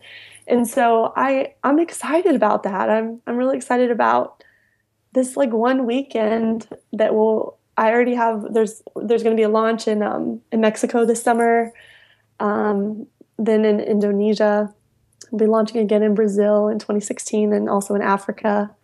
And 0.46 0.66
so 0.68 1.12
I 1.16 1.54
I'm 1.62 1.78
excited 1.78 2.34
about 2.34 2.64
that. 2.64 2.90
I'm 2.90 3.22
I'm 3.26 3.36
really 3.36 3.56
excited 3.56 3.90
about 3.90 4.42
this 5.12 5.36
like 5.36 5.52
one 5.52 5.86
weekend 5.86 6.68
that 6.92 7.14
will 7.14 7.56
I 7.76 7.90
already 7.90 8.14
have 8.14 8.52
there's 8.52 8.82
there's 8.96 9.22
going 9.22 9.36
to 9.36 9.40
be 9.40 9.44
a 9.44 9.48
launch 9.48 9.86
in 9.86 10.02
um 10.02 10.42
in 10.50 10.60
Mexico 10.60 11.06
this 11.06 11.22
summer. 11.22 11.72
Um 12.40 13.06
then 13.38 13.64
in 13.64 13.80
Indonesia. 13.80 14.74
We'll 15.30 15.40
be 15.40 15.46
launching 15.46 15.80
again 15.80 16.02
in 16.02 16.14
Brazil 16.14 16.68
in 16.68 16.78
2016 16.78 17.52
and 17.52 17.68
also 17.68 17.94
in 17.94 18.02
Africa. 18.02 18.74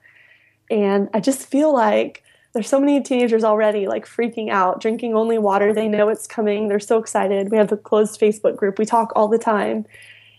And 0.71 1.09
I 1.15 1.21
just 1.21 1.47
feel 1.47 1.73
like 1.73 2.24
there's 2.55 2.69
so 2.69 2.79
many 2.79 3.03
teenagers 3.03 3.43
already 3.43 3.89
like 3.89 4.07
freaking 4.07 4.49
out, 4.49 4.81
drinking 4.81 5.15
only 5.15 5.39
water. 5.39 5.75
They 5.75 5.89
know 5.89 6.09
it's 6.09 6.27
coming. 6.27 6.69
They're 6.69 6.79
so 6.79 6.99
excited. 6.99 7.51
We 7.51 7.59
have 7.59 7.69
the 7.69 7.77
closed 7.77 8.19
Facebook 8.21 8.57
group. 8.57 8.79
We 8.79 8.87
talk 8.87 9.13
all 9.17 9.27
the 9.27 9.39
time. 9.39 9.85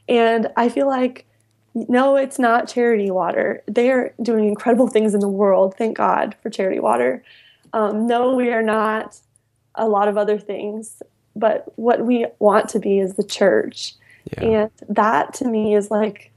And 0.07 0.47
I 0.55 0.69
feel 0.69 0.87
like, 0.87 1.25
no, 1.73 2.15
it's 2.15 2.39
not 2.39 2.69
charity 2.69 3.11
water. 3.11 3.61
They 3.67 3.91
are 3.91 4.13
doing 4.21 4.47
incredible 4.47 4.87
things 4.87 5.13
in 5.13 5.19
the 5.19 5.27
world. 5.27 5.75
Thank 5.77 5.97
God 5.97 6.37
for 6.41 6.49
charity 6.49 6.79
water. 6.79 7.21
Um, 7.73 8.07
no, 8.07 8.33
we 8.33 8.49
are 8.51 8.63
not 8.63 9.19
a 9.75 9.89
lot 9.89 10.07
of 10.07 10.17
other 10.17 10.39
things, 10.39 11.03
but 11.35 11.73
what 11.75 12.05
we 12.05 12.27
want 12.39 12.69
to 12.69 12.79
be 12.79 12.99
is 12.99 13.15
the 13.15 13.23
church. 13.23 13.93
Yeah. 14.31 14.43
And 14.43 14.71
that 14.87 15.33
to 15.35 15.45
me 15.45 15.75
is 15.75 15.91
like 15.91 16.31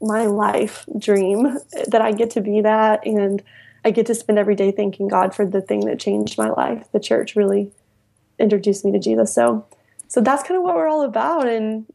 my 0.00 0.26
life 0.26 0.86
dream 0.96 1.58
that 1.88 2.00
I 2.00 2.12
get 2.12 2.30
to 2.30 2.40
be 2.40 2.60
that 2.60 3.04
and 3.04 3.42
I 3.84 3.90
get 3.90 4.06
to 4.06 4.14
spend 4.14 4.38
every 4.38 4.54
day 4.54 4.70
thanking 4.72 5.08
God 5.08 5.34
for 5.34 5.46
the 5.46 5.60
thing 5.60 5.86
that 5.86 5.98
changed 5.98 6.36
my 6.38 6.50
life. 6.50 6.86
The 6.92 7.00
church 7.00 7.36
really 7.36 7.72
introduced 8.38 8.84
me 8.84 8.92
to 8.92 8.98
Jesus. 8.98 9.34
So 9.34 9.66
so 10.08 10.20
that's 10.20 10.42
kind 10.42 10.58
of 10.58 10.64
what 10.64 10.74
we're 10.74 10.88
all 10.88 11.02
about 11.02 11.46
and 11.46 11.86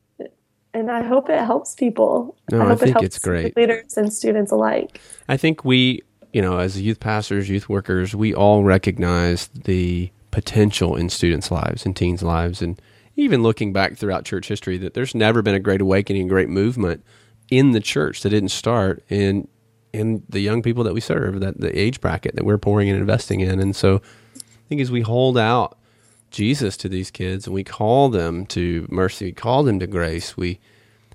and 0.75 0.91
I 0.91 1.03
hope 1.03 1.29
it 1.29 1.39
helps 1.39 1.73
people. 1.73 2.36
No, 2.51 2.61
I, 2.61 2.67
hope 2.67 2.79
think 2.79 2.89
it 2.89 2.93
helps 2.93 3.05
it's 3.05 3.19
great. 3.19 3.55
Leaders 3.55 3.95
and 3.95 4.11
students 4.11 4.51
alike. 4.51 4.99
I 5.29 5.38
think 5.38 5.63
we, 5.63 6.03
you 6.33 6.41
know, 6.41 6.59
as 6.59 6.79
youth 6.81 6.99
pastors, 6.99 7.49
youth 7.49 7.69
workers, 7.69 8.13
we 8.13 8.33
all 8.36 8.63
recognize 8.63 9.47
the 9.47 10.11
potential 10.31 10.97
in 10.97 11.09
students' 11.09 11.49
lives 11.49 11.86
and 11.86 11.95
teens' 11.95 12.21
lives, 12.21 12.61
and 12.61 12.81
even 13.15 13.41
looking 13.41 13.71
back 13.71 13.95
throughout 13.95 14.25
church 14.25 14.49
history, 14.49 14.77
that 14.79 14.95
there's 14.95 15.15
never 15.15 15.41
been 15.41 15.55
a 15.55 15.61
great 15.61 15.79
awakening, 15.79 16.27
great 16.27 16.49
movement 16.49 17.05
in 17.49 17.71
the 17.71 17.79
church 17.79 18.21
that 18.21 18.31
didn't 18.31 18.49
start 18.49 19.01
in 19.07 19.47
in 19.99 20.23
the 20.29 20.39
young 20.39 20.61
people 20.61 20.83
that 20.83 20.93
we 20.93 21.01
serve, 21.01 21.39
that 21.39 21.59
the 21.59 21.77
age 21.77 22.01
bracket 22.01 22.35
that 22.35 22.45
we're 22.45 22.57
pouring 22.57 22.89
and 22.89 22.99
investing 22.99 23.39
in, 23.39 23.59
and 23.59 23.75
so 23.75 24.01
I 24.35 24.67
think 24.69 24.81
as 24.81 24.91
we 24.91 25.01
hold 25.01 25.37
out 25.37 25.77
Jesus 26.31 26.75
to 26.77 26.89
these 26.89 27.11
kids 27.11 27.47
and 27.47 27.53
we 27.53 27.63
call 27.63 28.09
them 28.09 28.45
to 28.47 28.87
mercy, 28.89 29.25
we 29.25 29.31
call 29.31 29.63
them 29.63 29.79
to 29.79 29.87
grace, 29.87 30.35
we 30.35 30.59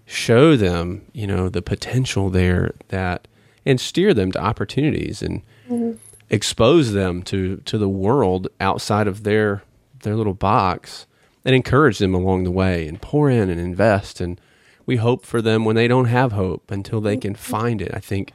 show 0.06 0.56
them, 0.56 1.04
you 1.12 1.26
know, 1.26 1.48
the 1.48 1.62
potential 1.62 2.30
there 2.30 2.72
that 2.88 3.28
and 3.66 3.80
steer 3.80 4.14
them 4.14 4.32
to 4.32 4.42
opportunities 4.42 5.22
and 5.22 5.42
mm-hmm. 5.68 5.92
expose 6.30 6.92
them 6.92 7.22
to 7.24 7.58
to 7.58 7.76
the 7.76 7.88
world 7.88 8.48
outside 8.60 9.06
of 9.06 9.22
their 9.24 9.62
their 10.02 10.16
little 10.16 10.34
box 10.34 11.06
and 11.44 11.54
encourage 11.54 11.98
them 11.98 12.14
along 12.14 12.44
the 12.44 12.50
way 12.50 12.88
and 12.88 13.02
pour 13.02 13.28
in 13.30 13.50
and 13.50 13.60
invest 13.60 14.20
and 14.20 14.40
we 14.86 14.96
hope 14.96 15.24
for 15.24 15.40
them 15.40 15.64
when 15.64 15.76
they 15.76 15.86
don't 15.86 16.06
have 16.06 16.32
hope 16.32 16.70
until 16.70 17.00
they 17.00 17.16
can 17.16 17.36
find 17.36 17.80
it. 17.80 17.92
I 17.94 18.00
think 18.00 18.32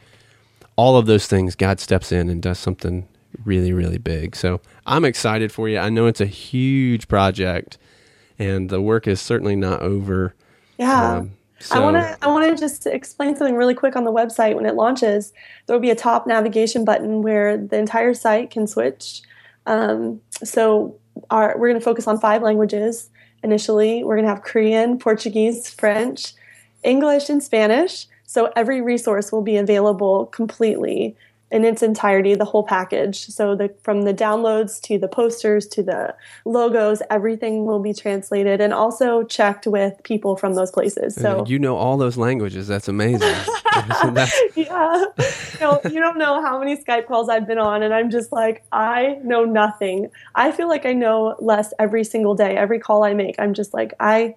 all 0.76 0.98
of 0.98 1.06
those 1.06 1.28
things 1.28 1.56
God 1.56 1.80
steps 1.80 2.12
in 2.12 2.30
and 2.30 2.42
does 2.42 2.60
something 2.60 3.08
really, 3.44 3.74
really 3.74 3.98
big. 3.98 4.36
So 4.36 4.62
I'm 4.86 5.06
excited 5.06 5.52
for 5.52 5.68
you. 5.68 5.78
I 5.78 5.90
know 5.90 6.08
it's 6.08 6.22
a 6.22 6.26
huge 6.26 7.08
project, 7.08 7.78
and 8.38 8.70
the 8.70 8.82
work 8.82 9.08
is 9.08 9.22
certainly 9.22 9.56
not 9.56 9.82
over. 9.82 10.36
Yeah. 10.78 11.18
Um, 11.18 11.32
so. 11.60 11.76
I 11.76 11.80
want 11.80 11.96
to 11.96 12.18
I 12.22 12.28
want 12.28 12.50
to 12.50 12.60
just 12.60 12.86
explain 12.86 13.36
something 13.36 13.56
really 13.56 13.74
quick 13.74 13.96
on 13.96 14.04
the 14.04 14.12
website 14.12 14.56
when 14.56 14.66
it 14.66 14.76
launches. 14.76 15.34
There 15.66 15.76
will 15.76 15.82
be 15.82 15.90
a 15.90 15.96
top 15.96 16.28
navigation 16.28 16.86
button 16.86 17.22
where 17.22 17.58
the 17.58 17.78
entire 17.78 18.14
site 18.14 18.52
can 18.52 18.68
switch. 18.68 19.22
Um, 19.66 20.22
so 20.44 21.00
our, 21.30 21.56
we're 21.58 21.70
going 21.70 21.80
to 21.80 21.84
focus 21.84 22.08
on 22.08 22.20
five 22.20 22.42
languages 22.42 23.10
initially. 23.42 24.04
We're 24.04 24.16
going 24.16 24.26
to 24.26 24.30
have 24.30 24.44
Korean, 24.44 25.00
Portuguese, 25.00 25.70
French, 25.70 26.34
English, 26.84 27.30
and 27.30 27.42
Spanish. 27.42 28.08
So 28.36 28.52
every 28.54 28.82
resource 28.82 29.32
will 29.32 29.44
be 29.44 29.56
available 29.56 30.26
completely 30.26 31.16
in 31.52 31.64
its 31.64 31.82
entirety, 31.82 32.36
the 32.36 32.44
whole 32.44 32.64
package. 32.64 33.28
So 33.28 33.56
the 33.56 33.74
from 33.82 34.02
the 34.02 34.14
downloads 34.14 34.82
to 34.82 34.98
the 34.98 35.08
posters 35.08 35.66
to 35.68 35.82
the 35.82 36.14
logos, 36.44 37.02
everything 37.10 37.64
will 37.64 37.80
be 37.80 37.94
translated 37.94 38.60
and 38.60 38.74
also 38.74 39.24
checked 39.24 39.68
with 39.68 40.04
people 40.04 40.36
from 40.36 40.56
those 40.56 40.70
places. 40.70 41.16
So 41.16 41.46
you 41.48 41.60
know 41.60 41.78
all 41.78 41.96
those 41.96 42.18
languages. 42.18 42.68
That's 42.68 42.90
amazing. 42.90 43.22
That's... 44.14 44.42
yeah, 44.58 45.06
you, 45.54 45.60
know, 45.62 45.80
you 45.86 46.02
don't 46.02 46.18
know 46.18 46.42
how 46.42 46.60
many 46.60 46.76
Skype 46.76 47.08
calls 47.08 47.30
I've 47.30 47.48
been 47.48 47.58
on, 47.58 47.84
and 47.84 47.94
I'm 47.94 48.10
just 48.10 48.34
like, 48.34 48.66
I 48.74 49.18
know 49.24 49.46
nothing. 49.46 50.10
I 50.36 50.52
feel 50.52 50.68
like 50.68 50.86
I 50.86 50.92
know 50.92 51.38
less 51.40 51.74
every 51.80 52.04
single 52.04 52.36
day. 52.36 52.58
Every 52.58 52.80
call 52.80 53.06
I 53.06 53.14
make, 53.14 53.36
I'm 53.40 53.54
just 53.54 53.74
like, 53.74 53.94
I, 54.02 54.36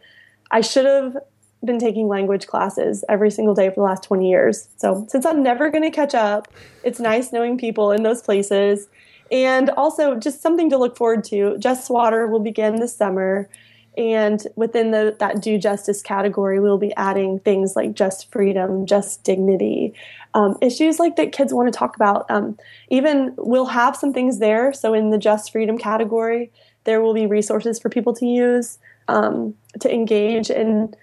I 0.53 0.61
should 0.61 0.87
have 0.87 1.17
been 1.65 1.79
taking 1.79 2.09
language 2.09 2.47
classes 2.47 3.05
every 3.09 3.31
single 3.31 3.55
day 3.55 3.69
for 3.69 3.77
the 3.77 3.83
last 3.83 4.05
20 4.05 4.29
years. 4.29 4.69
So, 4.77 5.07
since 5.09 5.27
I'm 5.27 5.43
never 5.43 5.71
going 5.71 5.85
to 5.85 5.91
catch 5.91 6.15
up, 6.15 6.49
it's 6.85 7.01
nice 7.01 7.33
knowing 7.33 7.59
people 7.59 7.91
in 7.93 8.03
those 8.03 8.23
places. 8.23 8.89
And 9.31 9.71
also, 9.71 10.15
just 10.15 10.41
something 10.41 10.71
to 10.71 10.79
look 10.79 10.97
forward 10.97 11.25
to. 11.25 11.59
Just 11.59 11.91
Water 11.91 12.27
will 12.27 12.41
begin 12.41 12.77
this 12.77 12.95
summer. 12.97 13.49
And 13.97 14.47
within 14.55 14.93
the, 14.93 15.17
that 15.19 15.43
do 15.43 15.59
justice 15.59 16.01
category, 16.03 16.61
we'll 16.61 16.79
be 16.79 16.95
adding 16.95 17.41
things 17.41 17.75
like 17.75 17.95
just 17.95 18.31
freedom, 18.31 18.87
just 18.87 19.25
dignity, 19.25 19.93
um, 20.35 20.57
issues 20.63 21.01
like 21.01 21.17
that 21.17 21.33
kids 21.33 21.53
want 21.53 21.73
to 21.73 21.77
talk 21.77 21.97
about. 21.97 22.31
Um, 22.31 22.57
even 22.91 23.35
we'll 23.37 23.67
have 23.67 23.97
some 23.97 24.13
things 24.13 24.39
there. 24.39 24.73
So, 24.73 24.95
in 24.95 25.11
the 25.11 25.19
just 25.19 25.51
freedom 25.51 25.77
category, 25.77 26.53
there 26.85 27.03
will 27.03 27.15
be 27.15 27.27
resources 27.27 27.81
for 27.81 27.89
people 27.89 28.15
to 28.15 28.27
use 28.27 28.79
um, 29.09 29.55
to 29.81 29.93
engage 29.93 30.51
in 30.51 30.95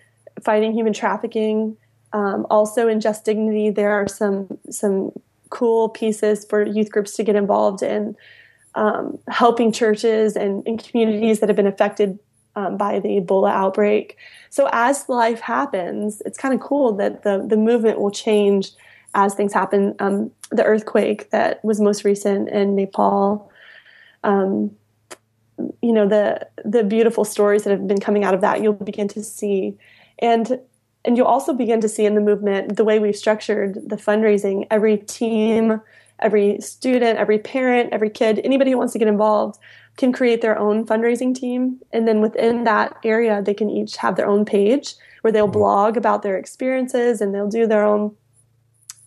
fighting 0.44 0.74
human 0.74 0.94
trafficking. 0.94 1.78
Um, 2.14 2.46
also, 2.50 2.88
in 2.88 3.02
Just 3.02 3.26
Dignity, 3.26 3.70
there 3.70 3.92
are 3.92 4.08
some 4.08 4.58
some 4.70 5.12
cool 5.50 5.90
pieces 5.90 6.46
for 6.46 6.66
youth 6.66 6.92
groups 6.92 7.14
to 7.14 7.24
get 7.24 7.36
involved 7.36 7.84
in, 7.84 8.16
um, 8.76 9.18
helping 9.28 9.72
churches 9.72 10.36
and, 10.36 10.66
and, 10.66 10.84
communities 10.84 11.40
that 11.40 11.50
have 11.50 11.56
been 11.56 11.68
affected 11.68 12.20
um, 12.56 12.78
by 12.78 13.00
the 13.00 13.22
Ebola 13.22 13.52
outbreak. 13.52 14.18
So, 14.50 14.70
as 14.72 15.08
life 15.08 15.40
happens, 15.40 16.22
it's 16.26 16.38
kind 16.38 16.54
of 16.54 16.60
cool 16.60 16.94
that 16.94 17.24
the 17.24 17.46
the 17.46 17.58
movement 17.58 18.00
will 18.00 18.12
change 18.12 18.72
as 19.14 19.34
things 19.34 19.54
happen. 19.54 19.96
Um, 20.00 20.32
the 20.52 20.64
earthquake 20.64 21.32
that 21.32 21.64
was 21.64 21.82
most 21.82 22.04
recent 22.04 22.50
in 22.50 22.76
Nepal 22.76 23.52
um, 24.26 24.76
you 25.82 25.94
know 25.94 26.08
the 26.08 26.46
the 26.66 26.84
beautiful 26.84 27.24
stories 27.24 27.64
that 27.64 27.70
have 27.70 27.88
been 27.88 28.00
coming 28.00 28.26
out 28.26 28.34
of 28.34 28.42
that 28.42 28.62
you'll 28.62 28.74
begin 28.74 29.08
to 29.08 29.24
see 29.24 29.78
and 30.20 30.60
and 31.04 31.18
you'll 31.18 31.28
also 31.28 31.54
begin 31.54 31.82
to 31.82 31.90
see 31.90 32.06
in 32.06 32.16
the 32.16 32.22
movement 32.22 32.78
the 32.78 32.84
way 32.84 32.98
we've 32.98 33.16
structured 33.16 33.76
the 33.88 33.96
fundraising 33.96 34.66
every 34.72 34.98
team 34.98 35.82
every 36.20 36.60
student 36.62 37.20
every 37.20 37.38
parent 37.38 37.92
every 37.92 38.10
kid 38.10 38.40
anybody 38.44 38.72
who 38.72 38.78
wants 38.78 38.94
to 38.94 39.00
get 39.00 39.08
involved 39.08 39.60
can 39.98 40.12
create 40.12 40.42
their 40.42 40.58
own 40.58 40.86
fundraising 40.86 41.34
team. 41.34 41.80
And 41.94 42.08
then 42.08 42.22
within 42.22 42.64
that 42.66 42.98
area 43.04 43.42
they 43.42 43.54
can 43.54 43.70
each 43.70 43.98
have 43.98 44.16
their 44.16 44.28
own 44.28 44.46
page 44.46 44.96
where 45.22 45.32
they'll 45.32 45.46
mm-hmm. 45.46 45.54
blog 45.54 45.98
about 45.98 46.22
their 46.22 46.38
experiences 46.38 47.22
and 47.22 47.34
they'll 47.34 47.50
do 47.50 47.68
their 47.68 47.86
own 47.86 48.16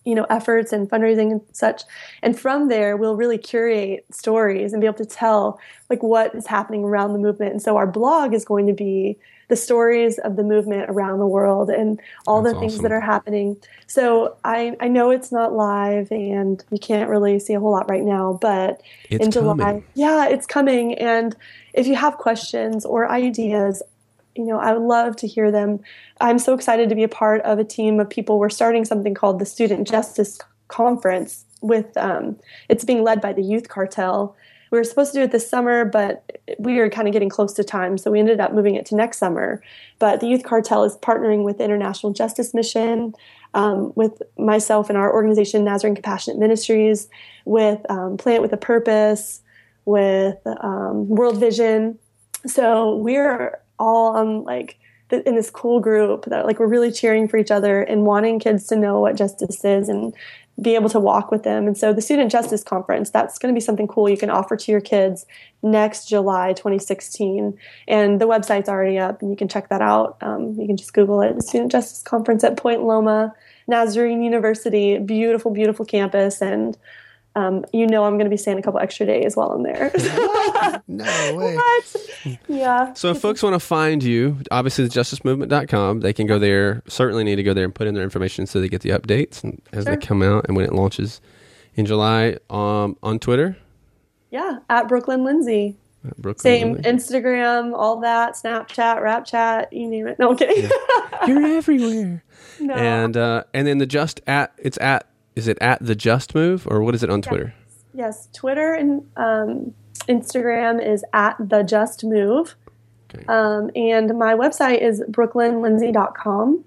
you 0.05 0.15
know 0.15 0.25
efforts 0.29 0.71
and 0.73 0.89
fundraising 0.89 1.31
and 1.31 1.41
such. 1.51 1.83
And 2.23 2.39
from 2.39 2.69
there 2.69 2.97
we'll 2.97 3.15
really 3.15 3.37
curate 3.37 4.05
stories 4.11 4.73
and 4.73 4.81
be 4.81 4.87
able 4.87 4.97
to 4.97 5.05
tell 5.05 5.59
like 5.89 6.01
what 6.01 6.33
is 6.33 6.47
happening 6.47 6.83
around 6.83 7.13
the 7.13 7.19
movement. 7.19 7.51
And 7.51 7.61
so 7.61 7.77
our 7.77 7.87
blog 7.87 8.33
is 8.33 8.45
going 8.45 8.65
to 8.67 8.73
be 8.73 9.17
the 9.49 9.55
stories 9.55 10.17
of 10.19 10.35
the 10.35 10.43
movement 10.43 10.89
around 10.89 11.19
the 11.19 11.27
world 11.27 11.69
and 11.69 11.99
all 12.25 12.41
That's 12.41 12.53
the 12.53 12.59
things 12.59 12.73
awesome. 12.73 12.83
that 12.83 12.91
are 12.91 13.01
happening. 13.01 13.57
So 13.87 14.37
I, 14.43 14.77
I 14.79 14.87
know 14.87 15.09
it's 15.09 15.31
not 15.31 15.53
live 15.53 16.11
and 16.11 16.63
you 16.71 16.79
can't 16.79 17.09
really 17.09 17.39
see 17.39 17.55
a 17.55 17.59
whole 17.59 17.71
lot 17.71 17.89
right 17.89 18.03
now, 18.03 18.37
but 18.39 18.81
it's 19.09 19.25
in 19.25 19.31
July, 19.31 19.57
coming. 19.57 19.83
yeah, 19.95 20.27
it's 20.27 20.45
coming. 20.45 20.93
And 20.97 21.35
if 21.73 21.87
you 21.87 21.95
have 21.95 22.17
questions 22.17 22.85
or 22.85 23.09
ideas, 23.09 23.81
you 24.35 24.45
know, 24.45 24.59
I 24.59 24.73
would 24.73 24.87
love 24.87 25.15
to 25.17 25.27
hear 25.27 25.51
them. 25.51 25.79
I'm 26.21 26.39
so 26.39 26.53
excited 26.53 26.87
to 26.89 26.95
be 26.95 27.03
a 27.03 27.09
part 27.09 27.41
of 27.41 27.59
a 27.59 27.63
team 27.63 27.99
of 27.99 28.09
people. 28.09 28.39
We're 28.39 28.49
starting 28.49 28.85
something 28.85 29.13
called 29.13 29.39
the 29.39 29.45
Student 29.45 29.87
Justice 29.87 30.39
Conference 30.67 31.45
with 31.61 31.97
um, 31.97 32.37
it's 32.69 32.85
being 32.85 33.03
led 33.03 33.19
by 33.19 33.33
the 33.33 33.41
Youth 33.41 33.67
Cartel 33.67 34.35
we 34.71 34.77
were 34.77 34.83
supposed 34.83 35.13
to 35.13 35.19
do 35.19 35.23
it 35.23 35.31
this 35.31 35.49
summer, 35.49 35.85
but 35.85 36.41
we 36.59 36.77
were 36.77 36.89
kind 36.89 37.07
of 37.07 37.13
getting 37.13 37.29
close 37.29 37.53
to 37.53 37.63
time, 37.63 37.97
so 37.97 38.11
we 38.11 38.19
ended 38.19 38.39
up 38.39 38.53
moving 38.53 38.75
it 38.75 38.85
to 38.87 38.95
next 38.95 39.17
summer. 39.17 39.61
But 39.97 40.19
the 40.19 40.27
Youth 40.27 40.43
Cartel 40.43 40.83
is 40.83 40.97
partnering 40.97 41.43
with 41.43 41.57
the 41.57 41.63
International 41.63 42.13
Justice 42.13 42.53
Mission, 42.53 43.13
um, 43.53 43.93
with 43.95 44.21
myself 44.37 44.89
and 44.89 44.97
our 44.97 45.11
organization, 45.11 45.63
Nazarene 45.63 45.95
Compassionate 45.95 46.39
Ministries, 46.39 47.09
with 47.45 47.79
um, 47.89 48.17
Plant 48.17 48.41
with 48.41 48.53
a 48.53 48.57
Purpose, 48.57 49.41
with 49.85 50.37
um, 50.61 51.07
World 51.07 51.39
Vision. 51.39 51.97
So 52.45 52.95
we're 52.97 53.59
all 53.79 54.15
on 54.15 54.43
like 54.43 54.77
in 55.11 55.35
this 55.35 55.49
cool 55.49 55.79
group 55.79 56.25
that 56.25 56.45
like 56.45 56.59
we're 56.59 56.67
really 56.67 56.91
cheering 56.91 57.27
for 57.27 57.37
each 57.37 57.49
other 57.49 57.81
and 57.81 58.05
wanting 58.05 58.39
kids 58.39 58.67
to 58.67 58.75
know 58.75 58.99
what 58.99 59.15
justice 59.15 59.65
is 59.65 59.89
and 59.89 60.13
be 60.61 60.75
able 60.75 60.89
to 60.89 60.99
walk 60.99 61.31
with 61.31 61.43
them. 61.43 61.67
And 61.67 61.77
so 61.77 61.93
the 61.93 62.01
Student 62.01 62.31
Justice 62.31 62.63
Conference, 62.63 63.09
that's 63.09 63.37
going 63.37 63.53
to 63.53 63.57
be 63.57 63.63
something 63.63 63.87
cool 63.87 64.09
you 64.09 64.17
can 64.17 64.29
offer 64.29 64.55
to 64.55 64.71
your 64.71 64.81
kids 64.81 65.25
next 65.61 66.07
July 66.07 66.53
2016. 66.53 67.57
And 67.87 68.19
the 68.19 68.27
website's 68.27 68.69
already 68.69 68.97
up 68.97 69.21
and 69.21 69.29
you 69.29 69.37
can 69.37 69.47
check 69.47 69.69
that 69.69 69.81
out. 69.81 70.17
Um, 70.21 70.55
you 70.59 70.67
can 70.67 70.77
just 70.77 70.93
Google 70.93 71.21
it. 71.21 71.35
The 71.35 71.43
Student 71.43 71.71
Justice 71.71 72.01
Conference 72.01 72.43
at 72.43 72.57
Point 72.57 72.83
Loma, 72.83 73.33
Nazarene 73.67 74.21
University, 74.21 74.97
beautiful, 74.97 75.51
beautiful 75.51 75.85
campus. 75.85 76.41
And 76.41 76.77
um, 77.35 77.65
you 77.73 77.87
know 77.87 78.03
I'm 78.03 78.13
going 78.13 78.25
to 78.25 78.29
be 78.29 78.37
staying 78.37 78.57
a 78.57 78.61
couple 78.61 78.79
extra 78.79 79.05
days 79.05 79.35
while 79.35 79.51
I'm 79.51 79.63
there. 79.63 79.91
no 80.87 81.35
way. 81.35 81.55
What? 81.55 82.07
Yeah. 82.47 82.93
So 82.93 83.11
if 83.11 83.19
folks 83.19 83.43
want 83.43 83.53
to 83.53 83.59
find 83.59 84.03
you, 84.03 84.37
obviously 84.51 84.85
the 84.85 84.89
justicemovement.com, 84.89 86.01
they 86.01 86.13
can 86.13 86.27
go 86.27 86.39
there, 86.39 86.81
certainly 86.87 87.23
need 87.23 87.35
to 87.35 87.43
go 87.43 87.53
there 87.53 87.65
and 87.65 87.73
put 87.73 87.87
in 87.87 87.93
their 87.93 88.03
information 88.03 88.45
so 88.45 88.59
they 88.59 88.69
get 88.69 88.81
the 88.81 88.89
updates 88.89 89.43
and 89.43 89.61
as 89.71 89.83
sure. 89.83 89.95
they 89.95 90.05
come 90.05 90.21
out 90.21 90.45
and 90.47 90.57
when 90.57 90.65
it 90.65 90.73
launches 90.73 91.21
in 91.75 91.85
July 91.85 92.37
um, 92.49 92.97
on 93.03 93.19
Twitter. 93.19 93.57
Yeah, 94.31 94.59
at 94.69 94.87
Brooklyn 94.87 95.23
Lindsey. 95.23 95.77
Brooklyn 96.17 96.41
Same 96.41 96.73
Lindsey. 96.73 96.89
Instagram, 96.89 97.73
all 97.73 97.99
that, 98.01 98.35
Snapchat, 98.35 99.01
Rap 99.01 99.25
Chat, 99.25 99.71
you 99.73 99.87
name 99.87 100.07
it. 100.07 100.17
No, 100.17 100.31
I'm 100.31 100.37
kidding. 100.37 100.69
You're 101.27 101.57
everywhere. 101.57 102.23
no. 102.59 102.73
And 102.73 103.17
uh, 103.17 103.43
and 103.53 103.67
then 103.67 103.79
the 103.79 103.85
just 103.85 104.21
at 104.27 104.53
it's 104.57 104.77
at 104.77 105.08
is 105.35 105.47
it 105.47 105.57
at 105.61 105.83
the 105.83 105.95
just 105.95 106.35
move 106.35 106.67
or 106.69 106.81
what 106.81 106.95
is 106.95 107.03
it 107.03 107.09
on 107.09 107.21
Twitter? 107.21 107.53
yes, 107.93 108.27
Twitter 108.33 108.73
and 108.73 109.05
um, 109.17 109.73
Instagram 110.07 110.85
is 110.85 111.03
at 111.13 111.35
the 111.39 111.63
Just 111.63 112.03
Move. 112.03 112.55
Okay. 113.13 113.25
Um, 113.27 113.71
and 113.75 114.17
my 114.17 114.35
website 114.35 114.81
is 114.81 115.01
brooklynlindsey.com. 115.09 116.63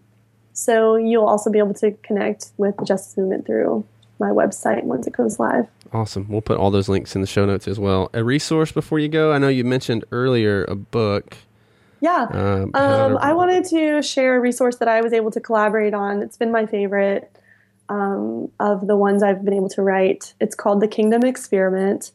So 0.53 0.97
you'll 0.97 1.25
also 1.27 1.51
be 1.51 1.59
able 1.59 1.75
to 1.75 1.93
connect 2.03 2.51
with 2.59 2.77
the 2.77 2.85
Justice 2.85 3.17
Movement 3.17 3.47
through 3.47 3.85
my 4.19 4.29
website 4.29 4.85
once 4.85 5.07
it 5.07 5.15
goes 5.15 5.39
live. 5.39 5.67
Awesome. 5.93 6.27
We'll 6.29 6.43
put 6.43 6.59
all 6.59 6.71
those 6.71 6.89
links 6.89 7.15
in 7.15 7.21
the 7.21 7.27
show 7.27 7.45
notes 7.47 7.67
as 7.69 7.79
well. 7.79 8.11
A 8.13 8.23
resource 8.25 8.73
before 8.73 8.99
you 8.99 9.09
go. 9.09 9.33
I 9.33 9.39
know 9.39 9.49
you 9.49 9.65
mentioned 9.65 10.05
earlier 10.13 10.65
a 10.65 10.75
book. 10.75 11.37
Yeah. 12.01 12.27
Um, 12.31 12.71
Um, 12.75 13.19
I 13.19 13.33
wanted 13.33 13.65
to 13.67 14.03
share 14.03 14.37
a 14.37 14.41
resource 14.41 14.77
that 14.77 14.89
I 14.89 15.01
was 15.01 15.13
able 15.13 15.31
to 15.31 15.41
collaborate 15.41 15.95
on. 15.95 16.23
It's 16.23 16.37
been 16.37 16.51
my 16.51 16.67
favorite 16.67 17.31
um, 17.93 18.51
of 18.59 18.86
the 18.86 18.97
ones 18.97 19.22
I've 19.22 19.45
been 19.45 19.53
able 19.53 19.68
to 19.70 19.82
write. 19.82 20.32
It's 20.40 20.55
called 20.55 20.80
The 20.80 20.88
Kingdom 20.88 21.24
Experiment. 21.24 22.12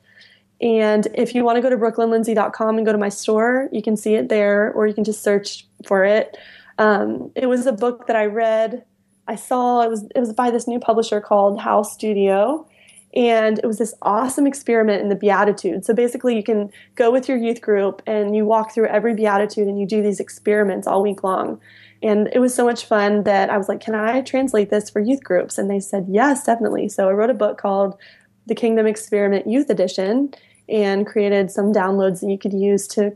And 0.59 1.07
if 1.13 1.35
you 1.35 1.43
want 1.43 1.57
to 1.57 1.61
go 1.61 1.69
to 1.69 1.77
brooklynlindsey.com 1.77 2.77
and 2.77 2.85
go 2.85 2.91
to 2.91 2.97
my 2.97 3.09
store, 3.09 3.69
you 3.71 3.83
can 3.83 3.95
see 3.95 4.15
it 4.15 4.27
there, 4.27 4.73
or 4.73 4.87
you 4.87 4.95
can 4.95 5.03
just 5.03 5.21
search 5.21 5.67
for 5.85 6.03
it. 6.03 6.35
Um, 6.79 7.31
it 7.35 7.45
was 7.45 7.67
a 7.67 7.71
book 7.71 8.07
that 8.07 8.15
I 8.15 8.25
read. 8.25 8.85
I 9.27 9.35
saw 9.35 9.81
it 9.81 9.89
was 9.89 10.05
it 10.15 10.19
was 10.19 10.33
by 10.33 10.49
this 10.49 10.67
new 10.67 10.79
publisher 10.79 11.21
called 11.21 11.59
House 11.59 11.93
Studio, 11.93 12.67
and 13.13 13.59
it 13.59 13.67
was 13.67 13.77
this 13.77 13.93
awesome 14.01 14.47
experiment 14.47 15.03
in 15.03 15.09
the 15.09 15.15
Beatitudes. 15.15 15.85
So 15.85 15.93
basically, 15.93 16.35
you 16.35 16.43
can 16.43 16.71
go 16.95 17.11
with 17.11 17.29
your 17.29 17.37
youth 17.37 17.61
group 17.61 18.01
and 18.07 18.35
you 18.35 18.45
walk 18.45 18.73
through 18.73 18.87
every 18.87 19.13
Beatitude 19.13 19.67
and 19.67 19.79
you 19.79 19.85
do 19.85 20.01
these 20.01 20.19
experiments 20.19 20.87
all 20.87 21.03
week 21.03 21.23
long. 21.23 21.59
And 22.03 22.29
it 22.31 22.39
was 22.39 22.53
so 22.53 22.65
much 22.65 22.85
fun 22.85 23.23
that 23.23 23.49
I 23.49 23.57
was 23.57 23.67
like, 23.67 23.79
"Can 23.79 23.95
I 23.95 24.21
translate 24.21 24.69
this 24.69 24.89
for 24.89 24.99
youth 24.99 25.23
groups?" 25.23 25.57
And 25.57 25.69
they 25.69 25.79
said, 25.79 26.05
"Yes, 26.09 26.43
definitely." 26.43 26.89
So 26.89 27.09
I 27.09 27.13
wrote 27.13 27.29
a 27.29 27.33
book 27.35 27.57
called 27.57 27.97
The 28.45 28.55
Kingdom 28.55 28.85
Experiment 28.85 29.47
Youth 29.47 29.69
Edition 29.69 30.33
and 30.69 31.07
created 31.07 31.49
some 31.49 31.73
downloads 31.73 32.19
that 32.21 32.29
you 32.29 32.37
could 32.37 32.53
use 32.53 32.87
to 32.89 33.15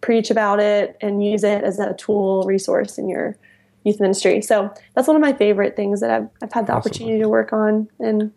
preach 0.00 0.30
about 0.30 0.60
it 0.60 0.96
and 1.00 1.24
use 1.24 1.44
it 1.44 1.64
as 1.64 1.78
a 1.78 1.94
tool 1.94 2.44
resource 2.44 2.98
in 2.98 3.08
your 3.08 3.36
youth 3.84 4.00
ministry. 4.00 4.42
So 4.42 4.72
that's 4.94 5.08
one 5.08 5.16
of 5.16 5.22
my 5.22 5.32
favorite 5.32 5.76
things 5.76 6.00
that 6.00 6.10
I've, 6.10 6.28
I've 6.42 6.52
had 6.52 6.66
the 6.66 6.72
Awesome. 6.72 6.90
opportunity 6.90 7.18
to 7.20 7.28
work 7.28 7.52
on. 7.52 7.88
And 7.98 8.32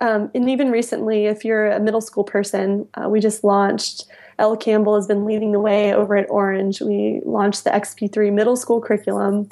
um, 0.00 0.30
and 0.34 0.48
even 0.48 0.70
recently, 0.72 1.26
if 1.26 1.44
you're 1.44 1.70
a 1.70 1.78
middle 1.78 2.00
school 2.00 2.24
person, 2.24 2.88
uh, 2.94 3.08
we 3.08 3.20
just 3.20 3.44
launched. 3.44 4.06
Elle 4.38 4.56
Campbell 4.56 4.96
has 4.96 5.06
been 5.06 5.24
leading 5.24 5.52
the 5.52 5.60
way 5.60 5.92
over 5.94 6.16
at 6.16 6.28
Orange. 6.30 6.80
We 6.80 7.20
launched 7.24 7.64
the 7.64 7.70
XP3 7.70 8.32
middle 8.32 8.56
school 8.56 8.80
curriculum 8.80 9.48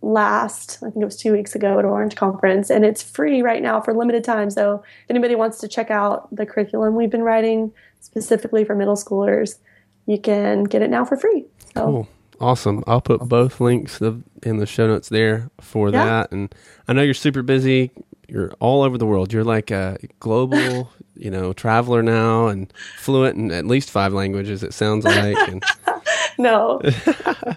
last, 0.00 0.78
I 0.82 0.90
think 0.90 1.02
it 1.02 1.04
was 1.04 1.16
two 1.16 1.32
weeks 1.32 1.54
ago 1.54 1.78
at 1.78 1.84
Orange 1.84 2.16
Conference, 2.16 2.70
and 2.70 2.84
it's 2.84 3.02
free 3.02 3.40
right 3.42 3.62
now 3.62 3.80
for 3.80 3.94
limited 3.94 4.24
time. 4.24 4.50
So 4.50 4.82
if 5.04 5.10
anybody 5.10 5.34
wants 5.34 5.58
to 5.60 5.68
check 5.68 5.90
out 5.90 6.34
the 6.34 6.44
curriculum 6.44 6.96
we've 6.96 7.10
been 7.10 7.22
writing 7.22 7.72
specifically 8.00 8.64
for 8.64 8.74
middle 8.74 8.96
schoolers, 8.96 9.58
you 10.06 10.18
can 10.18 10.64
get 10.64 10.82
it 10.82 10.90
now 10.90 11.04
for 11.04 11.16
free. 11.16 11.44
So 11.74 11.84
Cool. 11.86 12.08
Awesome. 12.40 12.82
I'll 12.88 13.00
put 13.00 13.20
both 13.28 13.60
links 13.60 14.00
in 14.00 14.56
the 14.56 14.66
show 14.66 14.88
notes 14.88 15.08
there 15.08 15.50
for 15.60 15.90
Yeah. 15.90 16.04
that. 16.04 16.32
And 16.32 16.52
I 16.88 16.92
know 16.92 17.02
you're 17.02 17.14
super 17.14 17.42
busy. 17.42 17.92
You're 18.28 18.52
all 18.60 18.82
over 18.82 18.96
the 18.96 19.06
world. 19.06 19.32
You're 19.32 19.44
like 19.44 19.70
a 19.70 19.98
global, 20.20 20.90
you 21.14 21.30
know, 21.30 21.52
traveler 21.52 22.02
now 22.02 22.46
and 22.46 22.72
fluent 22.96 23.36
in 23.36 23.50
at 23.50 23.66
least 23.66 23.90
five 23.90 24.12
languages. 24.12 24.62
It 24.62 24.72
sounds 24.74 25.04
like. 25.04 25.36
And 25.48 25.62
no, 26.38 26.80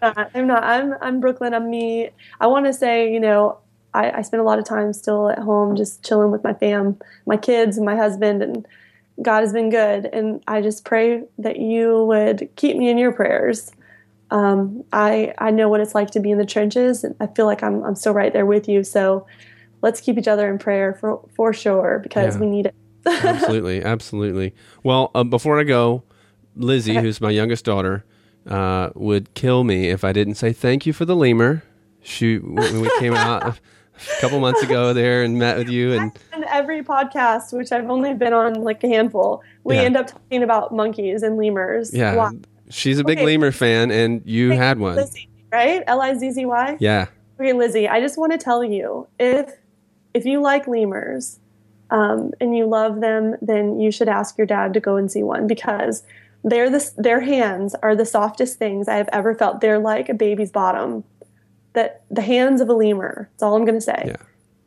I'm 0.01 0.47
not. 0.47 0.63
I'm. 0.63 0.93
I'm 0.93 0.97
I'm 1.01 1.19
Brooklyn. 1.19 1.53
I'm 1.53 1.69
me. 1.69 2.09
I 2.39 2.47
want 2.47 2.65
to 2.65 2.73
say, 2.73 3.11
you 3.13 3.19
know, 3.19 3.59
I, 3.93 4.19
I 4.19 4.21
spend 4.21 4.41
a 4.41 4.43
lot 4.43 4.59
of 4.59 4.65
time 4.65 4.91
still 4.93 5.29
at 5.29 5.39
home, 5.39 5.75
just 5.75 6.03
chilling 6.03 6.29
with 6.29 6.43
my 6.43 6.53
fam, 6.53 6.99
my 7.25 7.37
kids, 7.37 7.77
and 7.77 7.85
my 7.85 7.95
husband, 7.95 8.43
and 8.43 8.67
God 9.21 9.41
has 9.41 9.53
been 9.53 9.69
good. 9.69 10.05
And 10.05 10.43
I 10.47 10.61
just 10.61 10.83
pray 10.83 11.23
that 11.37 11.57
you 11.57 12.03
would 12.05 12.49
keep 12.57 12.75
me 12.75 12.89
in 12.89 12.97
your 12.97 13.13
prayers. 13.13 13.71
Um, 14.31 14.83
I 14.91 15.33
I 15.37 15.51
know 15.51 15.69
what 15.69 15.79
it's 15.79 15.95
like 15.95 16.11
to 16.11 16.19
be 16.19 16.31
in 16.31 16.37
the 16.37 16.45
trenches, 16.45 17.03
and 17.03 17.15
I 17.19 17.27
feel 17.27 17.45
like 17.45 17.63
I'm 17.63 17.83
I'm 17.83 17.95
still 17.95 18.13
right 18.13 18.33
there 18.33 18.45
with 18.45 18.67
you. 18.67 18.83
So 18.83 19.25
let's 19.85 20.01
keep 20.01 20.17
each 20.17 20.27
other 20.27 20.49
in 20.51 20.57
prayer 20.57 20.93
for 20.99 21.21
for 21.35 21.53
sure 21.53 21.99
because 22.03 22.35
Yeah. 22.35 22.41
we 22.41 22.47
need 22.47 22.65
it. 22.65 22.75
absolutely, 23.05 23.83
absolutely. 23.83 24.53
Well, 24.83 25.11
uh, 25.13 25.23
before 25.23 25.59
I 25.59 25.63
go, 25.63 26.03
Lizzie, 26.55 26.95
who's 26.95 27.21
my 27.21 27.29
youngest 27.29 27.63
daughter, 27.65 28.03
uh, 28.47 28.89
would 28.95 29.33
kill 29.35 29.63
me 29.63 29.89
if 29.89 30.03
I 30.03 30.11
didn't 30.11 30.35
say 30.35 30.51
thank 30.53 30.85
you 30.87 30.93
for 30.93 31.05
the 31.05 31.15
lemur. 31.15 31.61
She 32.01 32.37
when 32.37 32.81
we 32.81 32.89
came 32.99 33.13
out 33.29 33.43
a 33.47 33.55
couple 34.21 34.39
months 34.39 34.63
ago 34.63 34.93
there 34.93 35.23
and 35.23 35.37
met 35.39 35.57
with 35.57 35.69
you, 35.69 35.93
and 35.93 36.11
in 36.35 36.43
every 36.45 36.81
podcast, 36.83 37.55
which 37.57 37.71
I've 37.71 37.89
only 37.89 38.13
been 38.15 38.33
on 38.33 38.55
like 38.63 38.83
a 38.83 38.87
handful, 38.87 39.41
we 39.63 39.75
Yeah. 39.75 39.83
end 39.83 39.97
up 39.97 40.07
talking 40.07 40.43
about 40.43 40.73
monkeys 40.73 41.21
and 41.23 41.37
lemurs. 41.37 41.93
yeah, 41.93 42.15
Why? 42.15 42.31
she's 42.69 42.97
a 42.99 43.03
big 43.03 43.19
Okay. 43.19 43.25
lemur 43.25 43.51
fan, 43.51 43.91
and 43.91 44.21
you 44.25 44.51
Hey, 44.51 44.57
had 44.57 44.79
one. 44.79 44.95
Lizzie, 44.95 45.29
right? 45.53 45.83
L 45.87 46.01
I 46.01 46.13
Z 46.15 46.31
Z 46.31 46.45
Y. 46.45 46.77
Yeah, 46.79 47.05
Okay, 47.39 47.53
Lizzie, 47.53 47.87
I 47.87 47.99
just 47.99 48.17
want 48.17 48.31
to 48.31 48.37
tell 48.39 48.63
you 48.63 49.07
if 49.19 49.45
if 50.15 50.25
you 50.25 50.41
like 50.41 50.65
lemurs 50.65 51.39
um, 51.91 52.31
and 52.39 52.55
you 52.57 52.65
love 52.65 53.01
them, 53.01 53.35
then 53.41 53.81
you 53.81 53.91
should 53.91 54.07
ask 54.07 54.37
your 54.37 54.47
dad 54.47 54.73
to 54.73 54.79
go 54.79 54.95
and 54.95 55.11
see 55.11 55.23
one 55.23 55.45
because 55.45 56.03
they're 56.43 56.69
the, 56.69 56.89
their 56.97 57.19
hands 57.19 57.75
are 57.83 57.95
the 57.95 58.05
softest 58.05 58.57
things 58.57 58.87
I 58.87 58.95
have 58.95 59.09
ever 59.11 59.35
felt. 59.35 59.59
They're 59.59 59.77
like 59.77 60.07
a 60.07 60.13
baby's 60.13 60.51
bottom. 60.51 61.03
That 61.73 62.03
the 62.09 62.21
hands 62.21 62.61
of 62.61 62.69
a 62.69 62.73
lemur. 62.73 63.29
That's 63.31 63.43
all 63.43 63.55
I'm 63.55 63.65
going 63.65 63.75
to 63.75 63.81
say. 63.81 64.03
Yeah. 64.07 64.15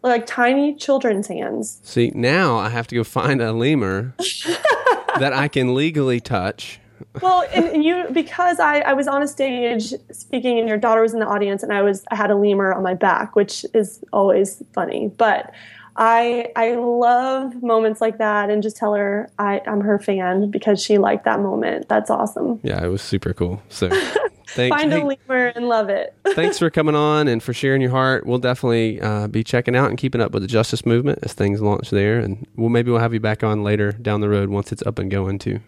Like 0.02 0.26
tiny 0.26 0.74
children's 0.74 1.28
hands. 1.28 1.80
See, 1.82 2.12
now 2.14 2.58
I 2.58 2.68
have 2.68 2.86
to 2.88 2.94
go 2.94 3.02
find 3.02 3.40
a 3.40 3.52
lemur 3.52 4.14
that 5.18 5.32
I 5.32 5.48
can 5.48 5.74
legally 5.74 6.20
touch. 6.20 6.78
Well 7.22 7.44
and, 7.54 7.64
and 7.66 7.84
you 7.84 8.06
because 8.12 8.58
I, 8.60 8.80
I 8.80 8.92
was 8.92 9.08
on 9.08 9.22
a 9.22 9.28
stage 9.28 9.92
speaking 10.12 10.58
and 10.58 10.68
your 10.68 10.78
daughter 10.78 11.02
was 11.02 11.14
in 11.14 11.20
the 11.20 11.26
audience 11.26 11.62
and 11.62 11.72
i 11.72 11.82
was 11.82 12.04
i 12.10 12.14
had 12.16 12.30
a 12.30 12.36
lemur 12.36 12.72
on 12.72 12.82
my 12.82 12.94
back 12.94 13.36
which 13.36 13.64
is 13.74 14.02
always 14.12 14.62
funny 14.72 15.10
but 15.16 15.52
i 15.96 16.46
i 16.56 16.74
love 16.74 17.62
moments 17.62 18.00
like 18.00 18.18
that 18.18 18.50
and 18.50 18.62
just 18.62 18.76
tell 18.76 18.94
her 18.94 19.28
I, 19.38 19.60
i'm 19.66 19.80
her 19.80 19.98
fan 19.98 20.50
because 20.50 20.82
she 20.82 20.98
liked 20.98 21.24
that 21.24 21.40
moment 21.40 21.88
that's 21.88 22.10
awesome 22.10 22.60
Yeah, 22.62 22.84
it 22.84 22.88
was 22.88 23.02
super 23.02 23.32
cool. 23.32 23.60
So, 23.68 23.88
thanks. 24.48 24.76
find 24.76 24.92
a 24.92 25.04
lemur 25.04 25.46
and 25.48 25.68
love 25.68 25.88
it 25.88 26.14
thanks 26.34 26.58
for 26.58 26.70
coming 26.70 26.94
on 26.94 27.26
and 27.28 27.42
for 27.42 27.52
sharing 27.52 27.80
your 27.82 27.90
heart. 27.90 28.26
We'll 28.26 28.38
definitely 28.38 29.00
uh, 29.00 29.26
be 29.26 29.42
checking 29.42 29.74
out 29.74 29.88
and 29.88 29.98
keeping 29.98 30.20
up 30.20 30.30
with 30.32 30.42
the 30.42 30.48
justice 30.48 30.86
movement 30.86 31.18
as 31.22 31.32
things 31.32 31.60
launch 31.60 31.90
there, 31.90 32.18
and 32.20 32.46
we'll 32.56 32.68
maybe 32.68 32.90
we'll 32.90 33.00
have 33.00 33.12
you 33.12 33.20
back 33.20 33.42
on 33.42 33.62
later 33.64 33.92
down 33.92 34.20
the 34.20 34.28
road 34.28 34.48
once 34.50 34.70
it's 34.72 34.82
up 34.86 34.98
and 34.98 35.10
going 35.10 35.38
too. 35.38 35.60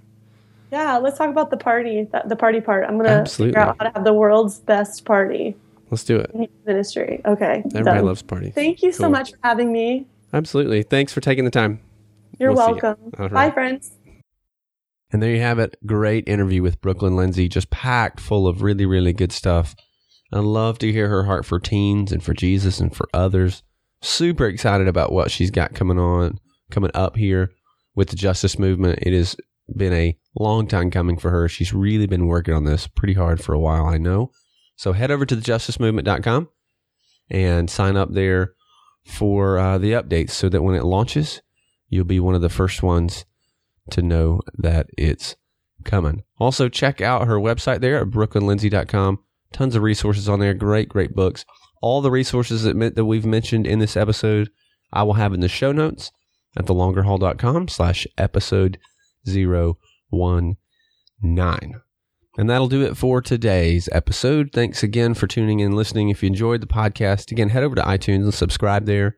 Yeah 0.73 0.97
let's 0.99 1.18
talk 1.18 1.31
about 1.31 1.51
the 1.51 1.57
party 1.57 2.07
the, 2.27 2.37
party 2.37 2.61
part 2.61 2.85
i'm 2.89 2.97
gonna 2.97 3.09
Absolutely. 3.11 3.53
figure 3.53 3.61
out 3.61 3.77
how 3.81 3.87
to 3.89 3.93
have 3.95 4.05
the 4.05 4.12
world's 4.12 4.59
best 4.61 5.05
party 5.05 5.57
Let's 5.91 6.05
do 6.05 6.16
it. 6.18 6.31
ministry 6.66 7.21
okay 7.25 7.62
Everybody 7.66 7.97
done. 7.99 8.05
loves 8.07 8.23
parties. 8.23 8.55
thank 8.55 8.83
you 8.83 8.93
so 8.93 9.09
much 9.09 9.31
for 9.33 9.39
having 9.43 9.73
me 9.73 10.07
Absolutely. 10.33 10.85
Thanks 10.85 11.12
for 11.12 11.21
taking 11.21 11.45
the 11.45 11.51
time. 11.51 11.81
you're 12.39 12.53
We'll 12.53 12.68
welcome 12.71 12.97
All 13.18 13.29
bye 13.29 13.51
friends 13.51 13.91
And 15.11 15.21
there 15.21 15.35
you 15.35 15.41
have 15.41 15.59
it. 15.59 15.75
Great 15.85 16.29
interview 16.29 16.62
with 16.62 16.81
Brooklyn 16.81 17.16
Lindsey, 17.16 17.49
just 17.49 17.71
packed 17.71 18.21
full 18.21 18.47
of 18.47 18.62
really, 18.62 18.87
really 18.87 19.12
good 19.12 19.33
stuff. 19.33 19.75
I 20.33 20.39
love 20.39 20.79
to 20.79 20.93
hear 20.93 21.09
her 21.09 21.25
heart 21.25 21.45
for 21.45 21.59
teens 21.59 22.12
and 22.12 22.23
for 22.23 22.33
Jesus 22.33 22.79
and 22.79 22.95
for 22.95 23.09
others. 23.12 23.64
Super 24.03 24.47
excited 24.47 24.87
about 24.87 25.11
what 25.12 25.33
she's 25.33 25.51
got 25.51 25.75
coming 25.75 25.99
on, 25.99 26.39
coming 26.71 26.93
up 26.95 27.16
here 27.16 27.51
with 27.97 28.11
the 28.11 28.16
justice 28.16 28.57
movement. 28.57 29.01
It 29.03 29.12
has 29.12 29.35
been 29.77 29.93
a 29.93 30.16
long 30.39 30.66
time 30.66 30.91
coming 30.91 31.18
for 31.18 31.31
her. 31.31 31.49
She's 31.49 31.72
really 31.72 32.07
been 32.07 32.26
working 32.26 32.55
on 32.55 32.64
this 32.64 32.87
pretty 32.87 33.14
hard 33.14 33.43
for 33.43 33.53
a 33.53 33.61
while, 33.61 33.87
I 33.87 33.99
know. 33.99 34.31
So 34.76 34.93
head 34.93 35.11
over 35.11 35.26
to 35.26 35.37
thejusticemovement.com 35.37 36.49
and 37.31 37.70
sign 37.70 37.97
up 37.97 38.12
there 38.12 38.55
for 39.05 39.59
uh, 39.59 39.78
the 39.78 39.93
updates 39.93 40.31
so 40.31 40.49
that 40.49 40.62
when 40.62 40.74
it 40.74 40.85
launches, 40.85 41.43
you'll 41.89 42.05
be 42.05 42.20
one 42.20 42.35
of 42.35 42.43
the 42.43 42.49
first 42.49 42.83
ones 42.83 43.24
to 43.91 44.03
know 44.03 44.41
that 44.57 44.87
it's 44.97 45.37
coming. 45.85 46.22
Also, 46.39 46.68
check 46.68 47.01
out 47.01 47.26
her 47.26 47.37
website 47.37 47.81
there 47.81 48.01
at 48.01 48.09
brooklynlindsey.com. 48.09 49.18
Tons 49.53 49.74
of 49.74 49.83
resources 49.83 50.28
on 50.28 50.39
there. 50.39 50.55
Great, 50.55 50.89
great 50.89 51.14
books. 51.14 51.45
All 51.83 52.01
the 52.01 52.11
resources 52.11 52.62
that, 52.62 52.95
that 52.95 53.05
we've 53.05 53.26
mentioned 53.26 53.66
in 53.66 53.78
this 53.78 53.97
episode, 53.97 54.51
I 54.93 55.03
will 55.03 55.14
have 55.14 55.33
in 55.33 55.41
the 55.41 55.49
show 55.49 55.72
notes 55.72 56.12
at 56.57 56.66
thelongerhaul.com 56.66 57.68
slash 57.68 58.07
episode 58.18 58.78
one 60.11 60.57
nine. 61.23 61.81
And 62.39 62.49
that'll 62.49 62.69
do 62.69 62.83
it 62.83 62.97
for 62.97 63.21
today's 63.21 63.89
episode. 63.93 64.51
Thanks 64.53 64.83
again 64.83 65.15
for 65.15 65.27
tuning 65.27 65.61
in 65.61 65.67
and 65.67 65.75
listening. 65.75 66.11
If 66.11 66.23
you 66.23 66.29
enjoyed 66.29 66.61
the 66.61 66.67
podcast, 66.67 67.33
again, 67.33 67.49
head 67.49 67.65
over 67.65 67.75
to 67.75 67.83
iTunes 67.83 68.23
and 68.23 68.35
subscribe 68.35 68.87
there. 68.87 69.17